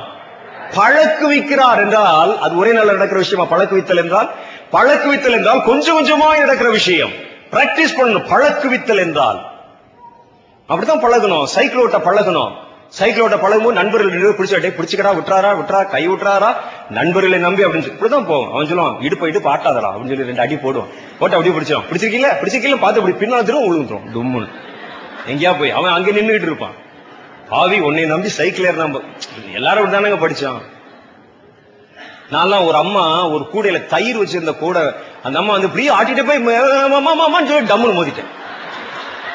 பழக்குவிக்கிறார் 0.75 1.77
என்றால் 1.77 2.39
அது 2.39 2.57
ஒரே 2.57 2.71
நாள் 2.71 2.85
நடக்கிற 2.85 3.19
விஷயமா? 3.19 3.57
பழக்குவித்தல் 3.57 3.97
என்றால்? 3.97 4.29
பழக்குவித்தல் 4.71 5.31
என்றால் 5.31 5.63
கொஞ்சம் 5.63 5.97
கொஞ்சமா 5.97 6.37
நடக்கிற 6.37 6.69
விஷயம். 6.69 7.09
பிராக்டிஸ் 7.51 7.95
பண்ணணும் 7.97 8.27
பழக்குவித்தல் 8.27 8.99
என்றால். 8.99 9.39
அப்படித்தான் 10.67 11.03
பழகணும். 11.05 11.43
சைக்கிள் 11.43 11.81
ஓட்ட 11.81 11.97
பழகணும். 11.97 12.51
சைக்கிள் 12.89 13.23
ஓட்ட 13.23 13.35
பழகும்போது 13.35 13.71
நண்பர்கள் 13.71 14.11
ரெண்டு 14.11 14.31
பிடிச்சிக்கடா 14.31 14.71
பிடிச்சு 14.77 15.17
விட்டுறாரா 15.17 15.49
விட்டுறா 15.59 15.87
கை 15.87 16.09
விட்டுறாரா 16.09 16.53
நண்பர்களை 16.89 17.39
நம்பி 17.39 17.65
அப்படின்னு 17.65 17.81
சொல்லி 17.81 17.99
இப்படிதான் 17.99 18.27
போவோம். 18.27 18.51
அவன் 18.51 18.65
சொல்லுவான் 18.65 19.03
இடுப்பு 19.03 19.27
இடுப்பு 19.27 19.49
ஆட்டாதரா 19.49 19.89
அப்படின்னு 19.91 20.13
சொல்லி 20.13 20.23
ரெண்டு 20.23 20.41
அடி 20.41 20.55
போடுவோம். 20.55 20.89
போட்டு 21.19 21.35
அப்படியே 21.35 21.55
பிடிச்சிடும் 21.57 21.87
பிடிச்சிருக்கீங்களா? 21.91 22.31
பிடிச்சிருக்கீங்களா? 22.41 22.79
பார்த்து 22.79 22.99
அப்படி 22.99 23.17
பின்னால் 23.17 23.43
திரும்ப 23.43 23.97
டும்முன்னு. 24.15 24.47
எங்கேயா 25.27 25.57
போய்? 25.59 25.71
அவன் 25.71 25.91
அங்கே 25.91 26.11
நின்னுகிட்டு 26.11 26.49
இருப்பான். 26.51 26.87
ஆவி 27.49 27.79
உன்னை 27.79 28.05
நம்பி 28.05 28.29
சைக்கிள் 28.29 28.65
ஏற 28.65 29.01
எல்லாரும் 29.53 29.93
தானங்க 29.93 30.27
படிச்சான் 30.27 30.61
நான்லாம் 32.31 32.65
ஒரு 32.65 32.75
அம்மா 32.75 33.27
ஒரு 33.27 33.47
கூடையில 33.53 33.85
தயிர் 33.85 34.23
வச்சிருந்த 34.23 34.57
கூடை 34.57 34.81
அந்த 35.23 35.39
அம்மா 35.39 35.51
வந்து 35.51 35.67
இப்படியே 35.67 35.89
ஆட்டிட்டு 35.89 36.27
போய் 36.27 36.45
ம- 36.45 37.29
மாமான்னு 37.29 37.47
சொல்லி 37.47 37.73
டம்முன்னு 37.73 38.03
மோதிட்டேன். 38.03 38.29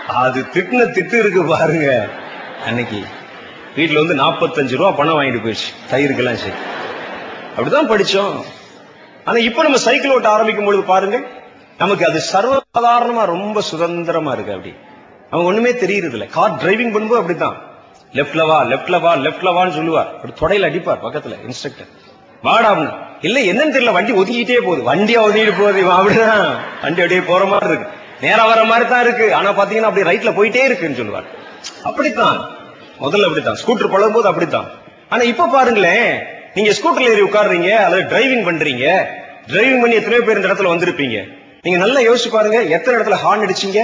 அது 0.06 0.40
திட்டுன 0.40 0.84
திட்டு 0.84 1.14
இருக்கு 1.14 1.44
பாருங்க. 1.44 2.08
அன்னைக்கு 2.66 3.04
வீட்டுல 3.76 4.06
வந்து 4.06 4.14
45 4.14 4.76
ரூபா 4.76 4.90
பணம் 4.90 5.20
வாங்கிட்டு 5.20 5.44
போயிடுச்சு 5.44 5.90
தயிருக்கெல்லாம் 5.90 6.34
சரி. 6.34 6.56
அப்படிதான் 7.56 7.90
படிச்சோம். 7.90 8.42
ஆனா 9.24 9.38
இப்ப 9.38 9.62
நம்ம 9.62 9.78
சைக்கிள் 9.78 10.12
ஓட்ட 10.12 10.28
ஆரம்பிக்கும் 10.28 10.64
பொழுது 10.64 10.82
பாருங்க 10.82 11.20
நமக்கு 11.78 12.06
அது 12.06 12.22
சர்வசாதாரணமா 12.32 13.24
ரொம்ப 13.24 13.60
சுதந்திரமா 13.60 14.32
இருக்கு 14.32 14.52
அப்படி. 14.52 14.74
அவங்க 15.30 15.48
ஒண்ணுமே 15.48 15.74
தெரியறது 15.74 16.12
இல்ல 16.12 16.26
கார் 16.26 16.52
டிரைவிங் 16.52 16.94
பண்ணும்போது 16.94 17.16
அப்படித்தான். 17.16 17.72
லெப்ட்ல 18.14 18.46
வா 18.46 18.62
லெப்ட்ல 18.62 19.00
வா 19.00 19.14
லெப்ட்ல 19.14 19.52
வான்னு 19.56 19.70
சொல்லுவார் 19.70 20.08
அப்படி 20.14 20.32
தொடையில 20.40 20.68
அடிப்பார் 20.70 21.04
பக்கத்துல 21.04 21.34
இன்ஸ்ட்ரக்டர் 21.44 21.86
வாடா 22.42 22.70
இல்ல 23.20 23.40
என்னன்னு 23.40 23.74
தெரியல 23.74 23.92
வண்டி 23.92 24.12
ஒதுக்கிட்டே 24.12 24.58
போகுது. 24.60 24.82
வண்டியா 24.92 25.20
ஒதுக்கிட்டு 25.26 25.58
போகுது 25.58 25.80
இவன் 25.80 25.96
அப்படிதான். 25.96 26.56
வண்டி 26.82 27.02
அப்படியே 27.02 27.20
போற 27.20 27.44
மாதிரி 27.44 27.70
இருக்கு. 27.70 27.88
நேரா 28.20 28.46
வர 28.46 28.64
மாதிரி 28.64 28.88
தான் 28.88 29.00
இருக்கு. 29.00 29.34
ஆனா 29.34 29.50
பாத்தீங்கன்னா 29.50 29.90
அப்படியே 29.90 30.06
ரைட்ல 30.10 30.34
போயிட்டே 30.34 30.64
இருக்குன்னு 30.64 30.96
சொல்லுவார். 30.96 31.24
அப்படித்தான். 31.82 32.50
முதல்ல 33.00 33.22
அப்படித்தான். 33.22 33.54
ஸ்கூட்டர் 33.54 33.90
பழகும் 33.90 34.12
போது 34.12 34.28
அப்படித்தான். 34.28 34.70
ஆனா 35.08 35.22
இப்ப 35.22 35.46
பாருங்களேன். 35.46 36.22
நீங்க 36.54 36.70
ஸ்கூட்டர்ல 36.70 37.10
ஏறி 37.10 37.22
உட்காடுறீங்க 37.22 37.70
அல்லது 37.70 38.16
டிரைவிங் 38.16 38.46
பண்றீங்க. 38.48 39.06
டிரைவிங் 39.46 39.80
பண்ணி 39.80 39.94
எத்தனையோ 39.94 40.24
பேர் 40.24 40.36
இந்த 40.36 40.48
இடத்துல 40.48 40.72
வந்திருப்பீங்க. 40.74 41.28
நீங்க 41.62 41.86
நல்லா 41.86 42.00
யோசிச்சு 42.00 42.30
பாருங்க 42.30 42.62
எத்தனை 42.62 43.00
இடத்துல 43.00 43.14
ஹார்ன் 43.14 43.44
அடிச்சீங்க? 43.44 43.80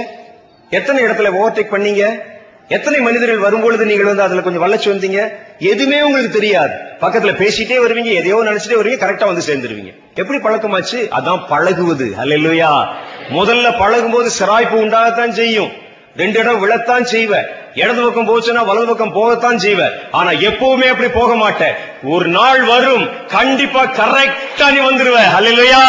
எத்தனை 0.69 1.03
இடத்துல 1.03 1.31
ஓவர்டேக் 1.41 1.73
பண்ணீங்க? 1.75 2.23
எத்தனை 2.71 2.99
மனிதர்கள் 2.99 3.37
வரும்பொழுது 3.37 3.85
நீங்கள் 3.85 4.05
வந்து 4.05 4.21
அதுல 4.21 4.41
கொஞ்சம் 4.41 4.61
வளர்ச்சி 4.61 4.89
வந்தீங்க? 4.89 5.19
எதுவுமே 5.59 6.01
உங்களுக்கு 6.01 6.39
தெரியாது. 6.39 6.73
பக்கத்துல 7.01 7.33
பேசிட்டே 7.41 7.77
வருவீங்க 7.85 8.11
எதையோ 8.13 8.43
நினைச்சிட்டே 8.45 8.77
வருவீங்க 8.79 9.01
கரெக்டா 9.03 9.25
வந்து 9.25 9.45
சேர்ந்துருவீங்க. 9.49 9.91
எப்படி 10.15 10.39
பழக்கமாச்சு? 10.39 10.99
அதான் 11.19 11.47
பழகுவது. 11.49 12.13
அல்ல 12.17 12.35
இல்லையா 12.35 12.93
முதல்ல 13.31 13.77
பழகும் 13.79 14.11
போது 14.11 14.29
சிராய்ப்பு 14.29 14.85
உண்டாகத்தான் 14.85 15.29
செய்யும். 15.29 15.71
ரெண்டு 16.15 16.39
இடம் 16.39 16.61
விழத்தான் 16.61 17.07
செய்வ. 17.11 17.33
இடது 17.75 18.01
பக்கம் 18.01 18.29
போச்சுன்னா 18.29 18.65
வலது 18.65 18.87
பக்கம் 18.87 19.15
போகத்தான் 19.15 19.61
செய்வ. 19.65 19.81
ஆனா 20.11 20.29
எப்பவுமே 20.29 20.87
அப்படி 20.89 21.09
போக 21.09 21.35
மாட்டேன் 21.35 21.73
ஒரு 22.03 22.27
நாள் 22.27 22.63
வரும் 22.63 23.09
கண்டிப்பா 23.27 23.83
கரெக்டா 23.85 24.67
நீ 24.71 24.79
வந்துருவ. 24.79 25.17
அல்லையா 25.39 25.83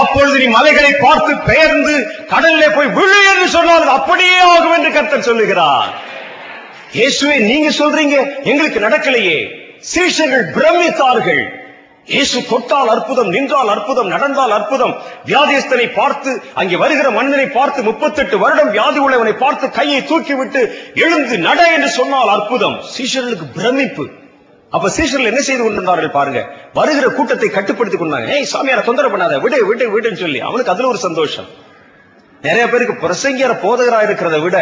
அப்பொழுது 0.00 0.36
நீ 0.42 0.46
மலைகளை 0.58 0.92
பார்த்து 1.04 1.32
பெயர்ந்து 1.48 1.94
கடல்ல 2.32 2.66
போய் 2.76 2.94
விழு 2.98 3.18
என்று 3.32 3.48
சொன்னால் 3.56 3.88
அப்படியே 3.96 4.38
ஆகும் 4.52 4.76
என்று 4.76 4.90
கர்த்தர் 4.96 5.28
சொல்லுகிறார். 5.30 5.90
இயேசுவே 6.98 7.36
நீங்க 7.50 7.68
சொல்றீங்க 7.80 8.16
எங்களுக்கு 8.50 8.80
நடக்கலையே. 8.86 9.40
சீஷர்கள் 9.92 10.46
பிரமித்தார்கள். 10.56 11.42
இயேசு 12.12 12.38
தொட்டால் 12.50 12.90
அற்புதம் 12.92 13.30
நின்றால் 13.34 13.70
அற்புதம் 13.74 14.08
நடந்தால் 14.14 14.54
அற்புதம். 14.56 14.94
வியாதியஸ்தனை 15.28 15.86
பார்த்து 15.98 16.30
அங்கே 16.60 16.76
வருகிற 16.82 17.08
மனிதனை 17.18 17.46
பார்த்து 17.58 17.80
முப்பத்தெட்டு 17.88 18.38
வருடம் 18.42 18.72
வியாதி 18.76 19.00
உள்ளவனை 19.04 19.34
பார்த்து 19.44 19.66
கையை 19.78 20.00
தூக்கிவிட்டு 20.10 20.62
எழுந்து 21.04 21.36
நட 21.46 21.60
என்று 21.76 21.90
சொன்னால் 21.98 22.32
அற்புதம். 22.36 22.76
சீஷர்களுக்கு 22.94 23.48
பிரமிப்பு. 23.58 24.06
அப்ப 24.76 24.88
சீஷர்கள் 24.88 25.30
என்ன 25.32 25.40
செய்து 25.40 25.62
கொண்டிருந்தார்கள் 25.62 26.16
பாருங்க. 26.18 26.40
வருகிற 26.78 27.08
கூட்டத்தை 27.08 27.48
கட்டுப்படுத்திக் 27.48 28.02
கொண்டாங்க. 28.02 28.28
ஏய் 28.36 28.48
சாமியார 28.52 28.80
தொந்தரவு 28.84 29.16
பண்ணாத. 29.16 29.40
விடு 29.40 29.66
விடு 29.66 29.86
விடுன்னு 29.94 30.22
சொல்லி. 30.24 30.40
அவனுக்கு 30.40 30.72
அதுல 30.72 30.88
ஒரு 30.88 30.98
சந்தோஷம். 30.98 31.48
நிறைய 32.42 32.68
பேருக்கு 32.68 32.94
பிரசங்கியார 33.02 33.52
போதகரா 33.64 33.98
இருக்கிறத 34.06 34.40
விட 34.42 34.58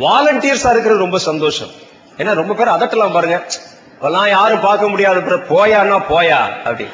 வாலண்டியர்ஸா 0.00 0.70
இருக்கிறது 0.74 1.04
ரொம்ப 1.06 1.18
சந்தோஷம். 1.18 1.68
ஏன்னா 2.18 2.34
ரொம்ப 2.34 2.54
பேர் 2.54 2.74
அதட்டலாம் 2.76 3.12
பாருங்க. 3.12 3.36
அதெல்லாம் 4.00 4.28
யாரும் 4.28 4.60
பார்க்க 4.60 4.88
முடியாது 4.88 5.20
போயான்னா 5.20 5.98
போயா 6.12 6.40
அப்படி. 6.68 6.86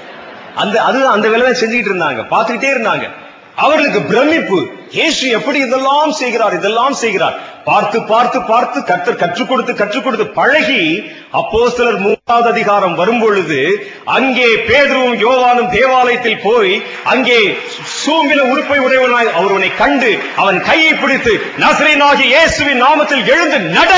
அந்த 0.54 0.82
அதுதான் 0.82 1.12
அந்த 1.12 1.28
வேலை 1.28 1.44
தான் 1.46 1.60
செஞ்சுக்கிட்டு 1.62 1.92
இருந்தாங்க. 1.92 2.22
பார்த்துக்கிட்டே 2.34 2.70
இருந்தாங்க. 2.74 3.06
அவர்களுக்கு 3.56 4.00
பிரமிப்பு. 4.02 4.58
இயேசு 4.90 5.30
எப்படி 5.30 5.58
இதெல்லாம் 5.58 6.12
செய்கிறார் 6.12 6.54
இதெல்லாம் 6.54 6.92
செய்கிறார். 6.92 7.36
பார்த்து 7.68 7.98
பார்த்து 8.10 8.38
பார்த்து 8.50 8.78
கத்தர் 8.88 9.20
கற்றுக் 9.20 9.48
கொடுத்து 9.48 9.72
கற்றுக் 9.74 10.04
கொடுத்து 10.04 10.26
பழகி 10.36 10.82
அப்போ 11.38 11.60
சிலர் 11.70 11.98
மூன்றாவது 12.04 12.48
அதிகாரம் 12.52 12.94
வரும் 12.94 13.20
பொழுது 13.20 13.58
அங்கே 14.16 14.48
பேதுருவும் 14.68 15.18
யோவானும் 15.22 15.70
தேவாலயத்தில் 15.74 16.42
போய் 16.42 16.72
அங்கே 17.12 17.38
சூம்பில 17.98 18.40
உறுப்பை 18.52 18.78
உடையவனாய் 18.86 19.32
அவனை 19.38 19.70
கண்டு 19.74 20.10
அவன் 20.36 20.58
கையை 20.68 20.92
பிடித்து 20.94 21.32
நசரேனாகி 21.58 22.26
இயேசுவின் 22.32 22.82
நாமத்தில் 22.84 23.28
எழுந்து 23.34 23.60
நட 23.76 23.92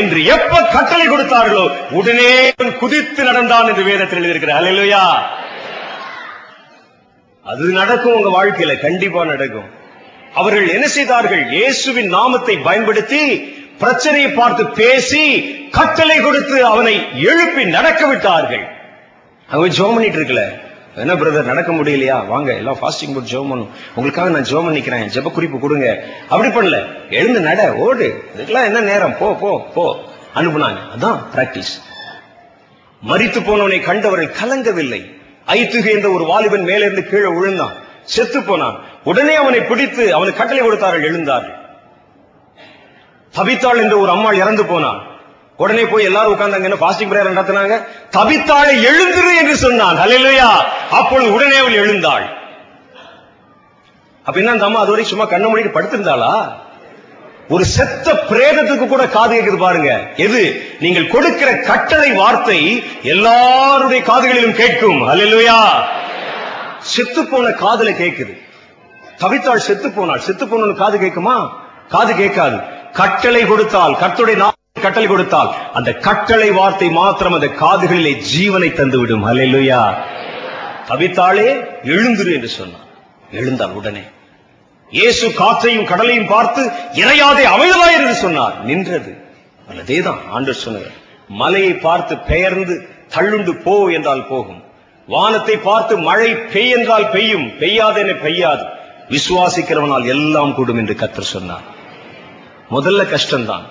என்று 0.00 0.20
எப்ப 0.36 0.62
கட்டளை 0.74 1.06
கொடுத்தார்களோ 1.06 1.66
உடனே 1.92 2.30
அவன் 2.50 2.78
குதித்து 2.78 3.22
நடந்தான் 3.24 3.68
என்று 3.70 3.84
வேதத்தில் 3.90 4.20
எழுதியிருக்கிறார் 4.20 4.62
அல்லையா 4.64 5.04
அது 7.46 7.66
நடக்கும் 7.72 8.14
உங்க 8.14 8.30
வாழ்க்கையில 8.30 8.72
கண்டிப்பா 8.80 9.20
நடக்கும். 9.24 9.68
அவர்கள் 10.40 10.74
என்ன 10.76 10.86
செய்தார்கள்? 10.96 11.42
இயேசுவின் 11.50 12.08
நாமத்தை 12.08 12.54
பயன்படுத்தி 12.68 13.20
பிரச்சனையை 13.82 14.30
பார்த்து 14.30 14.62
பேசி 14.80 15.22
கட்டளை 15.70 16.16
கொடுத்து 16.20 16.56
அவனை 16.64 16.94
எழுப்பி 17.30 17.64
நடக்க 17.76 18.02
விட்டார்கள். 18.06 18.64
அவங்க 19.48 19.68
ஜோம் 19.78 19.94
பண்ணிட்டு 19.94 20.18
இருக்கல. 20.20 20.42
என்ன 21.02 21.14
பிரதர் 21.14 21.50
நடக்க 21.50 21.70
முடியலையா? 21.72 22.18
வாங்க 22.26 22.50
எல்லாம் 22.60 22.78
ஃபாஸ்டிங் 22.80 23.14
போட்டு 23.14 23.32
ஜோம் 23.32 23.50
பண்ணும் 23.50 23.70
உங்களுக்காக 23.94 24.28
நான் 24.28 24.48
ஜோம் 24.50 24.66
பண்ணிக்கிறேன். 24.66 25.04
ஜெப 25.14 25.32
குறிப்பு 25.32 25.58
கொடுங்க. 25.58 25.88
அப்படி 26.28 26.50
பண்ணல. 26.56 26.78
எழுந்து 27.10 27.40
நட 27.40 27.74
ஓடு. 27.86 28.08
இதுக்கெல்லாம் 28.34 28.68
என்ன 28.70 28.80
நேரம்? 28.80 29.18
போ 29.18 29.28
போ 29.42 29.50
போ. 29.74 29.84
அனுப்புனாங்க. 30.34 30.80
அதான் 30.94 31.18
பிராக்டிஸ் 31.34 31.74
மறித்து 33.02 33.40
போனவனை 33.48 33.80
கண்டவர்கள் 33.82 34.36
கலங்கவில்லை. 34.40 35.02
ஐத்துகை 35.56 35.92
என்ற 35.96 36.08
ஒரு 36.10 36.24
வாலிபன் 36.24 36.68
மேலிருந்து 36.70 37.04
கீழே 37.10 37.28
விழுந்தான். 37.38 37.76
செத்து 38.14 38.42
போனான். 38.42 38.76
உடனே 39.04 39.34
அவனை 39.34 39.60
பிடித்து 39.60 40.14
அவனுக்கு 40.14 40.38
கட்டளை 40.38 40.62
கொடுத்தார்கள் 40.62 41.06
எழுந்தார்கள். 41.08 41.56
தவித்தாள் 43.34 43.82
என்ற 43.82 43.96
ஒரு 43.96 44.10
அம்மாள் 44.10 44.34
இறந்து 44.34 44.64
போனான். 44.64 45.00
உடனே 45.56 45.84
போய் 45.84 46.04
எல்லாரும் 46.04 46.34
உட்கார்ந்தாங்க 46.34 46.68
என்ன 46.68 46.80
பாஸ்டிங் 46.80 47.10
பிரேயர் 47.10 47.38
நடத்தினாங்க? 47.38 47.76
தவித்தாளை 48.10 48.74
எழுந்துரு 48.90 49.32
என்று 49.36 49.56
சொன்னான். 49.56 49.98
அல்லையா 49.98 50.50
அப்பொழுது 50.90 51.32
உடனே 51.32 51.56
அவள் 51.56 51.72
எழுந்தாள். 51.72 52.26
அப்ப 54.22 54.38
என்ன 54.38 54.50
அந்த 54.50 54.64
அம்மா 54.64 54.80
அதுவரை 54.80 55.04
சும்மா 55.04 55.24
கண்ண 55.24 55.46
மூடிட்டு 55.48 55.76
படுத்திருந்தாளா? 55.76 56.32
ஒரு 57.48 57.64
செத்த 57.64 58.12
பிரேதத்துக்கு 58.30 58.86
கூட 58.88 59.06
காது 59.06 59.32
கேட்குது 59.34 59.58
பாருங்க. 59.58 59.90
எது? 60.16 60.40
நீங்கள் 60.80 61.08
கொடுக்கிற 61.08 61.56
கட்டளை 61.56 62.12
வார்த்தை 62.12 62.84
எல்லாருடைய 63.02 64.02
காதுகளிலும் 64.02 64.58
கேட்கும். 64.62 65.02
அல்லேலூயா 65.08 65.58
செத்து 66.94 67.22
போன 67.30 67.48
காதுல 67.62 67.90
கேக்குது. 68.02 68.34
தவித்தாள் 69.22 69.66
செத்து 69.68 69.88
போனாள் 69.90 70.24
செத்து 70.26 70.44
போன 70.48 70.72
காது 70.82 70.96
கேட்குமா 71.04 71.36
காது 71.94 72.12
கேட்காது. 72.20 72.58
கட்டளை 73.00 73.42
கொடுத்தால் 73.50 73.94
கர்த்தருடைய 74.02 74.54
கட்டளை 74.84 75.06
கொடுத்தால் 75.08 75.50
அந்த 75.78 75.90
கட்டளை 76.06 76.48
வார்த்தை 76.58 76.88
மாத்திரம் 76.98 77.36
அந்த 77.36 77.48
காதுகளிலே 77.62 78.12
ஜீவனை 78.32 78.68
தந்து 78.72 78.98
விடும் 78.98 79.24
அல்லேலூயா 79.30 79.80
தவித்தாளே 80.88 81.46
எழுந்துரு 81.94 82.30
என்று 82.36 82.50
சொன்னான். 82.56 82.84
எழுந்தாள் 83.38 83.76
உடனே. 83.78 84.02
இயேசு 84.92 85.26
காற்றையும் 85.40 85.88
கடலையும் 85.90 86.30
பார்த்து 86.34 86.62
இறையாதே 87.02 87.44
அமைதலாய் 87.54 87.96
என்று 87.98 88.14
சொன்னார். 88.24 88.54
நின்றது. 88.64 89.12
அல்லதேதான் 89.70 90.20
ஆண்டு 90.30 90.54
சொன்னது 90.54 90.90
மலையை 91.40 91.72
பார்த்து 91.86 92.14
பெயர்ந்து 92.30 92.74
தள்ளுண்டு 93.14 93.52
போ 93.64 93.74
என்றால் 93.96 94.28
போகும். 94.32 94.60
வானத்தை 95.06 95.56
பார்த்து 95.56 95.98
மழை 95.98 96.32
பெய் 96.32 96.70
என்றால் 96.70 97.10
பெய்யும் 97.10 97.46
பெய்யாதென 97.60 98.14
பெய்யாது. 98.22 98.64
விசுவாசிக்கிறவனால் 99.08 100.06
எல்லாம் 100.06 100.54
கூடும் 100.54 100.76
என்று 100.76 100.94
கத்தர் 100.94 101.32
சொன்னார். 101.34 101.66
முதல்ல 102.70 103.02
கஷ்டம்தான். 103.08 103.66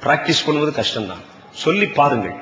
பிராக்டிஸ் 0.00 0.44
பண்ணுவது 0.46 0.72
கஷ்டம்தான். 0.80 1.22
சொல்லி 1.50 1.86
பாருங்கள். 1.86 2.34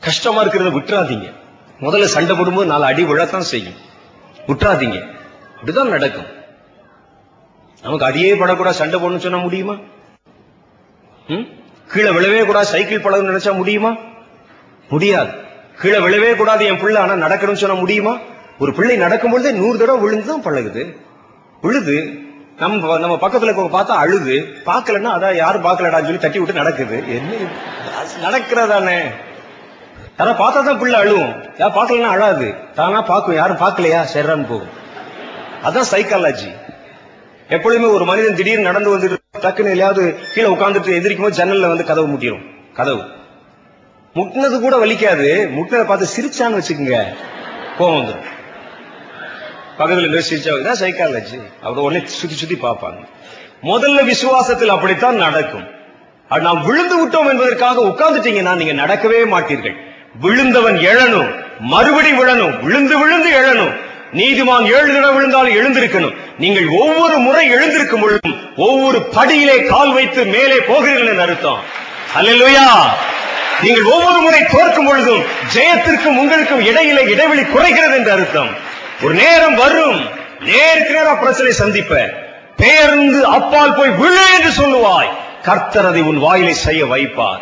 கஷ்டமா 0.00 0.44
இருக்கிறத 0.44 0.72
விட்டுறாதீங்க. 0.78 1.32
முதல்ல 1.80 2.04
சண்டை 2.04 2.36
போடும்போது 2.36 2.66
நாலு 2.66 2.84
அடி 2.84 3.04
விழத்தான் 3.04 3.48
செய்யும். 3.52 3.78
விட்டுறாதீங்க. 4.46 4.98
இப்படிதான் 5.60 5.94
நடக்கும். 5.96 6.30
நமக்கு 7.82 8.04
அடியே 8.04 8.34
படக்கூடாது 8.34 8.76
சண்டை 8.76 9.00
போடணும்னு 9.00 9.24
சொன்னா 9.26 9.38
முடியுமா? 9.38 9.76
கீழே 11.88 12.10
விழவே 12.10 12.44
கூடாது 12.46 12.66
சைக்கிள் 12.66 13.00
பழகணும்னு 13.00 13.32
நினைச்சா 13.32 13.56
முடியுமா? 13.56 13.96
முடியாது. 14.88 15.32
கீழே 15.80 15.98
விழவே 15.98 16.36
கூடாது 16.36 16.64
என் 16.64 16.80
பிள்ளை 16.80 17.02
ஆனா 17.02 17.26
நடக்கணும்னு 17.26 17.62
சொன்ன 17.62 17.76
முடியுமா? 17.76 18.18
ஒரு 18.58 18.74
பிள்ளை 18.74 18.96
நடக்கும் 18.96 19.30
பொழுதே 19.30 19.50
நூறு 19.50 19.78
தடவை 19.78 20.00
விழுந்துதான் 20.02 20.44
பழகுது. 20.44 20.96
விழுது 21.60 21.96
நம்ம 22.56 22.98
நம்ம 22.98 23.14
பக்கத்துல 23.16 23.48
இருக்கவங்க 23.48 23.76
பார்த்தா 23.76 23.94
அழுது. 24.04 24.36
பாக்கலன்னா 24.66 25.10
அதான் 25.16 25.36
யாரும் 25.36 25.64
பாக்கலடா 25.64 26.00
சொல்லி 26.02 26.18
தட்டி 26.18 26.38
விட்டு 26.38 26.54
நடக்குது. 26.54 26.96
என்ன 27.08 27.32
நடக்கிறதானே? 28.22 28.98
யாரா 30.18 30.32
பார்த்தா 30.32 30.64
தான் 30.64 30.78
பிள்ளை 30.78 31.00
அழுவும். 31.00 31.32
யார் 31.58 31.76
பார்க்கலன்னா 31.76 32.10
அழாது. 32.16 32.54
தானா 32.74 33.02
பார்க்கும் 33.02 33.34
யாரும் 33.34 33.56
பார்க்கலையா? 33.56 34.00
சரிறான்னு 34.14 34.46
போகும். 34.46 34.72
அதான் 35.64 35.90
சைக்காலஜி 35.92 36.50
எப்பொழுதுமே 37.48 37.86
ஒரு 37.86 38.04
மனிதன் 38.04 38.34
திடீர்னு 38.34 38.62
நடந்து 38.62 38.98
வந்துட்டு 38.98 39.18
டக்குன்னு 39.40 39.72
எதையாவது 39.74 40.18
கீழே 40.34 40.48
உட்கார்ந்துட்டு 40.48 40.98
எதிரிக்கும் 40.98 41.30
போது 41.30 41.44
ஜன்னல்ல 41.44 41.68
வந்து 41.68 41.84
கதவு 41.84 42.06
முட்டிடும் 42.06 42.44
கதவு. 42.72 43.02
முட்டினது 44.14 44.60
கூட 44.60 44.76
வலிக்காது. 44.76 45.50
முட்டினதை 45.56 45.84
பார்த்து 45.84 46.08
சிரிச்சான்னு 46.16 46.52
வச்சுக்கோங்க. 46.52 47.04
கோவம் 47.78 47.98
வந்துடும் 47.98 48.30
பக்கத்தில் 49.78 50.08
இருந்து 50.08 50.22
சிரிச்சா 50.30 50.72
சைக்காலஜி 50.72 51.40
அவர் 51.62 51.84
உடனே 51.84 52.06
சுத்தி 52.06 52.34
சுத்தி 52.34 52.54
பார்ப்பாங்க. 52.54 53.06
முதல்ல 53.62 54.04
விசுவாசத்தில் 54.04 54.66
அப்படித்தான் 54.66 55.16
நடக்கும். 55.16 55.64
அது 56.28 56.42
நாம் 56.42 56.64
விழுந்து 56.64 57.06
விட்டோம் 57.06 57.28
என்பதற்காக 57.28 57.80
உட்கார்ந்துட்டீங்கன்னா 57.80 58.54
நீங்க 58.54 58.84
நடக்கவே 58.84 59.24
மாட்டீர்கள். 59.24 59.74
விழுந்தவன் 60.20 60.76
எழணும். 60.76 61.34
மறுபடி 61.58 62.12
விழணும். 62.12 62.60
விழுந்து 62.60 62.98
விழுந்து 62.98 63.30
எழணும். 63.30 63.72
நீதிமான் 64.12 64.64
ஏழு 64.64 64.92
தடவை 64.92 65.14
விழுந்தாலும் 65.14 65.54
எழுந்திருக்கணும். 65.54 66.16
நீங்கள் 66.38 66.68
ஒவ்வொரு 66.68 67.18
முறை 67.18 67.48
எழுந்திருக்கும் 67.48 68.00
பொழுதும் 68.00 68.56
ஒவ்வொரு 68.56 68.98
படியிலே 68.98 69.66
கால் 69.66 69.92
வைத்து 69.92 70.24
மேலே 70.24 70.56
போகிறீர்கள் 70.56 71.06
என்று 71.06 71.20
அர்த்தம். 71.20 71.58
அல்லேலூயா 72.16 72.66
நீங்கள் 73.62 73.82
ஒவ்வொரு 73.82 74.20
முறை 74.20 74.40
தோற்கும் 74.44 74.86
பொழுதும் 74.86 75.22
ஜெயத்திற்கும் 75.54 76.18
உங்களுக்கும் 76.18 76.66
இடையிலே 76.66 77.02
இடைவெளி 77.02 77.42
குறைகிறது 77.42 77.94
என்று 77.94 78.10
அர்த்தம். 78.10 78.48
ஒரு 79.02 79.14
நேரம் 79.14 79.54
வரும் 79.54 80.08
நேருக்கு 80.40 80.92
நேரம் 80.92 81.18
பிரச்சனை 81.18 81.52
சந்திப்ப. 81.58 82.12
பேருந்து 82.56 83.26
அப்பால் 83.26 83.74
போய் 83.74 83.88
விழு 83.88 84.20
என்று 84.38 84.62
சொல்லுவாய். 84.62 85.08
கர்த்தர் 85.42 85.86
அதை 85.86 86.02
உன் 86.02 86.18
வாயிலை 86.18 86.54
செய்ய 86.54 86.86
வைப்பார். 86.86 87.40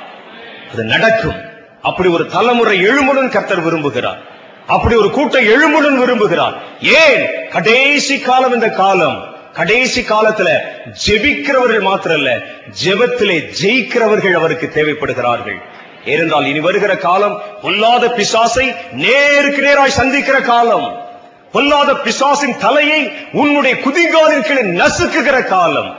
அது 0.73 0.83
நடக்கும். 0.83 1.41
அப்படி 1.83 2.09
ஒரு 2.09 2.27
தலைமுறை 2.27 2.87
எழுமுடன் 2.87 3.29
கர்த்தர் 3.29 3.67
விரும்புகிறார். 3.67 4.19
அப்படி 4.67 4.95
ஒரு 4.95 5.11
கூட்டம் 5.11 5.45
எழும்புடன் 5.45 6.03
விரும்புகிறார். 6.03 6.55
ஏன்? 6.81 7.49
கடைசி 7.51 8.21
காலம் 8.21 8.55
இந்த 8.55 8.69
காலம். 8.69 9.39
கடைசி 9.53 10.01
காலத்துல 10.01 10.59
ஜெபிக்கிறவர்கள் 11.07 11.83
மாத்திரல்ல 11.83 12.41
ஜெபத்திலே 12.85 13.53
ஜெயிக்கிறவர்கள் 13.63 14.33
அவருக்கு 14.33 14.71
தேவைப்படுகிறார்கள். 14.75 15.63
ஏனென்றால் 16.05 16.47
இனி 16.47 16.61
வருகிற 16.61 16.97
காலம் 16.97 17.43
பொல்லாத 17.63 18.07
பிசாசை 18.07 18.75
நேருக்கு 18.93 19.63
நேராய் 19.63 19.89
சந்திக்கிற 19.89 20.41
காலம். 20.41 21.09
பொல்லாத 21.53 21.95
பிசாசின் 21.95 22.59
தலையை 22.59 23.13
உன்னுடைய 23.33 23.77
குதிங்காலின் 23.77 24.41
கீழே 24.41 24.61
நசுக்குகிற 24.61 25.45
காலம். 25.45 25.99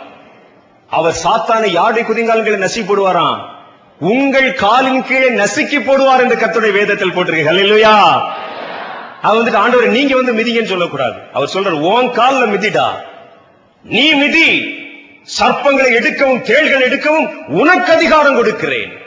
அவர் 0.89 1.15
சாத்தானை 1.23 1.71
யாருடைய 1.71 2.09
குதிங்கால்களை 2.09 2.67
நசி 2.67 2.85
போடுவாராம்? 2.87 3.39
உங்கள் 3.99 4.53
காலின் 4.53 5.03
கீழே 5.03 5.29
நசுக்கி 5.29 5.79
போடுவார் 5.79 6.19
என்று 6.19 6.35
கத்துடைய 6.35 6.71
வேதத்தில் 6.71 7.11
போட்டிருக்கு. 7.11 7.59
இல்லையா 7.59 8.25
அவர் 9.21 9.43
வந்துட்டு 9.43 9.55
ஆண்டவர் 9.55 9.87
நீங்க 9.87 10.15
வந்து 10.15 10.33
மிதிங்கன்னு 10.33 10.65
சொல்லக்கூடாது. 10.65 11.15
அவர் 11.33 11.51
சொல்றார் 11.53 11.81
ஓன் 11.81 12.07
கால்ல 12.07 12.47
மிதிடா. 12.47 12.87
நீ 13.83 14.13
மிதி. 14.13 14.79
சர்ப்பங்களை 15.39 15.93
எடுக்கவும் 15.95 16.41
தேள்கள் 16.41 16.89
எடுக்கவும் 16.89 17.47
உனக்கு 17.47 17.93
அதிகாரம் 17.93 18.35
கொடுக்கிறேன். 18.35 19.00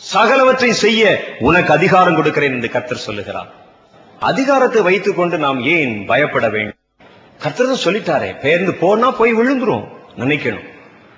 சகலவற்றை 0.00 0.70
செய்ய 0.84 1.02
உனக்கு 1.48 1.72
அதிகாரம் 1.72 2.16
கொடுக்கிறேன் 2.16 2.54
என்று 2.56 2.68
கர்த்தர் 2.74 3.06
சொல்லுகிறார். 3.06 3.48
அதிகாரத்தை 4.30 4.80
வைத்துக் 4.88 5.16
கொண்டு 5.16 5.36
நாம் 5.44 5.60
ஏன் 5.74 5.94
பயப்பட 6.06 6.48
வேண்டும்? 6.48 6.76
கர்த்தர் 7.42 7.70
தான் 7.70 7.84
சொல்லிட்டாரே 7.84 8.30
பெயர்ந்து 8.44 8.72
போனா 8.82 9.08
போய் 9.20 9.32
விழுந்துரும் 9.40 9.86
நினைக்கணும். 10.22 10.66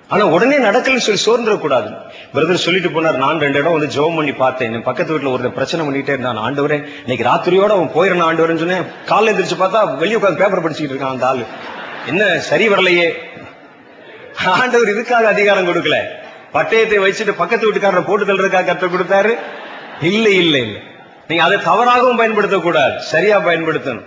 ஆனா 0.09 0.25
உடனே 0.35 0.57
நடக்கலன்னு 0.59 1.07
சொல்லி 1.07 1.23
சோர்ந்துட 1.25 1.57
கூடாது 1.59 1.91
பிரதர் 2.33 2.65
சொல்லிட்டு 2.65 2.91
போனார் 2.95 3.21
நான் 3.25 3.43
ரெண்டு 3.45 3.59
இடம் 3.61 3.77
வந்து 3.77 3.91
ஜெபம் 3.97 4.17
பண்ணி 4.19 4.33
பார்த்தேன். 4.33 4.73
என் 4.77 4.87
பக்கத்து 4.89 5.13
வீட்டுல 5.15 5.33
ஒரு 5.33 5.53
பிரச்சனை 5.59 5.85
பண்ணிட்டே 5.87 6.15
இருந்தான். 6.17 6.41
ஆண்டவரே 6.47 6.79
இன்னைக்கு 7.05 7.29
ராத்திரியோட 7.31 7.73
அவன் 7.77 7.95
போயிடணும் 7.97 8.29
ஆண்டவரேன்னு 8.29 8.65
சொன்னேன். 8.65 8.89
காலைல 9.11 9.33
எந்திரிச்சு 9.33 9.59
பார்த்தா 9.63 9.83
வெளியே 10.03 10.19
உட்காந்து 10.21 10.43
பேப்பர் 10.43 10.65
படிச்சுட்டு 10.65 10.95
இருக்கான் 10.95 11.15
அந்த 11.17 11.27
ஆளு. 11.27 11.45
என்ன 12.07 12.39
சரி 12.51 12.69
வரலையே? 12.69 13.07
ஆண்டவர் 14.57 14.93
இதுக்காக 14.95 15.31
அதிகாரம் 15.35 15.71
கொடுக்கல. 15.71 15.99
பட்டயத்தை 16.55 16.99
வச்சுட்டு 16.99 17.31
பக்கத்து 17.37 17.73
வீட்டுக்காரரை 17.73 18.05
போட்டு 18.07 18.27
தள்ளுறதுக்காக 18.27 18.65
கற்றுக் 18.65 18.95
கொடுத்தாரு? 18.95 19.39
இல்லை 20.01 20.37
இல்லை 20.37 20.61
இல்லை. 20.61 20.83
நீங்க 21.29 21.45
அதை 21.45 21.59
தவறாகவும் 21.59 22.21
பயன்படுத்தக்கூடாது. 22.21 22.97
சரியா 22.97 23.39
பயன்படுத்தணும். 23.39 24.05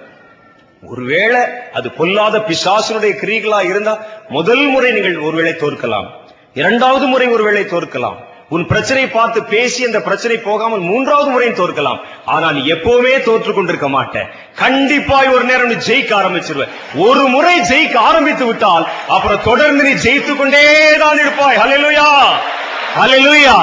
ஒருவேளை 0.84 1.42
அது 1.74 1.92
பொல்லாத 1.92 2.40
பிசாசனுடைய 2.40 3.14
கிரிகளா 3.22 3.66
இருந்தா 3.66 4.06
முதல் 4.30 4.68
முறை 4.68 4.92
நீங்கள் 4.92 5.18
ஒருவேளை 5.18 5.52
தோற்கலாம். 5.52 6.08
இரண்டாவது 6.54 7.06
முறை 7.06 7.28
ஒருவேளை 7.28 7.64
தோற்கலாம். 7.64 8.16
உன் 8.54 8.66
பிரச்சனை 8.72 9.04
பார்த்து 9.18 9.40
பேசி 9.54 9.80
அந்த 9.88 10.00
பிரச்சனை 10.08 10.38
போகாமல் 10.48 10.84
மூன்றாவது 10.90 11.30
முறையும் 11.34 11.60
தோற்கலாம். 11.60 12.00
ஆனா 12.34 12.48
எப்பவுமே 12.74 13.14
தோற்று 13.28 13.52
கொண்டிருக்க 13.54 13.88
மாட்டேன். 13.96 14.28
கண்டிப்பாய் 14.64 15.30
ஒரு 15.36 15.44
நேரம் 15.52 15.72
நீ 15.74 15.78
ஜெயிக்க 15.90 16.12
ஆரம்பிச்சிருவேன் 16.22 16.74
ஒரு 17.06 17.24
முறை 17.36 17.56
ஜெயிக்க 17.72 17.96
ஆரம்பித்து 18.10 18.46
விட்டால் 18.50 18.86
அப்புறம் 19.16 19.46
தொடர்ந்து 19.50 19.84
நீ 19.88 19.94
ஜெயித்துக் 20.06 20.42
கொண்டே 20.42 20.66
தான் 21.06 21.22
இருப்பாய். 21.24 21.60
ஹலெலுயா 21.64 22.10
ஹலெலுயா 23.00 23.58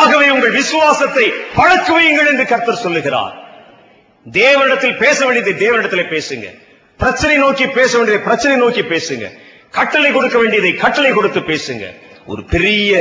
ஆகவே 0.00 0.28
உங்கள் 0.34 0.54
விசுவாசத்தை 0.60 1.24
பழக்குவீங்கள் 1.56 2.30
என்று 2.32 2.44
கர்த்தர் 2.52 2.82
சொல்லுகிறார். 2.84 3.34
தேவனிடத்தில் 4.26 4.96
பேச 5.04 5.18
வேண்டியதை 5.26 5.54
தேவனிடத்தில் 5.64 6.12
பேசுங்க. 6.14 6.46
பிரச்சனை 7.02 7.36
நோக்கி 7.44 7.66
பேச 7.78 7.90
வேண்டியதை 7.96 8.22
பிரச்சனை 8.28 8.56
நோக்கி 8.62 8.82
பேசுங்க. 8.94 9.26
கட்டளை 9.78 10.10
கொடுக்க 10.16 10.36
வேண்டியதை 10.42 10.72
கட்டளை 10.82 11.10
கொடுத்து 11.12 11.40
பேசுங்க. 11.52 11.84
ஒரு 12.26 12.42
பெரிய 12.44 12.92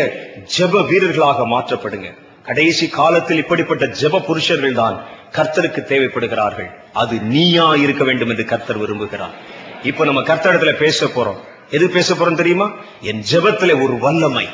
ஜெப 0.58 0.82
வீரர்களாக 0.88 1.46
மாற்றப்படுங்க. 1.48 2.10
கடைசி 2.44 2.88
காலத்தில் 2.88 3.38
இப்படிப்பட்ட 3.38 3.86
ஜெப 3.86 4.20
புருஷர்கள் 4.20 4.74
தான் 4.74 4.96
கர்த்தருக்கு 5.32 5.82
தேவைப்படுகிறார்கள். 5.92 6.70
அது 6.94 7.16
நீயா 7.20 7.76
இருக்க 7.76 8.04
வேண்டும் 8.04 8.30
என்று 8.30 8.46
கர்த்தர் 8.46 8.82
விரும்புகிறார். 8.82 9.36
இப்ப 9.84 10.06
நம்ம 10.06 10.22
கர்த்தரிடத்துல 10.22 10.74
பேச 10.76 11.06
போறோம். 11.06 11.40
எது 11.70 11.90
பேச 11.90 12.14
போறோம் 12.14 12.42
தெரியுமா? 12.42 12.68
என் 13.02 13.24
ஜெபத்திலே 13.32 13.76
ஒரு 13.84 13.98
வல்லமை 13.98 14.46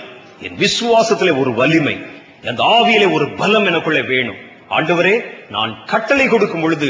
என் 0.42 0.58
விசுவாசத்திலே 0.58 1.40
ஒரு 1.40 1.54
வலிமை 1.54 1.96
அந்த 2.46 2.64
ஆவியிலே 2.64 3.08
ஒரு 3.12 3.26
பலம் 3.30 3.66
எனக்குள்ளே 3.66 4.08
வேணும். 4.08 4.40
ஆண்டவரே 4.70 5.16
நான் 5.50 5.86
கட்டளை 5.86 6.28
கொடுக்கும் 6.28 6.62
பொழுது 6.62 6.88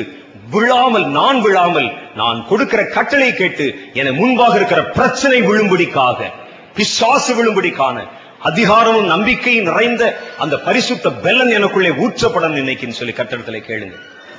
விழாமல் 0.50 1.06
நான் 1.06 1.42
விழாமல் 1.42 1.90
நான் 2.16 2.46
கொடுக்கிற 2.48 2.82
கட்டளை 2.86 3.34
கேட்டு 3.34 3.66
என 3.94 4.12
முன்பாக 4.12 4.56
இருக்கிற 4.56 4.82
பிரச்சனை 4.98 5.42
விழும்படிக்காக 5.42 6.30
பிசாசு 6.76 7.36
விழும்படிக்கான 7.36 8.08
அதிகாரமும் 8.40 9.06
நம்பிக்கையும் 9.06 9.66
நிறைந்த 9.66 10.20
அந்த 10.38 10.58
பரிசுத்த 10.58 11.10
பெல்லன் 11.10 11.54
எனக்குள்ளே 11.54 11.90
ஊற்றப்படும் 11.90 12.56
இன்னைக்குன்னு 12.56 12.90
சொல்லி 12.90 13.14
கட்டடத்தில் 13.14 13.64
கேளுங்க. 13.68 13.96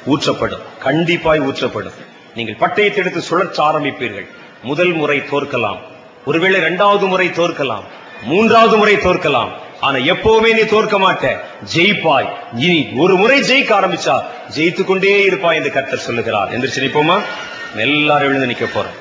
ஊற்றப்படும். 0.06 0.60
கண்டிப்பாய் 0.84 1.40
ஊற்றப்படும். 1.40 1.92
நீங்கள் 2.34 2.56
பட்டயத்தை 2.60 2.96
எடுத்து 2.96 3.22
சுழற்ற 3.30 3.58
ஆரம்பிப்பீர்கள். 3.58 4.26
முதல் 4.62 4.92
முறை 4.92 5.18
தோற்கலாம். 5.18 5.78
ஒருவேளை 6.24 6.60
இரண்டாவது 6.60 7.06
முறை 7.06 7.28
தோற்கலாம். 7.28 7.82
மூன்றாவது 8.22 8.76
முறை 8.76 8.96
தோற்கலாம். 8.96 9.48
ஆனா 9.80 9.96
எப்பவுமே 9.96 10.52
நீ 10.52 10.60
தோற்க 10.60 10.98
மாட்ட. 10.98 11.40
ஜெயிப்பாய். 11.74 12.28
இனி 12.56 12.88
ஒரு 12.96 13.16
முறை 13.16 13.40
ஜெயிக்க 13.40 13.70
ஆரம்பிச்சா 13.70 14.22
ஜெயித்து 14.56 14.84
கொண்டே 14.84 15.22
இருப்பாய் 15.22 15.56
என்று 15.56 15.72
கர்த்தர் 15.72 15.98
சொல்லுகிறார். 15.98 16.58
எந்திரிச்சு 16.58 16.80
நிப்போமா? 16.80 17.22
எல்லாரும் 17.76 18.28
எழுந்து 18.28 18.46
நிக்க 18.46 18.78
போறோம். 18.78 18.98